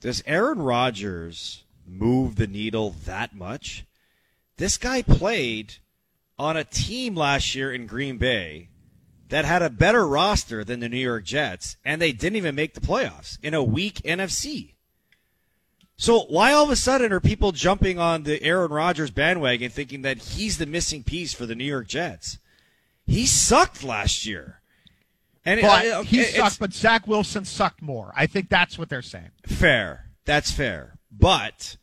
Does 0.00 0.22
Aaron 0.26 0.60
Rodgers 0.60 1.64
move 1.86 2.36
the 2.36 2.48
needle 2.48 2.94
that 3.04 3.34
much? 3.34 3.86
This 4.56 4.76
guy 4.76 5.02
played 5.02 5.74
on 6.38 6.56
a 6.56 6.64
team 6.64 7.14
last 7.14 7.54
year 7.54 7.72
in 7.72 7.86
Green 7.86 8.18
Bay 8.18 8.68
that 9.28 9.44
had 9.44 9.62
a 9.62 9.70
better 9.70 10.06
roster 10.06 10.64
than 10.64 10.80
the 10.80 10.88
New 10.88 10.98
York 10.98 11.24
Jets, 11.24 11.76
and 11.84 12.00
they 12.00 12.12
didn't 12.12 12.36
even 12.36 12.54
make 12.54 12.74
the 12.74 12.80
playoffs 12.80 13.38
in 13.42 13.54
a 13.54 13.62
weak 13.62 14.02
NFC. 14.04 14.72
So 15.96 16.22
why 16.24 16.52
all 16.52 16.64
of 16.64 16.70
a 16.70 16.76
sudden 16.76 17.12
are 17.12 17.20
people 17.20 17.52
jumping 17.52 17.98
on 17.98 18.24
the 18.24 18.42
Aaron 18.42 18.72
Rodgers 18.72 19.10
bandwagon 19.10 19.70
thinking 19.70 20.02
that 20.02 20.18
he's 20.18 20.58
the 20.58 20.66
missing 20.66 21.04
piece 21.04 21.32
for 21.32 21.46
the 21.46 21.54
New 21.54 21.64
York 21.64 21.86
Jets? 21.86 22.38
He 23.06 23.26
sucked 23.26 23.84
last 23.84 24.26
year. 24.26 24.60
And 25.44 25.60
But 25.60 25.84
it- 25.84 26.06
he 26.06 26.24
sucked, 26.24 26.58
but 26.58 26.72
Zach 26.72 27.06
Wilson 27.06 27.44
sucked 27.44 27.82
more. 27.82 28.12
I 28.16 28.26
think 28.26 28.48
that's 28.48 28.78
what 28.78 28.88
they're 28.88 29.02
saying. 29.02 29.30
Fair. 29.46 30.06
That's 30.24 30.50
fair. 30.50 30.94
But 31.12 31.76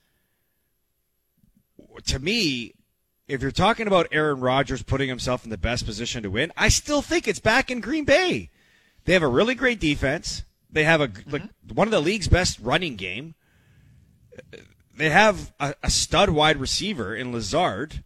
to 2.08 2.20
me, 2.20 2.74
if 3.32 3.42
you're 3.42 3.52
talking 3.52 3.88
about 3.88 4.08
Aaron 4.12 4.42
Rodgers 4.42 4.84
putting 4.84 5.08
himself 5.08 5.46
in 5.46 5.50
the 5.50 5.58
best 5.58 5.86
position 5.86 6.24
to 6.24 6.30
win, 6.30 6.52
I 6.58 6.68
still 6.68 7.02
think 7.02 7.28
it's 7.28 7.40
back 7.40 7.72
in 7.72 7.80
Green 7.80 8.04
Bay. 8.04 8.50
They 9.06 9.14
have 9.14 9.24
a 9.24 9.28
really 9.28 9.56
great 9.56 9.80
defense. 9.80 10.44
They 10.70 10.84
have 10.84 11.00
a 11.00 11.06
like 11.28 11.44
mm-hmm. 11.44 11.76
one 11.76 11.88
of 11.88 11.92
the 11.92 12.02
league's 12.02 12.28
best 12.28 12.60
running 12.60 12.98
game. 12.98 13.36
They 14.96 15.10
have 15.10 15.54
a, 15.60 15.76
a 15.82 15.90
stud 15.90 16.30
wide 16.30 16.58
receiver 16.58 17.16
in 17.16 17.32
Lazard. 17.32 18.04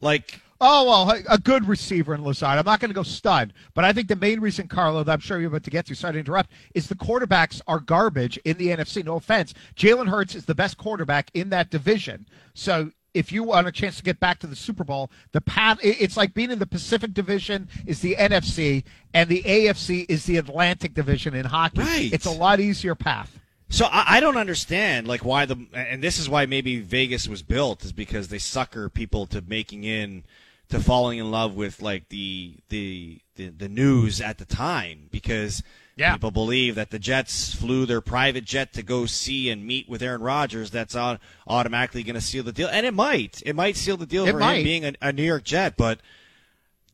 Like 0.00 0.40
Oh 0.60 0.84
well, 0.84 1.22
a 1.28 1.36
good 1.36 1.68
receiver 1.68 2.14
in 2.14 2.24
Lazard. 2.24 2.58
I'm 2.58 2.64
not 2.64 2.80
going 2.80 2.88
to 2.88 2.94
go 2.94 3.02
stud, 3.02 3.52
but 3.74 3.84
I 3.84 3.92
think 3.92 4.08
the 4.08 4.16
main 4.16 4.40
reason, 4.40 4.66
Carlo, 4.66 5.04
that 5.04 5.12
I'm 5.12 5.20
sure 5.20 5.38
you're 5.38 5.48
about 5.48 5.64
to 5.64 5.70
get 5.70 5.84
to, 5.86 5.94
sorry 5.94 6.14
to 6.14 6.18
interrupt, 6.20 6.50
is 6.74 6.88
the 6.88 6.94
quarterbacks 6.94 7.60
are 7.66 7.80
garbage 7.80 8.38
in 8.44 8.56
the 8.56 8.68
NFC. 8.68 9.04
No 9.04 9.16
offense, 9.16 9.52
Jalen 9.76 10.08
Hurts 10.08 10.34
is 10.34 10.46
the 10.46 10.54
best 10.54 10.78
quarterback 10.78 11.30
in 11.34 11.50
that 11.50 11.70
division. 11.70 12.26
So 12.54 12.92
if 13.14 13.30
you 13.32 13.44
want 13.44 13.66
a 13.66 13.72
chance 13.72 13.96
to 13.96 14.02
get 14.02 14.20
back 14.20 14.40
to 14.40 14.46
the 14.46 14.56
Super 14.56 14.84
Bowl, 14.84 15.10
the 15.32 15.40
path 15.40 15.78
it's 15.82 16.16
like 16.16 16.34
being 16.34 16.50
in 16.50 16.58
the 16.58 16.66
Pacific 16.66 17.14
Division 17.14 17.68
is 17.86 18.00
the 18.00 18.16
NFC, 18.16 18.84
and 19.14 19.30
the 19.30 19.42
AFC 19.44 20.04
is 20.08 20.26
the 20.26 20.36
Atlantic 20.36 20.92
Division 20.94 21.34
in 21.34 21.46
hockey. 21.46 21.80
Right. 21.80 22.12
It's 22.12 22.26
a 22.26 22.30
lot 22.30 22.60
easier 22.60 22.94
path. 22.94 23.38
So 23.68 23.86
I, 23.86 24.16
I 24.16 24.20
don't 24.20 24.36
understand 24.36 25.08
like 25.08 25.24
why 25.24 25.46
the 25.46 25.56
and 25.72 26.02
this 26.02 26.18
is 26.18 26.28
why 26.28 26.46
maybe 26.46 26.80
Vegas 26.80 27.28
was 27.28 27.42
built 27.42 27.84
is 27.84 27.92
because 27.92 28.28
they 28.28 28.38
sucker 28.38 28.88
people 28.88 29.26
to 29.28 29.42
making 29.42 29.84
in 29.84 30.24
to 30.68 30.80
falling 30.80 31.18
in 31.18 31.30
love 31.30 31.54
with 31.54 31.80
like 31.82 32.08
the 32.08 32.56
the 32.68 33.20
the, 33.36 33.48
the 33.48 33.68
news 33.68 34.20
at 34.20 34.38
the 34.38 34.44
time 34.44 35.08
because 35.10 35.62
Yeah. 35.96 36.14
people 36.14 36.30
believe 36.32 36.74
that 36.74 36.90
the 36.90 36.98
Jets 36.98 37.54
flew 37.54 37.86
their 37.86 38.00
private 38.00 38.44
jet 38.44 38.72
to 38.72 38.82
go 38.82 39.06
see 39.06 39.48
and 39.50 39.64
meet 39.64 39.88
with 39.88 40.02
Aaron 40.02 40.22
Rodgers. 40.22 40.70
That's 40.70 40.96
au- 40.96 41.18
automatically 41.46 42.02
going 42.02 42.14
to 42.16 42.20
seal 42.20 42.42
the 42.42 42.52
deal, 42.52 42.68
and 42.68 42.84
it 42.84 42.94
might 42.94 43.42
it 43.46 43.54
might 43.54 43.76
seal 43.76 43.96
the 43.96 44.06
deal 44.06 44.26
It 44.26 44.32
for 44.32 44.38
might. 44.40 44.56
him 44.58 44.64
being 44.64 44.84
a, 44.84 44.92
a 45.00 45.12
New 45.12 45.24
York 45.24 45.44
Jet, 45.44 45.76
but. 45.76 46.00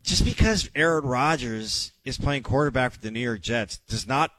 Just 0.02 0.24
because 0.24 0.70
Aaron 0.74 1.04
Rodgers 1.04 1.92
is 2.06 2.16
playing 2.16 2.42
quarterback 2.42 2.92
for 2.92 3.00
the 3.00 3.10
New 3.10 3.20
York 3.20 3.42
Jets 3.42 3.76
does 3.86 4.06
not 4.06 4.30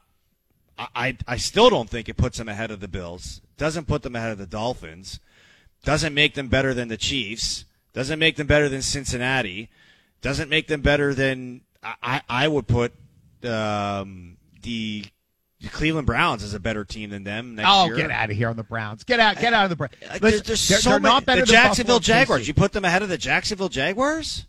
I, 0.76 1.16
I 1.28 1.36
still 1.36 1.70
don't 1.70 1.88
think 1.88 2.08
it 2.08 2.16
puts 2.16 2.38
them 2.38 2.48
ahead 2.48 2.72
of 2.72 2.80
the 2.80 2.88
Bills. 2.88 3.40
Doesn't 3.58 3.86
put 3.86 4.02
them 4.02 4.16
ahead 4.16 4.32
of 4.32 4.38
the 4.38 4.46
Dolphins. 4.46 5.20
Doesn't 5.84 6.14
make 6.14 6.34
them 6.34 6.48
better 6.48 6.74
than 6.74 6.88
the 6.88 6.96
Chiefs. 6.96 7.64
Doesn't 7.92 8.18
make 8.18 8.34
them 8.34 8.48
better 8.48 8.68
than 8.68 8.82
Cincinnati. 8.82 9.68
Doesn't 10.20 10.48
make 10.48 10.66
them 10.66 10.80
better 10.80 11.14
than 11.14 11.60
I, 11.80 11.94
I 12.02 12.22
I 12.28 12.48
would 12.48 12.66
put 12.66 12.92
um, 13.44 14.36
the 14.62 15.04
Cleveland 15.70 16.06
Browns 16.06 16.42
is 16.42 16.54
a 16.54 16.60
better 16.60 16.84
team 16.84 17.10
than 17.10 17.24
them 17.24 17.54
next 17.54 17.68
Oh, 17.70 17.86
year. 17.86 17.96
get 17.96 18.10
out 18.10 18.30
of 18.30 18.36
here 18.36 18.48
on 18.48 18.56
the 18.56 18.64
Browns. 18.64 19.04
Get 19.04 19.20
out. 19.20 19.38
Get 19.38 19.52
out 19.52 19.64
of 19.64 19.70
the 19.70 19.76
Browns. 19.76 19.92
Like, 20.10 20.22
Listen, 20.22 20.42
there's 20.46 20.60
so 20.60 20.90
they're 20.90 21.00
many, 21.00 21.14
not 21.14 21.24
better 21.26 21.40
the 21.42 21.46
than 21.46 21.52
Jacksonville 21.52 21.98
Buffalo 22.00 22.16
Jaguars. 22.18 22.48
You 22.48 22.54
put 22.54 22.72
them 22.72 22.84
ahead 22.84 23.02
of 23.02 23.08
the 23.08 23.18
Jacksonville 23.18 23.68
Jaguars? 23.68 24.46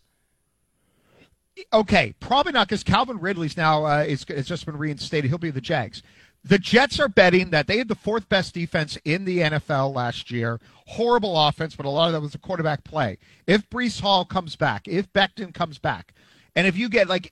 okay, 1.71 2.13
probably 2.19 2.52
not 2.52 2.67
because 2.67 2.84
Calvin 2.84 3.19
Ridley's 3.19 3.56
now 3.58 3.86
uh, 3.86 4.04
is 4.08 4.26
has 4.28 4.47
just 4.47 4.65
been 4.65 4.78
reinstated. 4.78 5.30
He'll 5.30 5.38
be 5.38 5.52
the 5.52 5.62
Jags. 5.62 6.02
The 6.43 6.58
Jets 6.60 6.99
are 6.99 7.08
betting 7.08 7.52
that 7.52 7.67
they 7.67 7.78
had 7.78 7.88
the 7.88 7.95
fourth 7.95 8.28
best 8.28 8.54
defense 8.54 8.97
in 9.06 9.23
the 9.23 9.38
NFL 9.39 9.93
last 9.95 10.30
year. 10.30 10.60
Horrible 10.88 11.38
offense, 11.47 11.76
but 11.76 11.86
a 11.86 11.89
lot 11.89 12.08
of 12.08 12.13
that 12.13 12.19
was 12.21 12.34
the 12.34 12.38
quarterback 12.38 12.84
play. 12.84 13.17
If 13.47 13.69
Breece 13.69 14.02
Hall 14.02 14.26
comes 14.26 14.56
back, 14.58 14.88
if 14.88 15.12
Becton 15.13 15.54
comes 15.54 15.78
back, 15.78 16.13
and 16.56 16.67
if 16.67 16.76
you 16.76 16.89
get 16.89 17.08
like 17.08 17.32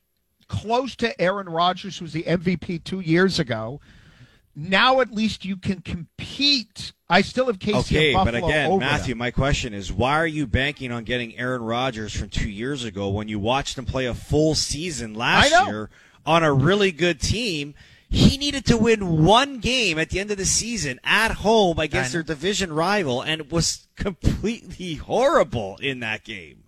close 0.52 0.98
to 0.98 1.20
Aaron 1.20 1.48
Rodgers, 1.48 1.98
who 1.98 2.06
was 2.06 2.12
the 2.12 2.24
MVP 2.24 2.84
two 2.84 3.00
years 3.00 3.40
ago, 3.40 3.80
now 4.54 5.00
at 5.00 5.14
least 5.14 5.46
you 5.46 5.56
can 5.56 5.80
compete. 5.82 6.92
I 7.10 7.22
still 7.22 7.46
have 7.48 7.58
KC 7.58 7.80
Okay, 7.80 8.14
and 8.14 8.26
but 8.26 8.36
again, 8.36 8.70
over 8.70 8.82
Matthew, 8.82 9.14
them. 9.14 9.20
my 9.20 9.32
question 9.32 9.74
is 9.74 9.94
why 9.94 10.18
are 10.18 10.28
you 10.28 10.46
banking 10.46 10.92
on 10.92 11.06
getting 11.06 11.38
Aaron 11.38 11.62
Rodgers 11.62 12.14
from 12.14 12.28
two 12.28 12.50
years 12.50 12.84
ago 12.84 13.10
when 13.10 13.30
you 13.30 13.40
watched 13.40 13.78
him 13.78 13.86
play 13.86 14.06
a 14.08 14.14
full 14.14 14.54
season 14.54 15.14
last 15.14 15.52
year 15.68 15.90
on 16.26 16.44
a 16.44 16.54
really 16.54 16.92
good 16.92 17.22
team? 17.22 17.74
He 18.10 18.38
needed 18.38 18.66
to 18.66 18.76
win 18.76 19.24
one 19.24 19.60
game 19.60 19.98
at 19.98 20.10
the 20.10 20.20
end 20.20 20.32
of 20.32 20.38
the 20.38 20.46
season 20.46 21.00
at 21.02 21.32
home 21.32 21.80
against 21.80 22.10
I 22.10 22.12
their 22.12 22.24
division 22.24 22.74
rival 22.74 23.22
and 23.22 23.50
was 23.50 23.88
completely 23.96 24.96
horrible 24.96 25.78
in 25.82 26.02
that 26.02 26.26
game. 26.26 26.61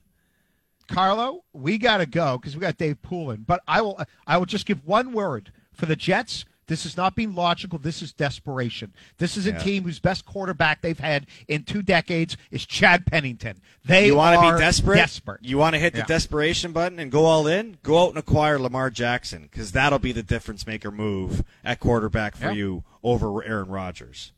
Carlo, 0.93 1.43
we 1.53 1.77
got 1.77 1.97
to 1.97 2.05
go 2.05 2.37
because 2.37 2.55
we 2.55 2.61
got 2.61 2.77
Dave 2.77 3.01
Poulin. 3.01 3.43
But 3.47 3.61
I 3.67 3.81
will, 3.81 3.99
I 4.27 4.37
will 4.37 4.45
just 4.45 4.65
give 4.65 4.85
one 4.85 5.11
word 5.11 5.51
for 5.71 5.87
the 5.87 5.95
Jets. 5.95 6.45
This 6.67 6.85
is 6.85 6.95
not 6.95 7.15
being 7.15 7.35
logical. 7.35 7.77
This 7.77 8.01
is 8.01 8.13
desperation. 8.13 8.93
This 9.17 9.35
is 9.35 9.47
a 9.47 9.51
Yeah. 9.51 9.57
team 9.57 9.83
whose 9.83 9.99
best 9.99 10.25
quarterback 10.25 10.81
they've 10.81 10.97
had 10.99 11.25
in 11.49 11.63
two 11.63 11.81
decades 11.81 12.37
is 12.51 12.65
Chad 12.65 13.05
Pennington. 13.05 13.59
They 13.83 14.07
You 14.07 14.15
want 14.15 14.39
to 14.39 14.53
be 14.53 14.59
desperate? 14.59 14.95
Desperate. 14.95 15.43
You 15.43 15.57
want 15.57 15.73
to 15.73 15.79
hit 15.79 15.91
the 15.93 15.99
Yeah. 15.99 16.05
desperation 16.05 16.71
button 16.71 16.99
and 16.99 17.11
go 17.11 17.25
all 17.25 17.47
in? 17.47 17.79
Go 17.83 18.03
out 18.03 18.09
and 18.09 18.17
acquire 18.17 18.57
Lamar 18.59 18.89
Jackson 18.91 19.43
because 19.51 19.73
that'll 19.73 19.99
be 19.99 20.13
the 20.13 20.23
difference 20.23 20.65
maker 20.65 20.89
move 20.91 21.43
at 21.65 21.79
quarterback 21.81 22.37
for 22.37 22.45
Yeah. 22.45 22.51
you 22.53 22.83
over 23.03 23.43
Aaron 23.43 23.67
Rodgers. 23.67 24.31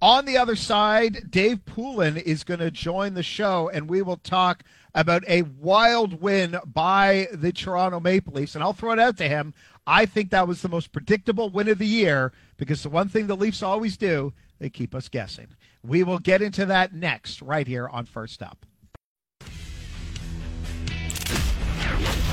On 0.00 0.24
the 0.24 0.36
other 0.36 0.56
side, 0.56 1.30
Dave 1.30 1.64
Poulin 1.64 2.16
is 2.16 2.42
going 2.42 2.58
to 2.58 2.72
join 2.72 3.14
the 3.14 3.22
show, 3.22 3.68
and 3.72 3.88
we 3.88 4.02
will 4.02 4.16
talk 4.16 4.64
about 4.94 5.24
a 5.28 5.42
wild 5.42 6.20
win 6.20 6.56
by 6.66 7.28
the 7.32 7.52
Toronto 7.52 8.00
Maple 8.00 8.34
Leafs. 8.34 8.54
And 8.54 8.62
I'll 8.62 8.72
throw 8.72 8.92
it 8.92 8.98
out 8.98 9.16
to 9.18 9.28
him. 9.28 9.54
I 9.86 10.06
think 10.06 10.30
that 10.30 10.46
was 10.46 10.62
the 10.62 10.68
most 10.68 10.92
predictable 10.92 11.48
win 11.50 11.68
of 11.68 11.78
the 11.78 11.86
year 11.86 12.32
because 12.56 12.82
the 12.82 12.88
one 12.88 13.08
thing 13.08 13.26
the 13.26 13.36
Leafs 13.36 13.62
always 13.62 13.96
do, 13.96 14.32
they 14.58 14.70
keep 14.70 14.94
us 14.94 15.08
guessing. 15.08 15.48
We 15.82 16.04
will 16.04 16.18
get 16.20 16.42
into 16.42 16.66
that 16.66 16.94
next, 16.94 17.42
right 17.42 17.66
here 17.66 17.88
on 17.88 18.04
First 18.04 18.42
Up. 18.42 18.64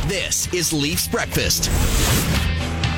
This 0.08 0.52
is 0.54 0.74
Leafs 0.74 1.08
Breakfast. 1.08 1.70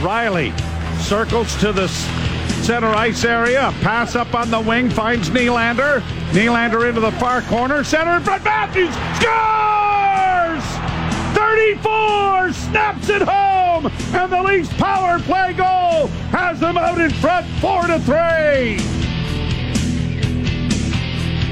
Riley 0.01 0.53
circles 1.01 1.55
to 1.57 1.71
the 1.71 1.83
s- 1.83 2.30
center 2.61 2.87
ice 2.87 3.25
area. 3.25 3.73
Pass 3.81 4.15
up 4.15 4.35
on 4.35 4.51
the 4.51 4.59
wing 4.59 4.89
finds 4.89 5.29
Nylander. 5.29 6.01
Nylander 6.31 6.87
into 6.87 7.01
the 7.01 7.11
far 7.13 7.41
corner. 7.43 7.83
Center 7.83 8.17
in 8.17 8.23
front. 8.23 8.43
Matthews 8.43 8.93
scores! 9.17 10.63
34 11.35 12.53
snaps 12.53 13.09
it 13.09 13.21
home, 13.23 13.87
and 14.13 14.31
the 14.31 14.41
Leafs 14.43 14.71
power 14.73 15.19
play 15.19 15.53
goal 15.53 16.07
has 16.31 16.59
them 16.59 16.77
out 16.77 16.99
in 17.01 17.09
front, 17.09 17.47
four 17.59 17.87
to 17.87 17.99
three. 17.99 18.79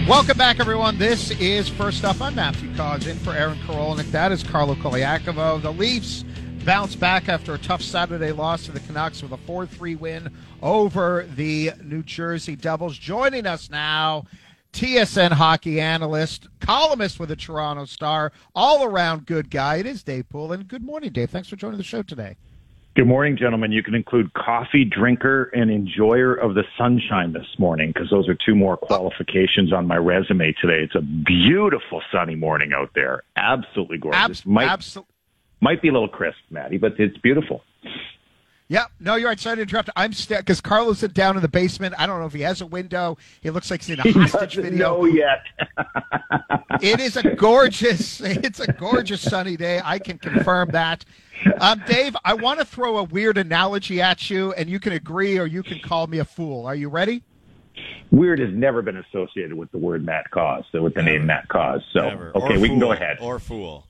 Welcome 0.08 0.38
back, 0.38 0.60
everyone. 0.60 0.98
This 0.98 1.32
is 1.40 1.70
First 1.70 2.04
Up. 2.04 2.22
I'm 2.22 2.36
Matthew 2.36 2.76
Cauz 2.76 3.08
in 3.08 3.18
for 3.18 3.34
Aaron 3.34 3.60
Korolnik. 3.60 4.10
That 4.12 4.32
is 4.32 4.42
Carlo 4.44 4.76
Colaiacovo. 4.76 5.62
The 5.62 5.72
Leafs 5.72 6.24
bounce 6.70 6.96
back 6.96 7.28
after 7.28 7.56
a 7.56 7.58
tough 7.58 7.82
Saturday 7.82 8.32
loss 8.32 8.66
to 8.66 8.72
the 8.72 8.80
Canucks 8.82 9.24
with 9.24 9.32
a 9.32 9.38
4 9.38 9.66
3 9.66 9.96
win 9.96 10.32
over 10.62 11.26
the 11.36 11.72
New 11.84 12.04
Jersey 12.04 12.56
Devils. 12.56 12.96
Joining 12.96 13.48
us 13.48 13.72
now, 13.72 14.26
TSN 14.74 15.32
hockey 15.32 15.82
analyst, 15.82 16.48
columnist 16.60 17.20
with 17.20 17.30
the 17.30 17.36
Toronto 17.36 17.86
Star, 17.86 18.32
all 18.54 18.84
around 18.84 19.26
good 19.26 19.50
guy. 19.50 19.78
It 19.78 19.88
is 19.88 20.04
Dave 20.04 20.30
Poulin. 20.30 20.62
Good 20.62 20.84
morning, 20.84 21.12
Dave. 21.12 21.32
Thanks 21.32 21.50
for 21.50 21.56
joining 21.56 21.80
the 21.80 21.84
show 21.84 22.04
today. 22.04 22.36
Good 22.96 23.08
morning, 23.08 23.36
gentlemen. 23.36 23.72
You 23.72 23.82
can 23.82 23.96
include 23.96 24.32
coffee 24.36 24.86
drinker 24.86 25.46
and 25.56 25.72
enjoyer 25.72 26.36
of 26.36 26.54
the 26.54 26.66
sunshine 26.78 27.34
this 27.34 27.48
morning 27.58 27.92
because 27.92 28.12
those 28.12 28.30
are 28.30 28.38
two 28.46 28.54
more 28.54 28.78
qualifications 28.78 29.74
on 29.74 29.88
my 29.88 29.98
resume 29.98 30.54
today. 30.62 30.84
It's 30.84 30.94
a 30.94 31.02
beautiful 31.02 32.04
sunny 32.12 32.36
morning 32.36 32.74
out 32.76 32.92
there. 32.94 33.24
Absolutely 33.38 33.98
gorgeous. 33.98 34.20
Abs- 34.22 34.46
might, 34.46 34.70
abso- 34.70 35.06
might 35.62 35.82
be 35.82 35.90
a 35.90 35.92
little 35.92 36.08
crisp, 36.08 36.38
Maddie, 36.50 36.78
but 36.78 37.00
it's 37.00 37.18
beautiful. 37.18 37.64
Yeah, 38.72 38.86
no, 39.00 39.16
you're 39.16 39.30
right. 39.30 39.40
Sorry 39.40 39.56
to 39.56 39.62
interrupt. 39.64 39.90
I'm 39.96 40.14
still 40.14 40.38
because 40.38 40.62
Carlos 40.62 41.02
is 41.02 41.10
down 41.12 41.36
in 41.36 41.42
the 41.42 41.48
basement. 41.48 41.96
I 41.98 42.06
don't 42.06 42.20
know 42.20 42.28
if 42.28 42.34
he 42.34 42.42
has 42.42 42.62
a 42.62 42.68
window. 42.68 43.18
He 43.42 43.50
looks 43.50 43.72
like 43.72 43.82
he's 43.82 43.90
in 43.96 44.00
a 44.00 44.04
He 44.12 44.12
hostage 44.12 44.56
video. 44.58 44.78
know 44.78 45.06
yet. 45.06 45.42
It 46.82 47.02
is 47.02 47.18
a 47.18 47.36
gorgeous, 47.36 48.22
it's 48.24 48.62
a 48.62 48.72
gorgeous 48.72 49.22
sunny 49.22 49.58
day. 49.58 49.82
I 49.84 50.00
can 50.00 50.18
confirm 50.18 50.70
that. 50.70 51.04
Um, 51.60 51.82
Dave, 51.88 52.16
I 52.24 52.36
want 52.36 52.60
to 52.60 52.66
throw 52.66 52.98
a 53.00 53.04
weird 53.04 53.38
analogy 53.38 54.02
at 54.02 54.30
you, 54.30 54.54
and 54.54 54.70
you 54.70 54.80
can 54.80 54.94
agree 54.94 55.38
or 55.40 55.46
you 55.46 55.62
can 55.62 55.80
call 55.80 56.08
me 56.08 56.20
a 56.20 56.26
fool. 56.26 56.66
Are 56.66 56.76
you 56.76 56.88
ready? 56.88 57.22
Weird 58.12 58.40
has 58.40 58.52
never 58.54 58.82
been 58.82 58.96
associated 58.98 59.56
with 59.56 59.72
the 59.72 59.78
word 59.78 60.06
Matt 60.06 60.32
Cauz, 60.32 60.64
so 60.72 60.82
with 60.82 60.94
the 60.94 61.04
name 61.04 61.26
Matt 61.26 61.50
Cauz. 61.50 61.82
So, 61.92 62.08
Never. 62.08 62.32
okay, 62.36 62.56
Or 62.56 62.60
we 62.60 62.70
can 62.70 62.80
go 62.80 62.94
ahead. 62.94 63.18
Or 63.20 63.40
fool. 63.40 63.86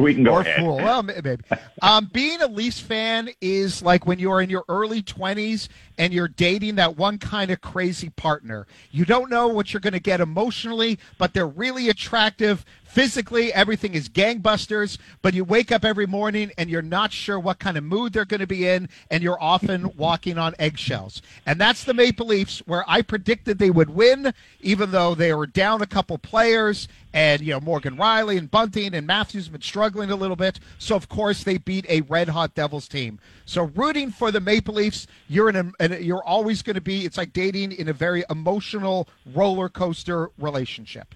We 0.00 0.14
can 0.14 0.24
go 0.24 0.34
or 0.34 0.40
ahead. 0.40 0.60
fool. 0.60 0.76
Well, 0.76 1.02
maybe. 1.02 1.36
Um, 1.82 2.10
being 2.12 2.40
a 2.42 2.46
Leafs 2.46 2.80
fan 2.80 3.30
is 3.40 3.82
like 3.82 4.06
when 4.06 4.18
you're 4.18 4.40
in 4.40 4.50
your 4.50 4.64
early 4.68 5.02
20s 5.02 5.68
and 5.98 6.12
you're 6.12 6.28
dating 6.28 6.76
that 6.76 6.96
one 6.96 7.18
kind 7.18 7.50
of 7.50 7.60
crazy 7.60 8.10
partner. 8.10 8.66
You 8.90 9.04
don't 9.04 9.30
know 9.30 9.48
what 9.48 9.72
you're 9.72 9.80
going 9.80 9.92
to 9.92 10.00
get 10.00 10.20
emotionally, 10.20 10.98
but 11.18 11.34
they're 11.34 11.46
really 11.46 11.88
attractive. 11.88 12.64
Physically, 12.96 13.52
everything 13.52 13.92
is 13.92 14.08
gangbusters, 14.08 14.96
but 15.20 15.34
you 15.34 15.44
wake 15.44 15.70
up 15.70 15.84
every 15.84 16.06
morning 16.06 16.50
and 16.56 16.70
you're 16.70 16.80
not 16.80 17.12
sure 17.12 17.38
what 17.38 17.58
kind 17.58 17.76
of 17.76 17.84
mood 17.84 18.14
they're 18.14 18.24
going 18.24 18.40
to 18.40 18.46
be 18.46 18.66
in, 18.66 18.88
and 19.10 19.22
you're 19.22 19.36
often 19.38 19.94
walking 19.98 20.38
on 20.38 20.54
eggshells. 20.58 21.20
And 21.44 21.60
that's 21.60 21.84
the 21.84 21.92
Maple 21.92 22.28
Leafs, 22.28 22.60
where 22.60 22.84
I 22.88 23.02
predicted 23.02 23.58
they 23.58 23.68
would 23.68 23.90
win, 23.90 24.32
even 24.62 24.92
though 24.92 25.14
they 25.14 25.34
were 25.34 25.46
down 25.46 25.82
a 25.82 25.86
couple 25.86 26.16
players, 26.16 26.88
and 27.12 27.42
you 27.42 27.52
know 27.52 27.60
Morgan 27.60 27.98
Rielly 27.98 28.38
and 28.38 28.50
Bunting 28.50 28.94
and 28.94 29.06
Matthews 29.06 29.44
have 29.44 29.52
been 29.52 29.60
struggling 29.60 30.10
a 30.10 30.16
little 30.16 30.34
bit. 30.34 30.58
So 30.78 30.96
of 30.96 31.10
course 31.10 31.44
they 31.44 31.58
beat 31.58 31.84
a 31.90 32.00
red 32.00 32.30
hot 32.30 32.54
Devils 32.54 32.88
team. 32.88 33.18
So 33.44 33.64
rooting 33.74 34.10
for 34.10 34.30
the 34.30 34.40
Maple 34.40 34.72
Leafs, 34.72 35.06
you're 35.28 35.50
in 35.50 35.56
a, 35.56 35.70
and 35.80 36.02
you're 36.02 36.24
always 36.24 36.62
going 36.62 36.76
to 36.76 36.80
be. 36.80 37.04
It's 37.04 37.18
like 37.18 37.34
dating 37.34 37.72
in 37.72 37.88
a 37.88 37.92
very 37.92 38.24
emotional 38.30 39.06
roller 39.34 39.68
coaster 39.68 40.30
relationship. 40.38 41.14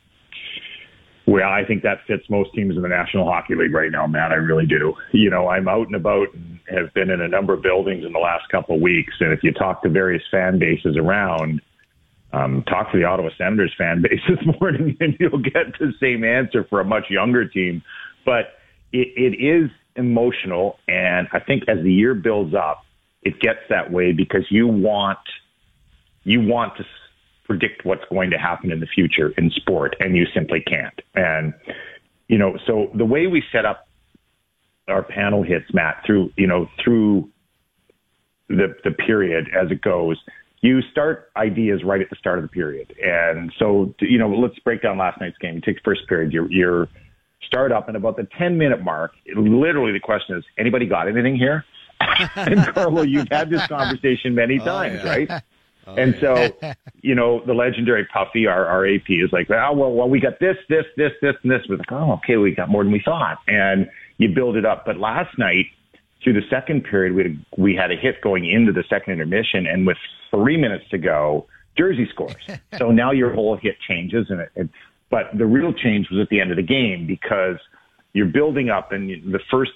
Well, 1.27 1.49
I 1.49 1.65
think 1.65 1.83
that 1.83 1.99
fits 2.07 2.29
most 2.29 2.53
teams 2.55 2.77
in 2.77 2.83
the 2.83 2.89
National 2.89 3.25
Hockey 3.25 3.55
League 3.55 3.73
right 3.73 3.93
now, 3.93 4.07
Matt. 4.07 4.33
I 4.33 4.37
really 4.37 4.67
do. 4.67 4.95
You 5.13 5.31
know, 5.31 5.49
I'm 5.49 5.69
out 5.69 5.87
and 5.87 5.95
about 5.95 6.29
and 6.35 6.59
have 6.69 6.93
been 6.95 7.11
in 7.11 7.21
a 7.21 7.29
number 7.29 7.53
of 7.53 7.63
buildings 7.63 8.05
in 8.05 8.13
the 8.13 8.19
last 8.19 8.49
couple 8.51 8.77
of 8.77 8.81
weeks. 8.81 9.15
And 9.21 9.33
if 9.33 9.43
you 9.43 9.53
talk 9.53 9.83
to 9.83 9.89
various 9.89 10.23
fan 10.31 10.59
bases 10.59 10.97
around, 10.97 11.61
um, 12.33 12.65
talk 12.69 12.91
to 12.93 12.99
the 12.99 13.05
Ottawa 13.05 13.31
Senators 13.37 13.73
fan 13.77 14.03
base 14.09 14.21
this 14.29 14.39
morning, 14.61 14.97
and 15.01 15.17
you'll 15.21 15.43
get 15.43 15.79
the 15.79 15.93
same 16.01 16.25
answer 16.25 16.65
for 16.69 16.81
a 16.81 16.85
much 16.85 17.11
younger 17.11 17.47
team. 17.47 17.83
But 18.25 18.55
it, 18.93 19.09
it 19.17 19.45
is 19.45 19.71
emotional. 19.97 20.79
And 20.89 21.29
I 21.33 21.41
think 21.41 21.65
as 21.69 21.83
the 21.83 21.93
year 21.93 22.15
builds 22.15 22.55
up, 22.55 22.85
it 23.23 23.39
gets 23.41 23.61
that 23.69 23.93
way 23.93 24.13
because 24.13 24.47
you 24.51 24.67
want 24.67 25.19
you 26.25 26.41
want 26.41 26.77
to 26.77 26.85
predict 27.51 27.85
what's 27.85 28.05
going 28.11 28.31
to 28.31 28.39
happen 28.39 28.71
in 28.71 28.79
the 28.79 28.87
future 28.87 29.35
in 29.37 29.51
sport, 29.51 29.97
and 29.99 30.17
you 30.17 30.25
simply 30.33 30.61
can't. 30.61 30.95
And 31.17 31.53
you 32.29 32.39
know, 32.39 32.57
so 32.65 32.93
the 32.95 33.05
way 33.05 33.27
we 33.27 33.43
set 33.51 33.65
up 33.65 33.89
our 34.87 35.03
panel 35.03 35.43
hits, 35.43 35.67
Matt, 35.75 36.05
through 36.07 36.31
you 36.37 36.47
know 36.47 36.69
through 36.83 37.29
the 38.49 38.77
the 38.85 38.93
period 38.93 39.49
as 39.53 39.69
it 39.73 39.83
goes, 39.83 40.17
you 40.61 40.81
start 40.93 41.33
ideas 41.37 41.83
right 41.85 42.01
at 42.01 42.09
the 42.09 42.15
start 42.15 42.39
of 42.39 42.45
the 42.45 42.49
period. 42.49 42.95
And 43.03 43.53
so 43.59 43.93
you 44.01 44.17
know, 44.17 44.29
let's 44.29 44.59
break 44.61 44.83
down 44.83 44.97
last 44.97 45.21
night's 45.21 45.39
game. 45.39 45.57
You 45.57 45.61
take 45.61 45.77
the 45.77 45.83
first 45.85 46.07
period, 46.09 46.33
you're, 46.33 46.49
you're 46.53 46.89
start 47.43 47.73
up, 47.73 47.89
and 47.89 47.97
about 47.97 48.17
the 48.17 48.29
ten 48.39 48.59
minute 48.59 48.85
mark, 48.85 49.11
literally 49.35 49.91
the 49.91 49.99
question 49.99 50.39
is, 50.39 50.45
anybody 50.57 50.87
got 50.87 51.09
anything 51.09 51.35
here? 51.35 51.65
and 52.37 52.65
Carlo, 52.75 53.03
you've 53.03 53.29
had 53.29 53.51
this 53.51 53.67
conversation 53.67 54.37
many 54.37 54.61
oh, 54.61 54.65
times, 54.65 55.01
yeah. 55.03 55.11
right? 55.11 55.43
Oh, 55.87 55.95
and 55.95 56.15
so, 56.21 56.55
you 57.03 57.15
know, 57.15 57.43
the 57.47 57.55
legendary 57.55 58.07
Puffy, 58.07 58.47
our, 58.47 58.67
our 58.67 58.87
AP, 58.87 59.09
is 59.09 59.33
like, 59.33 59.51
oh, 59.51 59.73
well, 59.73 59.93
well, 59.93 60.09
we 60.09 60.21
got 60.21 60.41
this, 60.41 60.57
this, 60.69 60.85
this, 60.97 61.13
this, 61.21 61.35
and 61.43 61.51
this. 61.51 61.63
We're 61.69 61.77
like, 61.77 61.93
oh, 61.93 62.13
okay, 62.15 62.37
we 62.37 62.55
got 62.55 62.69
more 62.69 62.83
than 62.85 62.93
we 62.93 63.03
thought. 63.05 63.39
And 63.47 63.89
you 64.19 64.29
build 64.29 64.57
it 64.57 64.65
up. 64.65 64.85
But 64.85 64.99
last 64.99 65.37
night, 65.39 65.67
through 66.23 66.35
the 66.35 66.47
second 66.51 66.85
period, 66.85 67.15
we 67.15 67.23
had, 67.23 67.45
we 67.57 67.75
had 67.75 67.91
a 67.91 67.97
hit 67.97 68.21
going 68.21 68.51
into 68.51 68.73
the 68.73 68.85
second 68.89 69.15
intermission. 69.15 69.67
And 69.67 69.87
with 69.87 69.97
three 70.31 70.57
minutes 70.57 70.85
to 70.91 70.99
go, 70.99 71.47
Jersey 71.77 72.09
scores. 72.13 72.47
so 72.79 72.91
now 72.91 73.11
your 73.11 73.33
whole 73.33 73.57
hit 73.57 73.77
changes. 73.89 74.27
And 74.29 74.41
it, 74.41 74.51
it, 74.55 74.69
but 75.11 75.31
the 75.37 75.47
real 75.47 75.73
change 75.73 76.09
was 76.11 76.21
at 76.21 76.29
the 76.29 76.41
end 76.41 76.51
of 76.51 76.57
the 76.57 76.63
game 76.63 77.07
because 77.07 77.57
you're 78.13 78.27
building 78.27 78.71
up 78.71 78.93
and 78.93 79.33
the 79.33 79.41
first 79.51 79.73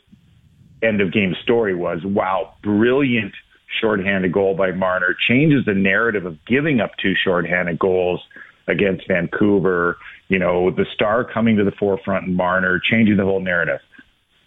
end 0.82 1.00
of 1.00 1.12
game 1.12 1.34
story 1.42 1.74
was, 1.74 2.00
wow, 2.04 2.54
brilliant 2.62 3.32
shorthanded 3.80 4.32
goal 4.32 4.56
by 4.56 4.72
Marner 4.72 5.16
changes 5.28 5.64
the 5.66 5.74
narrative 5.74 6.26
of 6.26 6.36
giving 6.46 6.80
up 6.80 6.92
two 7.02 7.14
shorthanded 7.22 7.78
goals 7.78 8.20
against 8.68 9.06
Vancouver. 9.08 9.96
You 10.28 10.38
know, 10.38 10.70
the 10.70 10.86
star 10.94 11.24
coming 11.24 11.56
to 11.56 11.64
the 11.64 11.72
forefront 11.78 12.26
and 12.26 12.36
Marner 12.36 12.80
changing 12.90 13.16
the 13.16 13.24
whole 13.24 13.40
narrative. 13.40 13.80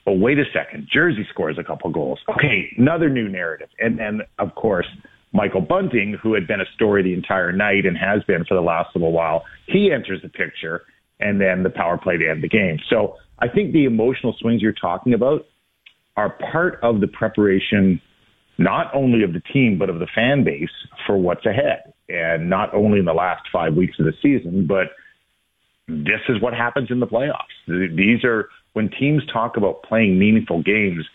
But 0.06 0.14
wait 0.14 0.40
a 0.40 0.46
second, 0.54 0.88
Jersey 0.92 1.28
scores 1.30 1.58
a 1.60 1.64
couple 1.64 1.92
goals. 1.92 2.20
Okay, 2.30 2.70
another 2.78 3.10
new 3.10 3.28
narrative. 3.28 3.68
And 3.80 4.00
then, 4.00 4.22
of 4.40 4.56
course, 4.56 4.88
Michael 5.34 5.62
Bunting, 5.62 6.18
who 6.22 6.34
had 6.34 6.48
been 6.48 6.62
a 6.62 6.66
story 6.76 7.04
the 7.04 7.14
entire 7.14 7.52
night 7.52 7.86
and 7.86 7.98
has 7.98 8.24
been 8.24 8.46
for 8.46 8.54
the 8.56 8.62
last 8.62 8.96
little 8.96 9.12
while, 9.12 9.44
he 9.68 9.92
enters 9.92 10.22
the 10.22 10.30
picture 10.30 10.84
and 11.20 11.42
then 11.42 11.64
the 11.64 11.70
power 11.70 11.98
play 11.98 12.18
to 12.18 12.30
end 12.30 12.42
the 12.42 12.48
game. 12.48 12.78
So 12.90 13.16
I 13.40 13.48
think 13.48 13.74
the 13.74 13.86
emotional 13.86 14.36
swings 14.40 14.62
you're 14.62 14.72
talking 14.72 15.14
about 15.14 15.46
are 16.16 16.38
part 16.52 16.80
of 16.82 17.02
the 17.02 17.08
preparation 17.08 18.02
not 18.58 18.94
only 18.94 19.24
of 19.24 19.34
the 19.34 19.42
team, 19.42 19.78
but 19.78 19.90
of 19.90 20.00
the 20.00 20.08
fan 20.16 20.44
base 20.44 20.70
for 21.06 21.18
what's 21.18 21.46
ahead. 21.46 21.94
And 22.10 22.50
not 22.50 22.74
only 22.74 23.00
in 23.00 23.06
the 23.06 23.14
last 23.14 23.44
five 23.52 23.76
weeks 23.76 24.00
of 24.00 24.06
the 24.06 24.14
season, 24.22 24.66
but 24.68 24.88
this 25.88 26.22
is 26.30 26.42
what 26.42 26.54
happens 26.54 26.90
in 26.90 27.00
the 27.00 27.08
playoffs. 27.08 27.56
These 27.68 28.24
are 28.24 28.50
when 28.74 28.90
teams 28.90 29.24
talk 29.32 29.58
about 29.58 29.84
playing 29.84 30.18
meaningful 30.20 30.62
games, 30.62 31.06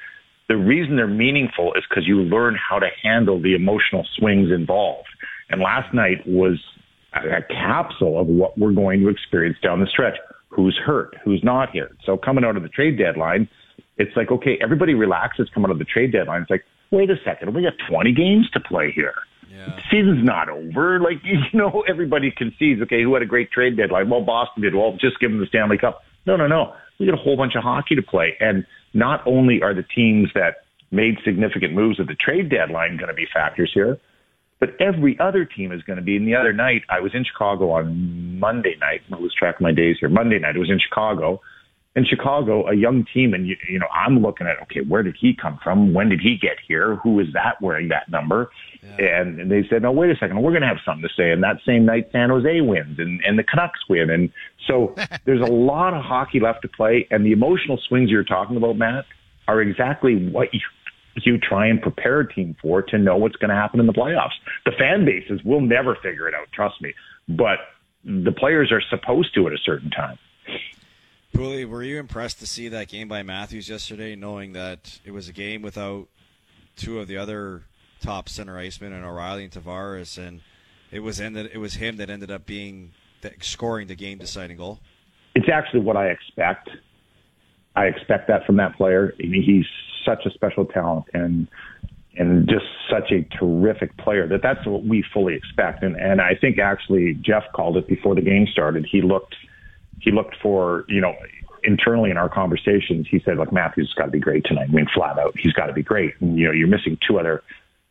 The 0.52 0.56
reason 0.58 0.96
they're 0.96 1.06
meaningful 1.06 1.72
is 1.74 1.84
because 1.88 2.06
you 2.06 2.16
learn 2.16 2.56
how 2.56 2.78
to 2.78 2.88
handle 3.02 3.40
the 3.40 3.54
emotional 3.54 4.06
swings 4.18 4.50
involved. 4.50 5.08
And 5.48 5.62
last 5.62 5.94
night 5.94 6.18
was 6.26 6.60
a, 7.14 7.42
capsule 7.48 8.20
of 8.20 8.26
what 8.26 8.58
we're 8.58 8.72
going 8.72 9.00
to 9.00 9.08
experience 9.08 9.56
down 9.62 9.80
the 9.80 9.86
stretch. 9.86 10.16
Who's 10.48 10.78
hurt? 10.84 11.16
Who's 11.24 11.42
not 11.42 11.70
here? 11.70 11.96
So 12.04 12.18
coming 12.18 12.44
out 12.44 12.58
of 12.58 12.62
the 12.62 12.68
trade 12.68 12.98
deadline, 12.98 13.48
it's 13.96 14.14
like, 14.16 14.30
okay, 14.30 14.58
everybody 14.62 14.92
relaxes 14.92 15.48
coming 15.54 15.70
out 15.70 15.72
of 15.72 15.78
the 15.78 15.86
trade 15.86 16.12
deadline. 16.12 16.42
It's 16.42 16.50
like, 16.50 16.64
wait 16.92 17.10
a 17.10 17.16
second, 17.24 17.54
we 17.54 17.62
got 17.62 17.72
20 17.88 18.12
games 18.12 18.48
to 18.50 18.60
play 18.60 18.92
here. 18.94 19.14
Yeah. 19.50 19.78
Season's 19.90 20.24
not 20.24 20.48
over. 20.48 21.00
Like, 21.00 21.18
you 21.24 21.38
know, 21.52 21.82
everybody 21.88 22.30
concedes, 22.30 22.80
okay, 22.82 23.02
who 23.02 23.14
had 23.14 23.22
a 23.22 23.26
great 23.26 23.50
trade 23.50 23.76
deadline? 23.76 24.08
Well, 24.08 24.22
Boston 24.22 24.62
did. 24.62 24.74
Well, 24.74 24.92
just 25.00 25.18
give 25.18 25.30
them 25.30 25.40
the 25.40 25.46
Stanley 25.46 25.78
Cup. 25.78 26.02
No, 26.26 26.36
no, 26.36 26.46
no. 26.46 26.74
We 27.00 27.06
got 27.06 27.18
a 27.18 27.22
whole 27.22 27.36
bunch 27.36 27.54
of 27.56 27.64
hockey 27.64 27.96
to 27.96 28.02
play. 28.02 28.36
And 28.38 28.64
not 28.94 29.26
only 29.26 29.60
are 29.62 29.74
the 29.74 29.82
teams 29.82 30.28
that 30.34 30.58
made 30.90 31.16
significant 31.24 31.72
moves 31.72 31.98
at 31.98 32.06
the 32.06 32.14
trade 32.14 32.50
deadline 32.50 32.96
going 32.98 33.08
to 33.08 33.14
be 33.14 33.26
factors 33.32 33.70
here, 33.74 33.98
but 34.60 34.70
every 34.80 35.18
other 35.18 35.44
team 35.44 35.72
is 35.72 35.82
going 35.82 35.96
to 35.96 36.04
be. 36.04 36.16
And 36.16 36.28
the 36.28 36.36
other 36.36 36.52
night, 36.52 36.82
I 36.88 37.00
was 37.00 37.12
in 37.14 37.24
Chicago 37.24 37.70
on 37.70 38.38
Monday 38.38 38.76
night. 38.80 39.00
I 39.10 39.16
was 39.16 39.34
tracking 39.36 39.64
my 39.64 39.72
days 39.72 39.96
here. 39.98 40.08
Monday 40.08 40.38
night, 40.38 40.54
I 40.54 40.58
was 40.58 40.70
in 40.70 40.78
Chicago 40.78 41.40
in 41.94 42.06
Chicago, 42.06 42.66
a 42.68 42.74
young 42.74 43.04
team, 43.12 43.34
and 43.34 43.46
you, 43.46 43.56
you 43.68 43.78
know, 43.78 43.86
I'm 43.92 44.20
looking 44.20 44.46
at 44.46 44.60
okay, 44.62 44.80
where 44.80 45.02
did 45.02 45.16
he 45.20 45.34
come 45.34 45.58
from? 45.62 45.92
When 45.92 46.08
did 46.08 46.20
he 46.20 46.38
get 46.40 46.56
here? 46.66 46.96
Who 46.96 47.20
is 47.20 47.26
that 47.34 47.60
wearing 47.60 47.88
that 47.88 48.08
number? 48.08 48.50
Yeah. 48.82 49.20
And, 49.20 49.40
and 49.40 49.50
they 49.50 49.66
said, 49.68 49.82
no, 49.82 49.92
wait 49.92 50.10
a 50.10 50.16
second, 50.16 50.40
we're 50.42 50.52
going 50.52 50.62
to 50.62 50.68
have 50.68 50.80
something 50.84 51.02
to 51.02 51.14
say. 51.14 51.30
And 51.30 51.42
that 51.42 51.58
same 51.66 51.84
night, 51.84 52.08
San 52.10 52.30
Jose 52.30 52.60
wins, 52.62 52.98
and 52.98 53.20
and 53.24 53.38
the 53.38 53.44
Canucks 53.44 53.80
win, 53.88 54.10
and 54.10 54.30
so 54.66 54.94
there's 55.24 55.42
a 55.42 55.52
lot 55.52 55.92
of 55.94 56.02
hockey 56.02 56.40
left 56.40 56.62
to 56.62 56.68
play, 56.68 57.06
and 57.10 57.26
the 57.26 57.32
emotional 57.32 57.78
swings 57.88 58.10
you're 58.10 58.24
talking 58.24 58.56
about, 58.56 58.76
Matt, 58.76 59.04
are 59.46 59.60
exactly 59.60 60.28
what 60.30 60.48
you 60.54 60.60
you 61.16 61.36
try 61.36 61.66
and 61.66 61.82
prepare 61.82 62.20
a 62.20 62.32
team 62.32 62.56
for 62.62 62.80
to 62.80 62.96
know 62.96 63.18
what's 63.18 63.36
going 63.36 63.50
to 63.50 63.54
happen 63.54 63.80
in 63.80 63.86
the 63.86 63.92
playoffs. 63.92 64.32
The 64.64 64.72
fan 64.78 65.04
bases 65.04 65.42
will 65.44 65.60
never 65.60 65.94
figure 65.96 66.26
it 66.26 66.34
out, 66.34 66.46
trust 66.54 66.80
me, 66.80 66.94
but 67.28 67.58
the 68.02 68.32
players 68.32 68.72
are 68.72 68.80
supposed 68.88 69.34
to 69.34 69.46
at 69.46 69.52
a 69.52 69.58
certain 69.58 69.90
time. 69.90 70.18
Pooley, 71.32 71.66
were 71.66 71.82
you 71.82 71.98
impressed 71.98 72.38
to 72.40 72.46
see 72.46 72.68
that 72.68 72.88
game 72.88 73.08
by 73.08 73.22
Matthews 73.22 73.68
yesterday, 73.68 74.14
knowing 74.14 74.52
that 74.52 75.00
it 75.04 75.12
was 75.12 75.28
a 75.28 75.32
game 75.32 75.62
without 75.62 76.08
two 76.76 77.00
of 77.00 77.08
the 77.08 77.16
other 77.16 77.62
top 78.00 78.28
center 78.28 78.56
icemen 78.56 78.92
and 78.92 79.04
O'Reilly 79.04 79.44
and 79.44 79.52
Tavares, 79.52 80.18
and 80.18 80.40
it 80.90 81.00
was 81.00 81.20
ended, 81.20 81.50
it 81.52 81.58
was 81.58 81.74
him 81.74 81.96
that 81.96 82.10
ended 82.10 82.30
up 82.30 82.44
being 82.44 82.92
scoring 83.40 83.86
the 83.86 83.94
game 83.94 84.18
deciding 84.18 84.56
goal. 84.56 84.80
It's 85.34 85.48
actually 85.48 85.80
what 85.80 85.96
I 85.96 86.08
expect. 86.08 86.68
I 87.74 87.86
expect 87.86 88.28
that 88.28 88.44
from 88.44 88.56
that 88.56 88.76
player. 88.76 89.14
I 89.18 89.26
mean, 89.26 89.42
he's 89.42 89.66
such 90.04 90.26
a 90.26 90.30
special 90.30 90.66
talent 90.66 91.06
and 91.14 91.48
and 92.14 92.46
just 92.46 92.66
such 92.90 93.10
a 93.10 93.22
terrific 93.38 93.96
player 93.96 94.28
that 94.28 94.42
that's 94.42 94.66
what 94.66 94.84
we 94.84 95.02
fully 95.14 95.34
expect. 95.34 95.82
And 95.82 95.96
and 95.96 96.20
I 96.20 96.34
think 96.38 96.58
actually 96.58 97.14
Jeff 97.14 97.44
called 97.54 97.78
it 97.78 97.88
before 97.88 98.14
the 98.14 98.20
game 98.20 98.46
started. 98.52 98.86
He 98.90 99.00
looked 99.00 99.34
he 100.02 100.10
looked 100.10 100.36
for, 100.42 100.84
you 100.88 101.00
know, 101.00 101.14
internally 101.64 102.10
in 102.10 102.16
our 102.16 102.28
conversations, 102.28 103.06
he 103.10 103.20
said, 103.24 103.38
look, 103.38 103.52
Matthews 103.52 103.88
has 103.88 103.94
got 103.94 104.06
to 104.06 104.10
be 104.10 104.18
great 104.18 104.44
tonight. 104.44 104.68
I 104.68 104.72
mean, 104.72 104.88
flat 104.92 105.18
out, 105.18 105.34
he's 105.38 105.52
got 105.52 105.66
to 105.66 105.72
be 105.72 105.82
great. 105.82 106.14
And, 106.20 106.38
you 106.38 106.46
know, 106.46 106.52
you're 106.52 106.68
missing 106.68 106.98
two 107.06 107.18
other, 107.18 107.42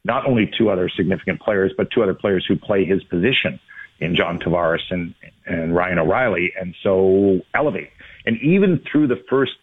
not 0.04 0.28
only 0.28 0.52
two 0.58 0.70
other 0.70 0.90
significant 0.90 1.40
players, 1.42 1.72
but 1.76 1.90
two 1.92 2.04
other 2.04 2.14
players 2.14 2.46
who 2.48 2.58
play 2.58 2.86
his 2.86 3.04
position 3.04 3.60
in 4.00 4.16
John 4.16 4.40
Tavares 4.40 4.82
and, 4.90 5.16
and 5.46 5.76
Ryan 5.76 6.00
O'Reilly. 6.00 6.52
And 6.60 6.76
so 6.84 7.40
elevate. 7.54 7.90
And 8.26 8.38
even 8.42 8.84
through 8.92 9.08
the 9.08 9.24
first, 9.30 9.54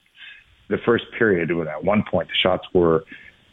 the 0.68 0.78
first 0.84 1.04
period, 1.18 1.50
at 1.50 1.84
one 1.84 2.04
point, 2.10 2.28
the 2.28 2.34
shots 2.34 2.66
were, 2.72 3.04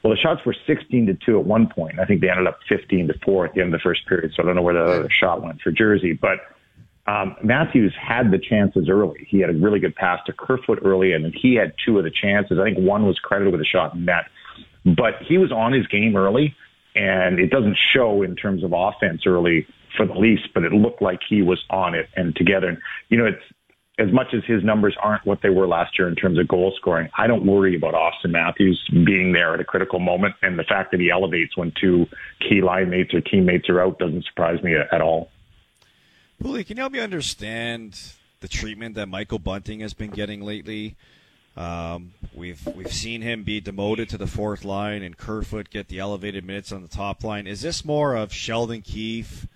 well, 0.04 0.14
the 0.14 0.20
shots 0.20 0.42
were 0.46 0.56
16 0.68 1.08
to 1.08 1.14
2 1.26 1.40
at 1.40 1.46
one 1.46 1.68
point. 1.68 2.00
I 2.00 2.06
think 2.06 2.22
they 2.22 2.30
ended 2.30 2.48
up 2.48 2.60
15 2.70 3.08
to 3.08 3.14
4 3.26 3.46
at 3.48 3.54
the 3.56 3.62
end 3.62 3.74
of 3.74 3.80
the 3.80 3.84
first 3.84 4.08
period. 4.08 4.32
So 4.36 4.44
I 4.44 4.46
don't 4.46 4.56
know 4.56 4.62
where 4.62 4.74
the 4.74 4.84
other 4.84 5.10
shot 5.10 5.42
went 5.42 5.62
for 5.62 5.72
Jersey, 5.72 6.14
but 6.14 6.38
um, 7.08 7.36
Matthews 7.44 7.94
had 8.00 8.32
the 8.32 8.40
chances 8.40 8.90
early. 8.90 9.28
He 9.30 9.40
had 9.40 9.50
a 9.50 9.54
really 9.54 9.80
good 9.80 9.96
pass 9.96 10.20
to 10.26 10.34
Kerfoot 10.34 10.80
early, 10.84 11.14
and 11.14 11.34
he 11.40 11.56
had 11.56 11.74
two 11.86 11.98
of 11.98 12.04
the 12.04 12.12
chances. 12.12 12.58
I 12.60 12.64
think 12.64 12.80
one 12.80 13.06
was 13.06 13.20
credited 13.20 13.52
with 13.52 13.62
a 13.62 13.66
shot 13.66 13.98
net, 13.98 14.26
but 14.84 15.16
he 15.28 15.38
was 15.38 15.52
on 15.52 15.72
his 15.72 15.86
game 15.88 16.16
early, 16.16 16.56
and 16.96 17.40
it 17.40 17.52
doesn't 17.52 17.78
show 17.94 18.24
in 18.24 18.36
terms 18.36 18.64
of 18.64 18.74
offense 18.74 19.22
early 19.28 19.68
for 19.96 20.08
the 20.08 20.14
Leafs, 20.14 20.44
but 20.54 20.64
it 20.64 20.72
looked 20.72 21.02
like 21.02 21.20
he 21.30 21.42
was 21.42 21.64
on 21.70 21.94
it 21.94 22.08
and 22.16 22.36
together. 22.36 22.70
And 22.70 22.78
you 23.10 23.18
know, 23.18 23.26
it's 23.26 23.44
as 23.98 24.12
much 24.12 24.28
as 24.34 24.42
his 24.46 24.64
numbers 24.64 24.96
aren't 25.02 25.26
what 25.26 25.40
they 25.42 25.50
were 25.50 25.68
last 25.68 25.98
year 25.98 26.08
in 26.08 26.16
terms 26.16 26.38
of 26.38 26.48
goal 26.48 26.74
scoring. 26.76 27.10
I 27.18 27.28
don't 27.28 27.46
worry 27.46 27.76
about 27.78 27.94
Auston 27.94 28.32
Matthews 28.32 28.82
being 29.06 29.32
there 29.32 29.54
at 29.54 29.60
a 29.60 29.64
critical 29.64 30.00
moment, 30.00 30.36
and 30.42 30.60
the 30.60 30.64
fact 30.64 30.92
that 30.92 31.00
he 31.00 31.10
elevates 31.12 31.56
when 31.56 31.72
two 31.80 32.08
key 32.42 32.62
line 32.62 32.90
mates 32.90 33.14
or 33.14 33.22
teammates 33.22 33.70
are 33.70 33.82
out 33.82 34.00
doesn't 34.00 34.26
surprise 34.26 34.62
me 34.64 34.74
at 34.76 35.02
all. 35.02 35.30
Willie, 36.46 36.64
can 36.64 36.78
you 36.78 36.82
help 36.82 36.94
me 36.94 37.00
understand 37.00 38.00
the 38.40 38.48
treatment 38.48 38.94
that 38.94 39.08
Michael 39.08 39.40
Bunting 39.40 39.80
has 39.80 39.96
been 39.96 40.12
getting 40.12 40.42
lately? 40.42 40.96
Um, 41.58 42.14
we've 42.36 42.64
we've 42.68 42.94
seen 42.94 43.24
him 43.24 43.42
be 43.42 43.60
demoted 43.60 44.10
to 44.10 44.18
the 44.20 44.28
fourth 44.28 44.64
line 44.64 45.02
and 45.02 45.18
Kerfoot 45.18 45.72
get 45.72 45.88
the 45.88 45.98
elevated 45.98 46.46
minutes 46.46 46.72
on 46.72 46.84
the 46.84 46.88
top 46.88 47.24
line. 47.24 47.48
Is 47.48 47.64
this 47.64 47.84
more 47.84 48.14
of 48.14 48.32
Sheldon 48.32 48.84
Keefe 48.84 49.48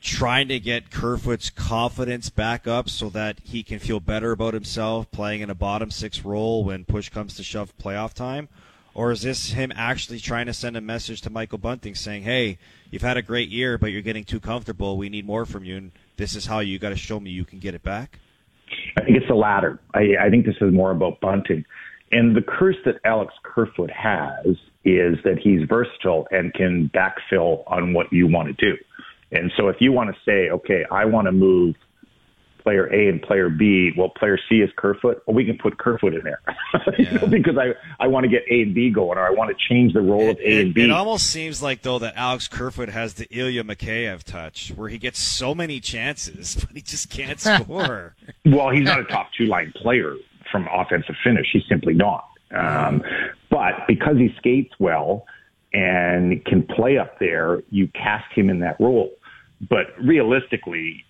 trying 0.00 0.48
to 0.48 0.58
get 0.58 0.90
Kerfoot's 0.90 1.50
confidence 1.50 2.30
back 2.30 2.66
up 2.66 2.88
so 2.88 3.08
that 3.10 3.38
he 3.44 3.62
can 3.62 3.78
feel 3.78 4.00
better 4.00 4.32
about 4.32 4.54
himself 4.54 5.08
playing 5.12 5.40
in 5.40 5.50
a 5.50 5.54
bottom 5.54 5.92
six 5.92 6.24
role 6.24 6.64
when 6.64 6.84
push 6.84 7.10
comes 7.10 7.36
to 7.36 7.44
shove 7.44 7.78
playoff 7.78 8.12
time? 8.12 8.48
Or 8.94 9.10
is 9.10 9.22
this 9.22 9.52
him 9.52 9.72
actually 9.74 10.18
trying 10.18 10.46
to 10.46 10.52
send 10.52 10.76
a 10.76 10.80
message 10.80 11.22
to 11.22 11.30
Michael 11.30 11.58
Bunting 11.58 11.94
saying, 11.94 12.22
hey, 12.22 12.58
you've 12.90 13.02
had 13.02 13.16
a 13.16 13.22
great 13.22 13.48
year, 13.48 13.78
but 13.78 13.90
you're 13.90 14.02
getting 14.02 14.24
too 14.24 14.40
comfortable. 14.40 14.96
We 14.98 15.08
need 15.08 15.26
more 15.26 15.46
from 15.46 15.64
you, 15.64 15.76
and 15.76 15.92
this 16.16 16.36
is 16.36 16.46
how 16.46 16.60
you 16.60 16.78
got 16.78 16.90
to 16.90 16.96
show 16.96 17.18
me 17.18 17.30
you 17.30 17.44
can 17.44 17.58
get 17.58 17.74
it 17.74 17.82
back? 17.82 18.18
I 18.98 19.04
think 19.04 19.16
it's 19.16 19.28
the 19.28 19.34
latter. 19.34 19.80
I, 19.94 20.16
I 20.20 20.30
think 20.30 20.44
this 20.44 20.56
is 20.60 20.72
more 20.72 20.90
about 20.90 21.20
Bunting. 21.20 21.64
And 22.10 22.36
the 22.36 22.42
curse 22.42 22.76
that 22.84 22.96
Alex 23.04 23.32
Kerfoot 23.42 23.90
has 23.90 24.56
is 24.84 25.16
that 25.24 25.38
he's 25.42 25.66
versatile 25.66 26.26
and 26.30 26.52
can 26.52 26.90
backfill 26.94 27.62
on 27.66 27.94
what 27.94 28.12
you 28.12 28.26
want 28.26 28.48
to 28.48 28.72
do. 28.72 28.76
And 29.30 29.50
so 29.56 29.68
if 29.68 29.76
you 29.80 29.92
want 29.92 30.10
to 30.14 30.16
say, 30.26 30.50
okay, 30.50 30.84
I 30.90 31.06
want 31.06 31.26
to 31.26 31.32
move– 31.32 31.76
player 32.62 32.86
A 32.92 33.08
and 33.08 33.20
player 33.20 33.48
B. 33.48 33.92
Well, 33.96 34.10
player 34.10 34.38
C 34.48 34.56
is 34.56 34.70
Kerfoot. 34.76 35.22
Well, 35.26 35.34
we 35.34 35.44
can 35.44 35.58
put 35.58 35.78
Kerfoot 35.78 36.14
in 36.14 36.22
there 36.24 36.40
yeah. 36.98 37.24
because 37.26 37.56
I, 37.58 37.74
I 38.02 38.06
want 38.06 38.24
to 38.24 38.30
get 38.30 38.42
A 38.50 38.62
and 38.62 38.74
B 38.74 38.90
going, 38.90 39.18
or 39.18 39.26
I 39.26 39.30
want 39.30 39.56
to 39.56 39.56
change 39.68 39.92
the 39.92 40.00
role 40.00 40.22
it, 40.22 40.30
of 40.30 40.38
A 40.38 40.58
it, 40.58 40.60
and 40.66 40.74
B. 40.74 40.82
It 40.84 40.90
almost 40.90 41.26
seems 41.26 41.62
like 41.62 41.82
though 41.82 41.98
that 41.98 42.14
Alex 42.16 42.48
Kerfoot 42.48 42.88
has 42.88 43.14
the 43.14 43.26
Ilya 43.30 43.64
Mikheyev 43.64 44.22
touch, 44.22 44.72
where 44.76 44.88
he 44.88 44.98
gets 44.98 45.18
so 45.18 45.54
many 45.54 45.80
chances, 45.80 46.54
but 46.60 46.74
he 46.74 46.82
just 46.82 47.10
can't 47.10 47.40
score. 47.40 48.14
well, 48.44 48.70
he's 48.70 48.84
not 48.84 49.00
a 49.00 49.04
top 49.04 49.30
two 49.36 49.46
line 49.46 49.72
player 49.76 50.16
from 50.50 50.68
offensive 50.72 51.16
finish. 51.24 51.46
He's 51.52 51.64
simply 51.68 51.94
not. 51.94 52.28
Um, 52.54 53.02
but 53.50 53.86
because 53.88 54.18
he 54.18 54.34
skates 54.38 54.74
well 54.78 55.24
and 55.72 56.44
can 56.44 56.62
play 56.62 56.98
up 56.98 57.18
there, 57.18 57.62
you 57.70 57.88
cast 57.88 58.30
him 58.34 58.50
in 58.50 58.60
that 58.60 58.78
role. 58.78 59.10
But 59.68 59.86
realistically, 60.02 61.04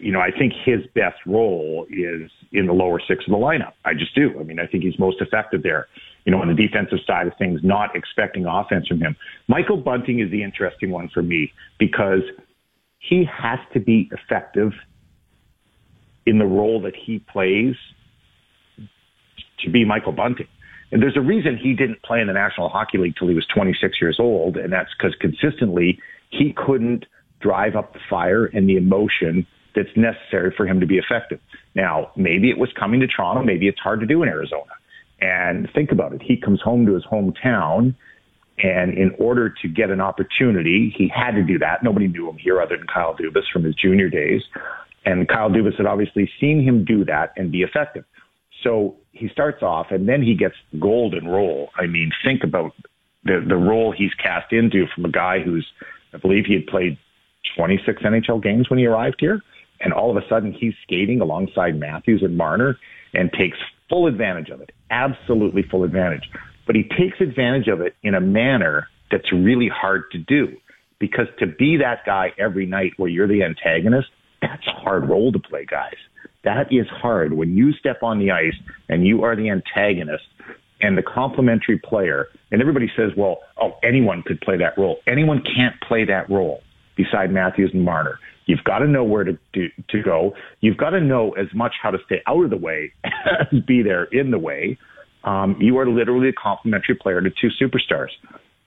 you 0.00 0.12
know, 0.12 0.20
I 0.20 0.30
think 0.30 0.52
his 0.64 0.80
best 0.94 1.18
role 1.26 1.86
is 1.90 2.30
in 2.52 2.66
the 2.66 2.72
lower 2.72 3.00
six 3.06 3.24
of 3.26 3.32
the 3.32 3.38
lineup. 3.38 3.72
I 3.84 3.94
just 3.94 4.14
do. 4.14 4.38
I 4.38 4.42
mean, 4.42 4.58
I 4.58 4.66
think 4.66 4.84
he's 4.84 4.98
most 4.98 5.20
effective 5.20 5.62
there. 5.62 5.88
You 6.24 6.32
know, 6.32 6.40
on 6.40 6.48
the 6.48 6.54
defensive 6.54 6.98
side 7.06 7.26
of 7.26 7.32
things, 7.36 7.60
not 7.62 7.96
expecting 7.96 8.46
offense 8.46 8.86
from 8.86 9.00
him. 9.00 9.16
Michael 9.48 9.76
Bunting 9.76 10.20
is 10.20 10.30
the 10.30 10.42
interesting 10.42 10.90
one 10.90 11.08
for 11.08 11.22
me 11.22 11.52
because 11.78 12.22
he 12.98 13.24
has 13.24 13.58
to 13.72 13.80
be 13.80 14.08
effective 14.12 14.72
in 16.24 16.38
the 16.38 16.46
role 16.46 16.80
that 16.82 16.94
he 16.94 17.18
plays 17.18 17.74
to 19.58 19.70
be 19.70 19.84
Michael 19.84 20.12
Bunting. 20.12 20.46
And 20.92 21.02
there's 21.02 21.16
a 21.16 21.22
reason 21.22 21.56
he 21.56 21.72
didn't 21.72 22.02
play 22.02 22.20
in 22.20 22.26
the 22.26 22.34
National 22.34 22.68
Hockey 22.68 22.98
League 22.98 23.16
till 23.18 23.26
he 23.26 23.34
was 23.34 23.46
26 23.46 24.00
years 24.00 24.18
old, 24.20 24.56
and 24.56 24.72
that's 24.72 24.90
because 24.96 25.14
consistently 25.18 25.98
he 26.30 26.52
couldn't 26.52 27.06
drive 27.40 27.74
up 27.74 27.94
the 27.94 28.00
fire 28.08 28.44
and 28.46 28.68
the 28.68 28.76
emotion 28.76 29.46
that's 29.74 29.88
necessary 29.96 30.52
for 30.56 30.66
him 30.66 30.80
to 30.80 30.86
be 30.86 30.98
effective. 30.98 31.40
Now, 31.74 32.10
maybe 32.16 32.50
it 32.50 32.58
was 32.58 32.70
coming 32.78 33.00
to 33.00 33.06
Toronto. 33.06 33.42
Maybe 33.42 33.68
it's 33.68 33.78
hard 33.78 34.00
to 34.00 34.06
do 34.06 34.22
in 34.22 34.28
Arizona. 34.28 34.72
And 35.20 35.68
think 35.74 35.92
about 35.92 36.12
it. 36.12 36.22
He 36.22 36.36
comes 36.36 36.60
home 36.60 36.84
to 36.86 36.94
his 36.94 37.04
hometown. 37.04 37.94
And 38.58 38.92
in 38.92 39.14
order 39.18 39.52
to 39.62 39.68
get 39.68 39.90
an 39.90 40.00
opportunity, 40.00 40.94
he 40.96 41.08
had 41.08 41.32
to 41.32 41.42
do 41.42 41.58
that. 41.58 41.82
Nobody 41.82 42.08
knew 42.08 42.28
him 42.28 42.36
here 42.36 42.60
other 42.60 42.76
than 42.76 42.86
Kyle 42.86 43.16
Dubas 43.16 43.44
from 43.52 43.64
his 43.64 43.74
junior 43.74 44.10
days. 44.10 44.42
And 45.04 45.26
Kyle 45.28 45.48
Dubas 45.48 45.76
had 45.76 45.86
obviously 45.86 46.30
seen 46.40 46.62
him 46.62 46.84
do 46.84 47.04
that 47.06 47.32
and 47.36 47.50
be 47.50 47.62
effective. 47.62 48.04
So 48.62 48.96
he 49.12 49.28
starts 49.28 49.62
off 49.62 49.86
and 49.90 50.08
then 50.08 50.22
he 50.22 50.34
gets 50.34 50.54
golden 50.78 51.26
role. 51.26 51.70
I 51.76 51.86
mean, 51.86 52.12
think 52.24 52.44
about 52.44 52.72
the, 53.24 53.44
the 53.46 53.56
role 53.56 53.92
he's 53.96 54.14
cast 54.14 54.52
into 54.52 54.86
from 54.94 55.06
a 55.06 55.10
guy 55.10 55.40
who's, 55.40 55.66
I 56.12 56.18
believe 56.18 56.44
he 56.46 56.54
had 56.54 56.66
played 56.66 56.98
26 57.56 58.02
NHL 58.02 58.42
games 58.42 58.70
when 58.70 58.78
he 58.78 58.86
arrived 58.86 59.16
here 59.18 59.40
and 59.82 59.92
all 59.92 60.10
of 60.10 60.16
a 60.16 60.26
sudden 60.28 60.52
he's 60.52 60.74
skating 60.82 61.20
alongside 61.20 61.78
Matthews 61.78 62.22
and 62.22 62.36
Marner 62.36 62.78
and 63.14 63.30
takes 63.32 63.58
full 63.88 64.06
advantage 64.06 64.48
of 64.48 64.60
it. 64.60 64.70
Absolutely 64.90 65.62
full 65.70 65.84
advantage. 65.84 66.24
but 66.66 66.76
he 66.76 66.82
takes 66.84 67.20
advantage 67.20 67.68
of 67.68 67.80
it 67.80 67.94
in 68.02 68.14
a 68.14 68.20
manner 68.20 68.88
that's 69.10 69.32
really 69.32 69.68
hard 69.68 70.04
to 70.12 70.18
do 70.18 70.48
because 70.98 71.26
to 71.38 71.46
be 71.46 71.76
that 71.78 72.04
guy 72.06 72.28
every 72.38 72.66
night 72.66 72.92
where 72.96 73.10
you're 73.10 73.28
the 73.28 73.42
antagonist, 73.42 74.08
that's 74.40 74.66
a 74.66 74.80
hard 74.80 75.08
role 75.08 75.32
to 75.32 75.38
play, 75.38 75.66
guys. 75.68 75.96
That 76.44 76.72
is 76.72 76.86
hard. 76.88 77.32
When 77.32 77.56
you 77.56 77.72
step 77.72 78.02
on 78.02 78.18
the 78.18 78.30
ice 78.30 78.54
and 78.88 79.06
you 79.06 79.24
are 79.24 79.36
the 79.36 79.50
antagonist 79.50 80.24
and 80.80 80.96
the 80.96 81.02
complementary 81.02 81.78
player, 81.78 82.26
and 82.50 82.60
everybody 82.60 82.90
says, 82.96 83.10
well, 83.16 83.38
oh, 83.60 83.72
anyone 83.84 84.22
could 84.24 84.40
play 84.40 84.56
that 84.58 84.78
role. 84.78 84.98
Anyone 85.06 85.42
can't 85.42 85.76
play 85.86 86.04
that 86.04 86.28
role 86.30 86.62
beside 86.96 87.32
Matthews 87.32 87.70
and 87.72 87.84
Marner. 87.84 88.18
You've 88.46 88.64
got 88.64 88.78
to 88.78 88.86
know 88.86 89.04
where 89.04 89.24
to 89.24 89.38
to 89.54 90.02
go. 90.02 90.34
You've 90.60 90.76
got 90.76 90.90
to 90.90 91.00
know 91.00 91.32
as 91.32 91.46
much 91.54 91.74
how 91.82 91.90
to 91.90 91.98
stay 92.06 92.22
out 92.26 92.44
of 92.44 92.50
the 92.50 92.56
way 92.56 92.92
as 93.04 93.60
be 93.66 93.82
there 93.82 94.04
in 94.04 94.30
the 94.30 94.38
way. 94.38 94.78
Um, 95.24 95.56
you 95.60 95.78
are 95.78 95.88
literally 95.88 96.28
a 96.28 96.32
complementary 96.32 96.96
player 96.96 97.20
to 97.20 97.30
two 97.30 97.50
superstars, 97.60 98.10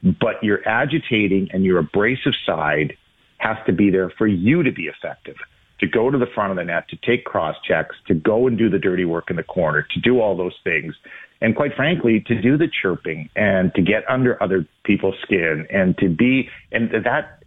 but 0.04 0.42
your 0.42 0.66
agitating 0.68 1.50
and 1.52 1.66
your 1.66 1.80
abrasive 1.80 2.34
side 2.46 2.94
has 3.40 3.58
to 3.66 3.74
be 3.74 3.92
there 3.92 4.10
for 4.18 4.26
you 4.26 4.64
to 4.64 4.72
be 4.72 4.84
effective 4.84 5.36
to 5.80 5.88
go 5.88 6.10
to 6.10 6.18
the 6.18 6.28
front 6.34 6.52
of 6.52 6.58
the 6.58 6.64
net, 6.64 6.88
to 6.90 6.98
take 6.98 7.26
cross 7.26 7.56
checks, 7.68 7.96
to 8.08 8.14
go 8.14 8.48
and 8.48 8.58
do 8.58 8.70
the 8.70 8.80
dirty 8.80 9.06
work 9.06 9.30
in 9.30 9.36
the 9.36 9.44
corner, 9.44 9.86
to 9.94 10.00
do 10.00 10.22
all 10.22 10.38
those 10.38 10.56
things. 10.64 10.96
And 11.42 11.56
quite 11.56 11.76
frankly, 11.76 12.24
to 12.28 12.42
do 12.42 12.58
the 12.58 12.68
chirping 12.82 13.30
and 13.36 13.74
to 13.76 13.82
get 13.82 14.10
under 14.10 14.42
other 14.42 14.66
people's 14.84 15.16
skin 15.22 15.68
and 15.70 15.98
to 15.98 16.10
be, 16.10 16.50
and 16.72 16.90
that 17.04 17.44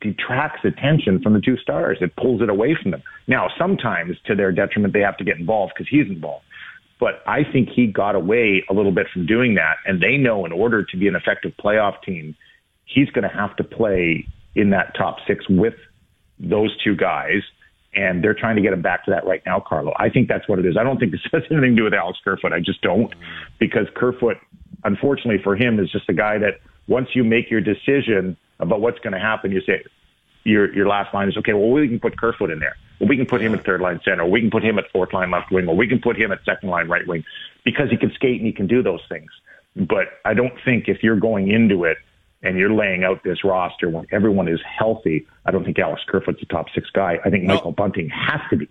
detracts 0.00 0.64
attention 0.64 1.20
from 1.22 1.34
the 1.34 1.40
two 1.40 1.56
stars. 1.56 1.98
It 2.00 2.14
pulls 2.16 2.42
it 2.42 2.48
away 2.48 2.76
from 2.80 2.92
them. 2.92 3.02
Now, 3.26 3.48
sometimes 3.58 4.16
to 4.26 4.34
their 4.34 4.52
detriment, 4.52 4.94
they 4.94 5.00
have 5.00 5.16
to 5.18 5.24
get 5.24 5.38
involved 5.38 5.72
because 5.74 5.88
he's 5.90 6.06
involved. 6.06 6.44
But 6.98 7.22
I 7.26 7.44
think 7.50 7.70
he 7.74 7.86
got 7.86 8.14
away 8.14 8.64
a 8.68 8.74
little 8.74 8.92
bit 8.92 9.06
from 9.12 9.26
doing 9.26 9.54
that. 9.54 9.76
And 9.86 10.00
they 10.02 10.16
know 10.16 10.44
in 10.44 10.52
order 10.52 10.84
to 10.84 10.96
be 10.96 11.08
an 11.08 11.16
effective 11.16 11.52
playoff 11.62 12.02
team, 12.02 12.36
he's 12.84 13.10
going 13.10 13.28
to 13.28 13.34
have 13.34 13.56
to 13.56 13.64
play 13.64 14.26
in 14.54 14.70
that 14.70 14.94
top 14.96 15.16
six 15.26 15.48
with 15.48 15.74
those 16.38 16.76
two 16.82 16.96
guys, 16.96 17.42
and 17.94 18.22
they're 18.22 18.34
trying 18.34 18.56
to 18.56 18.62
get 18.62 18.72
him 18.72 18.82
back 18.82 19.04
to 19.04 19.10
that 19.10 19.26
right 19.26 19.42
now, 19.44 19.60
Carlo. 19.60 19.92
I 19.98 20.08
think 20.08 20.28
that's 20.28 20.48
what 20.48 20.58
it 20.58 20.66
is. 20.66 20.76
I 20.78 20.82
don't 20.82 20.98
think 20.98 21.12
this 21.12 21.20
has 21.32 21.42
anything 21.50 21.70
to 21.70 21.76
do 21.76 21.84
with 21.84 21.94
Alex 21.94 22.18
Kerfoot. 22.24 22.52
I 22.52 22.60
just 22.60 22.80
don't, 22.82 23.12
because 23.58 23.86
Kerfoot, 23.94 24.36
unfortunately 24.84 25.42
for 25.42 25.56
him, 25.56 25.78
is 25.78 25.90
just 25.90 26.08
a 26.08 26.14
guy 26.14 26.38
that 26.38 26.60
once 26.88 27.08
you 27.14 27.24
make 27.24 27.50
your 27.50 27.60
decision 27.60 28.36
about 28.60 28.80
what's 28.80 28.98
going 29.00 29.12
to 29.12 29.18
happen, 29.18 29.50
you 29.50 29.60
say 29.62 29.82
your 30.44 30.72
your 30.74 30.86
last 30.86 31.12
line 31.12 31.28
is 31.28 31.36
okay. 31.38 31.52
Well, 31.52 31.70
we 31.70 31.88
can 31.88 32.00
put 32.00 32.18
Kerfoot 32.18 32.50
in 32.50 32.58
there. 32.60 32.76
Well, 32.98 33.08
we 33.08 33.16
can 33.16 33.26
put 33.26 33.40
him 33.40 33.54
at 33.54 33.64
third 33.64 33.80
line 33.80 34.00
center. 34.04 34.26
We 34.26 34.40
can 34.40 34.50
put 34.50 34.62
him 34.62 34.78
at 34.78 34.90
fourth 34.90 35.12
line 35.12 35.30
left 35.30 35.50
wing. 35.50 35.68
Or 35.68 35.76
we 35.76 35.88
can 35.88 36.00
put 36.00 36.16
him 36.16 36.32
at 36.32 36.44
second 36.44 36.68
line 36.68 36.88
right 36.88 37.06
wing 37.06 37.24
because 37.64 37.90
he 37.90 37.96
can 37.96 38.12
skate 38.12 38.38
and 38.38 38.46
he 38.46 38.52
can 38.52 38.66
do 38.66 38.82
those 38.82 39.00
things. 39.08 39.30
But 39.76 40.06
I 40.24 40.34
don't 40.34 40.52
think 40.64 40.88
if 40.88 41.02
you're 41.02 41.18
going 41.18 41.50
into 41.50 41.84
it 41.84 41.98
and 42.42 42.58
you're 42.58 42.72
laying 42.72 43.04
out 43.04 43.22
this 43.22 43.44
roster 43.44 43.88
when 43.88 44.06
everyone 44.12 44.48
is 44.48 44.60
healthy, 44.62 45.26
I 45.44 45.50
don't 45.50 45.64
think 45.64 45.78
Alex 45.78 46.02
Kerfoot's 46.06 46.42
a 46.42 46.46
top 46.46 46.66
six 46.74 46.90
guy. 46.90 47.18
I 47.24 47.30
think 47.30 47.44
Michael 47.44 47.72
Bunting 47.72 48.08
has 48.10 48.40
to 48.50 48.56
be. 48.56 48.68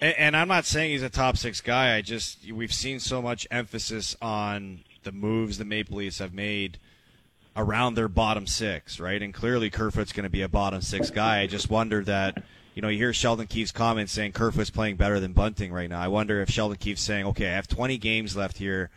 And, 0.00 0.16
and 0.18 0.36
I'm 0.36 0.48
not 0.48 0.64
saying 0.64 0.90
he's 0.90 1.02
a 1.02 1.10
top 1.10 1.36
six 1.36 1.60
guy. 1.60 1.96
I 1.96 2.02
just 2.02 2.50
we've 2.52 2.72
seen 2.72 3.00
so 3.00 3.22
much 3.22 3.46
emphasis 3.50 4.16
on 4.20 4.80
the 5.02 5.12
moves 5.12 5.58
the 5.58 5.64
Maple 5.64 5.98
Leafs 5.98 6.18
have 6.18 6.34
made 6.34 6.78
around 7.56 7.94
their 7.94 8.08
bottom 8.08 8.46
six, 8.46 8.98
right? 8.98 9.22
And 9.22 9.34
clearly 9.34 9.70
Kerfoot's 9.70 10.12
going 10.12 10.24
to 10.24 10.30
be 10.30 10.42
a 10.42 10.48
bottom 10.48 10.80
six 10.80 11.10
guy. 11.10 11.40
I 11.40 11.46
just 11.46 11.70
wonder 11.70 12.02
that, 12.04 12.42
you 12.74 12.82
know, 12.82 12.88
you 12.88 12.98
hear 12.98 13.12
Sheldon 13.12 13.46
Keefe's 13.46 13.72
comments 13.72 14.12
saying 14.12 14.32
Kerfoot's 14.32 14.70
playing 14.70 14.96
better 14.96 15.20
than 15.20 15.32
Bunting 15.32 15.72
right 15.72 15.90
now. 15.90 16.00
I 16.00 16.08
wonder 16.08 16.40
if 16.40 16.50
Sheldon 16.50 16.78
Keefe's 16.78 17.02
saying, 17.02 17.26
okay, 17.26 17.48
I 17.48 17.52
have 17.52 17.68
20 17.68 17.98
games 17.98 18.36
left 18.36 18.58
here 18.58 18.90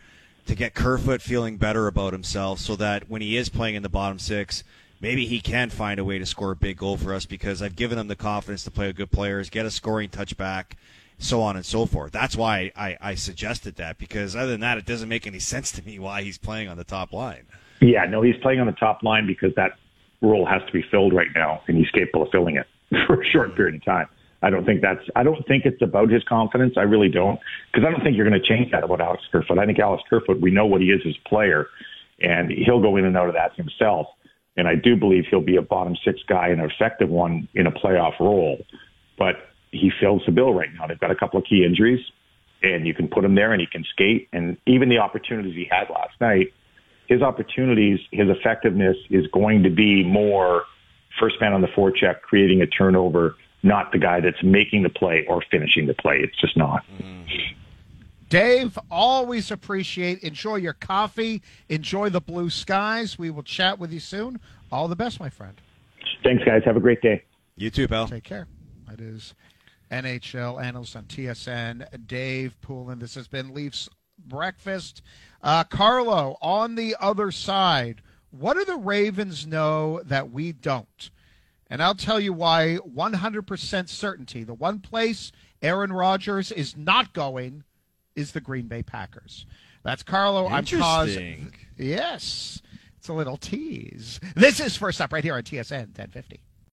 to 0.46 0.54
get 0.54 0.74
Kerfoot 0.74 1.20
feeling 1.20 1.56
better 1.56 1.86
about 1.86 2.12
himself 2.12 2.60
so 2.60 2.76
that 2.76 3.10
when 3.10 3.20
he 3.20 3.36
is 3.36 3.48
playing 3.48 3.74
in 3.74 3.82
the 3.82 3.88
bottom 3.88 4.18
six, 4.18 4.64
maybe 5.00 5.26
he 5.26 5.40
can 5.40 5.70
find 5.70 5.98
a 6.00 6.04
way 6.04 6.18
to 6.18 6.26
score 6.26 6.52
a 6.52 6.56
big 6.56 6.78
goal 6.78 6.96
for 6.96 7.12
us 7.12 7.26
because 7.26 7.60
I've 7.60 7.76
given 7.76 7.98
him 7.98 8.08
the 8.08 8.16
confidence 8.16 8.64
to 8.64 8.70
play 8.70 8.86
with 8.86 8.96
good 8.96 9.10
players, 9.10 9.50
get 9.50 9.66
a 9.66 9.70
scoring 9.70 10.08
touchback, 10.08 10.72
so 11.18 11.42
on 11.42 11.56
and 11.56 11.66
so 11.66 11.84
forth. 11.84 12.12
That's 12.12 12.36
why 12.36 12.70
I, 12.76 12.96
I 13.00 13.14
suggested 13.16 13.76
that 13.76 13.98
because 13.98 14.36
other 14.36 14.52
than 14.52 14.60
that, 14.60 14.78
it 14.78 14.86
doesn't 14.86 15.08
make 15.08 15.26
any 15.26 15.38
sense 15.40 15.72
to 15.72 15.84
me 15.84 15.98
why 15.98 16.22
he's 16.22 16.38
playing 16.38 16.68
on 16.68 16.76
the 16.76 16.84
top 16.84 17.12
line. 17.12 17.46
Yeah, 17.80 18.04
no, 18.04 18.22
he's 18.22 18.36
playing 18.42 18.60
on 18.60 18.66
the 18.66 18.72
top 18.72 19.02
line 19.02 19.26
because 19.26 19.54
that 19.56 19.72
role 20.22 20.46
has 20.46 20.62
to 20.66 20.72
be 20.72 20.82
filled 20.90 21.12
right 21.12 21.28
now, 21.34 21.62
and 21.68 21.76
he's 21.76 21.90
capable 21.90 22.22
of 22.22 22.30
filling 22.30 22.56
it 22.56 22.66
for 23.06 23.20
a 23.20 23.26
short 23.26 23.48
mm-hmm. 23.48 23.56
period 23.56 23.74
of 23.76 23.84
time. 23.84 24.08
I 24.42 24.50
don't 24.50 24.64
think 24.64 24.82
that's. 24.82 25.02
I 25.16 25.22
don't 25.22 25.46
think 25.48 25.64
it's 25.64 25.80
about 25.82 26.10
his 26.10 26.22
confidence. 26.24 26.74
I 26.76 26.82
really 26.82 27.08
don't, 27.08 27.40
because 27.72 27.86
I 27.86 27.90
don't 27.90 28.02
think 28.02 28.16
you're 28.16 28.28
going 28.28 28.40
to 28.40 28.46
change 28.46 28.70
that 28.72 28.84
about 28.84 29.00
Alex 29.00 29.22
Kerfoot. 29.32 29.58
I 29.58 29.66
think 29.66 29.78
Alex 29.78 30.02
Kerfoot, 30.08 30.40
we 30.40 30.50
know 30.50 30.66
what 30.66 30.80
he 30.80 30.88
is 30.88 31.00
as 31.06 31.14
a 31.24 31.28
player, 31.28 31.66
and 32.20 32.50
he'll 32.50 32.80
go 32.80 32.96
in 32.96 33.04
and 33.04 33.16
out 33.16 33.28
of 33.28 33.34
that 33.34 33.54
himself. 33.56 34.06
And 34.56 34.68
I 34.68 34.74
do 34.74 34.96
believe 34.96 35.24
he'll 35.30 35.40
be 35.40 35.56
a 35.56 35.62
bottom 35.62 35.96
six 36.04 36.20
guy 36.28 36.48
and 36.48 36.60
an 36.60 36.70
effective 36.70 37.08
one 37.08 37.48
in 37.54 37.66
a 37.66 37.70
playoff 37.70 38.18
role. 38.20 38.58
But 39.18 39.36
he 39.70 39.90
fills 40.00 40.22
the 40.26 40.32
bill 40.32 40.52
right 40.52 40.68
now. 40.74 40.86
They've 40.86 41.00
got 41.00 41.10
a 41.10 41.16
couple 41.16 41.38
of 41.38 41.46
key 41.46 41.64
injuries, 41.64 42.00
and 42.62 42.86
you 42.86 42.94
can 42.94 43.08
put 43.08 43.24
him 43.24 43.34
there, 43.34 43.52
and 43.52 43.60
he 43.60 43.66
can 43.66 43.84
skate. 43.90 44.28
And 44.32 44.56
even 44.66 44.88
the 44.88 44.98
opportunities 44.98 45.54
he 45.54 45.66
had 45.70 45.90
last 45.90 46.20
night, 46.20 46.52
his 47.08 47.22
opportunities, 47.22 48.00
his 48.10 48.28
effectiveness 48.28 48.96
is 49.10 49.26
going 49.28 49.62
to 49.62 49.70
be 49.70 50.04
more 50.04 50.64
first 51.18 51.36
man 51.40 51.52
on 51.52 51.60
the 51.60 51.68
forecheck, 51.68 52.20
creating 52.22 52.62
a 52.62 52.66
turnover 52.66 53.36
not 53.66 53.90
the 53.92 53.98
guy 53.98 54.20
that's 54.20 54.42
making 54.42 54.84
the 54.84 54.88
play 54.88 55.26
or 55.28 55.42
finishing 55.50 55.86
the 55.86 55.94
play. 55.94 56.20
It's 56.20 56.38
just 56.40 56.56
not. 56.56 56.84
Mm-hmm. 57.02 57.54
Dave, 58.28 58.78
always 58.90 59.50
appreciate. 59.50 60.20
Enjoy 60.22 60.56
your 60.56 60.72
coffee. 60.72 61.42
Enjoy 61.68 62.08
the 62.08 62.20
blue 62.20 62.50
skies. 62.50 63.18
We 63.18 63.30
will 63.30 63.42
chat 63.42 63.78
with 63.78 63.92
you 63.92 64.00
soon. 64.00 64.40
All 64.72 64.88
the 64.88 64.96
best, 64.96 65.20
my 65.20 65.30
friend. 65.30 65.60
Thanks, 66.24 66.42
guys. 66.44 66.62
Have 66.64 66.76
a 66.76 66.80
great 66.80 67.02
day. 67.02 67.24
You 67.56 67.70
too, 67.70 67.86
pal. 67.86 68.08
Take 68.08 68.24
care. 68.24 68.46
That 68.88 69.00
is 69.00 69.34
NHL 69.90 70.62
analyst 70.62 70.96
on 70.96 71.04
TSN, 71.04 72.06
Dave 72.06 72.56
Poulin. 72.60 72.98
This 72.98 73.14
has 73.14 73.28
been 73.28 73.54
Leafs 73.54 73.88
Breakfast. 74.18 75.02
Uh, 75.42 75.64
Carlo, 75.64 76.36
on 76.40 76.74
the 76.74 76.96
other 77.00 77.30
side, 77.30 78.02
what 78.30 78.54
do 78.54 78.64
the 78.64 78.76
Ravens 78.76 79.46
know 79.46 80.00
that 80.04 80.30
we 80.30 80.52
don't? 80.52 81.10
And 81.68 81.82
I'll 81.82 81.94
tell 81.94 82.20
you 82.20 82.32
why 82.32 82.78
100% 82.86 83.88
certainty. 83.88 84.44
The 84.44 84.54
one 84.54 84.80
place 84.80 85.32
Aaron 85.62 85.92
Rodgers 85.92 86.52
is 86.52 86.76
not 86.76 87.12
going 87.12 87.64
is 88.14 88.32
the 88.32 88.40
Green 88.40 88.66
Bay 88.66 88.82
Packers. 88.82 89.46
That's 89.82 90.02
Carlo. 90.02 90.48
I'm 90.48 90.64
Cauz. 90.64 91.16
Yes. 91.76 92.62
It's 92.98 93.08
a 93.08 93.12
little 93.12 93.36
tease. 93.36 94.18
This 94.34 94.58
is 94.58 94.76
first 94.76 95.00
up 95.00 95.12
right 95.12 95.22
here 95.22 95.34
on 95.34 95.42
TSN 95.42 95.96
1050. 95.96 96.40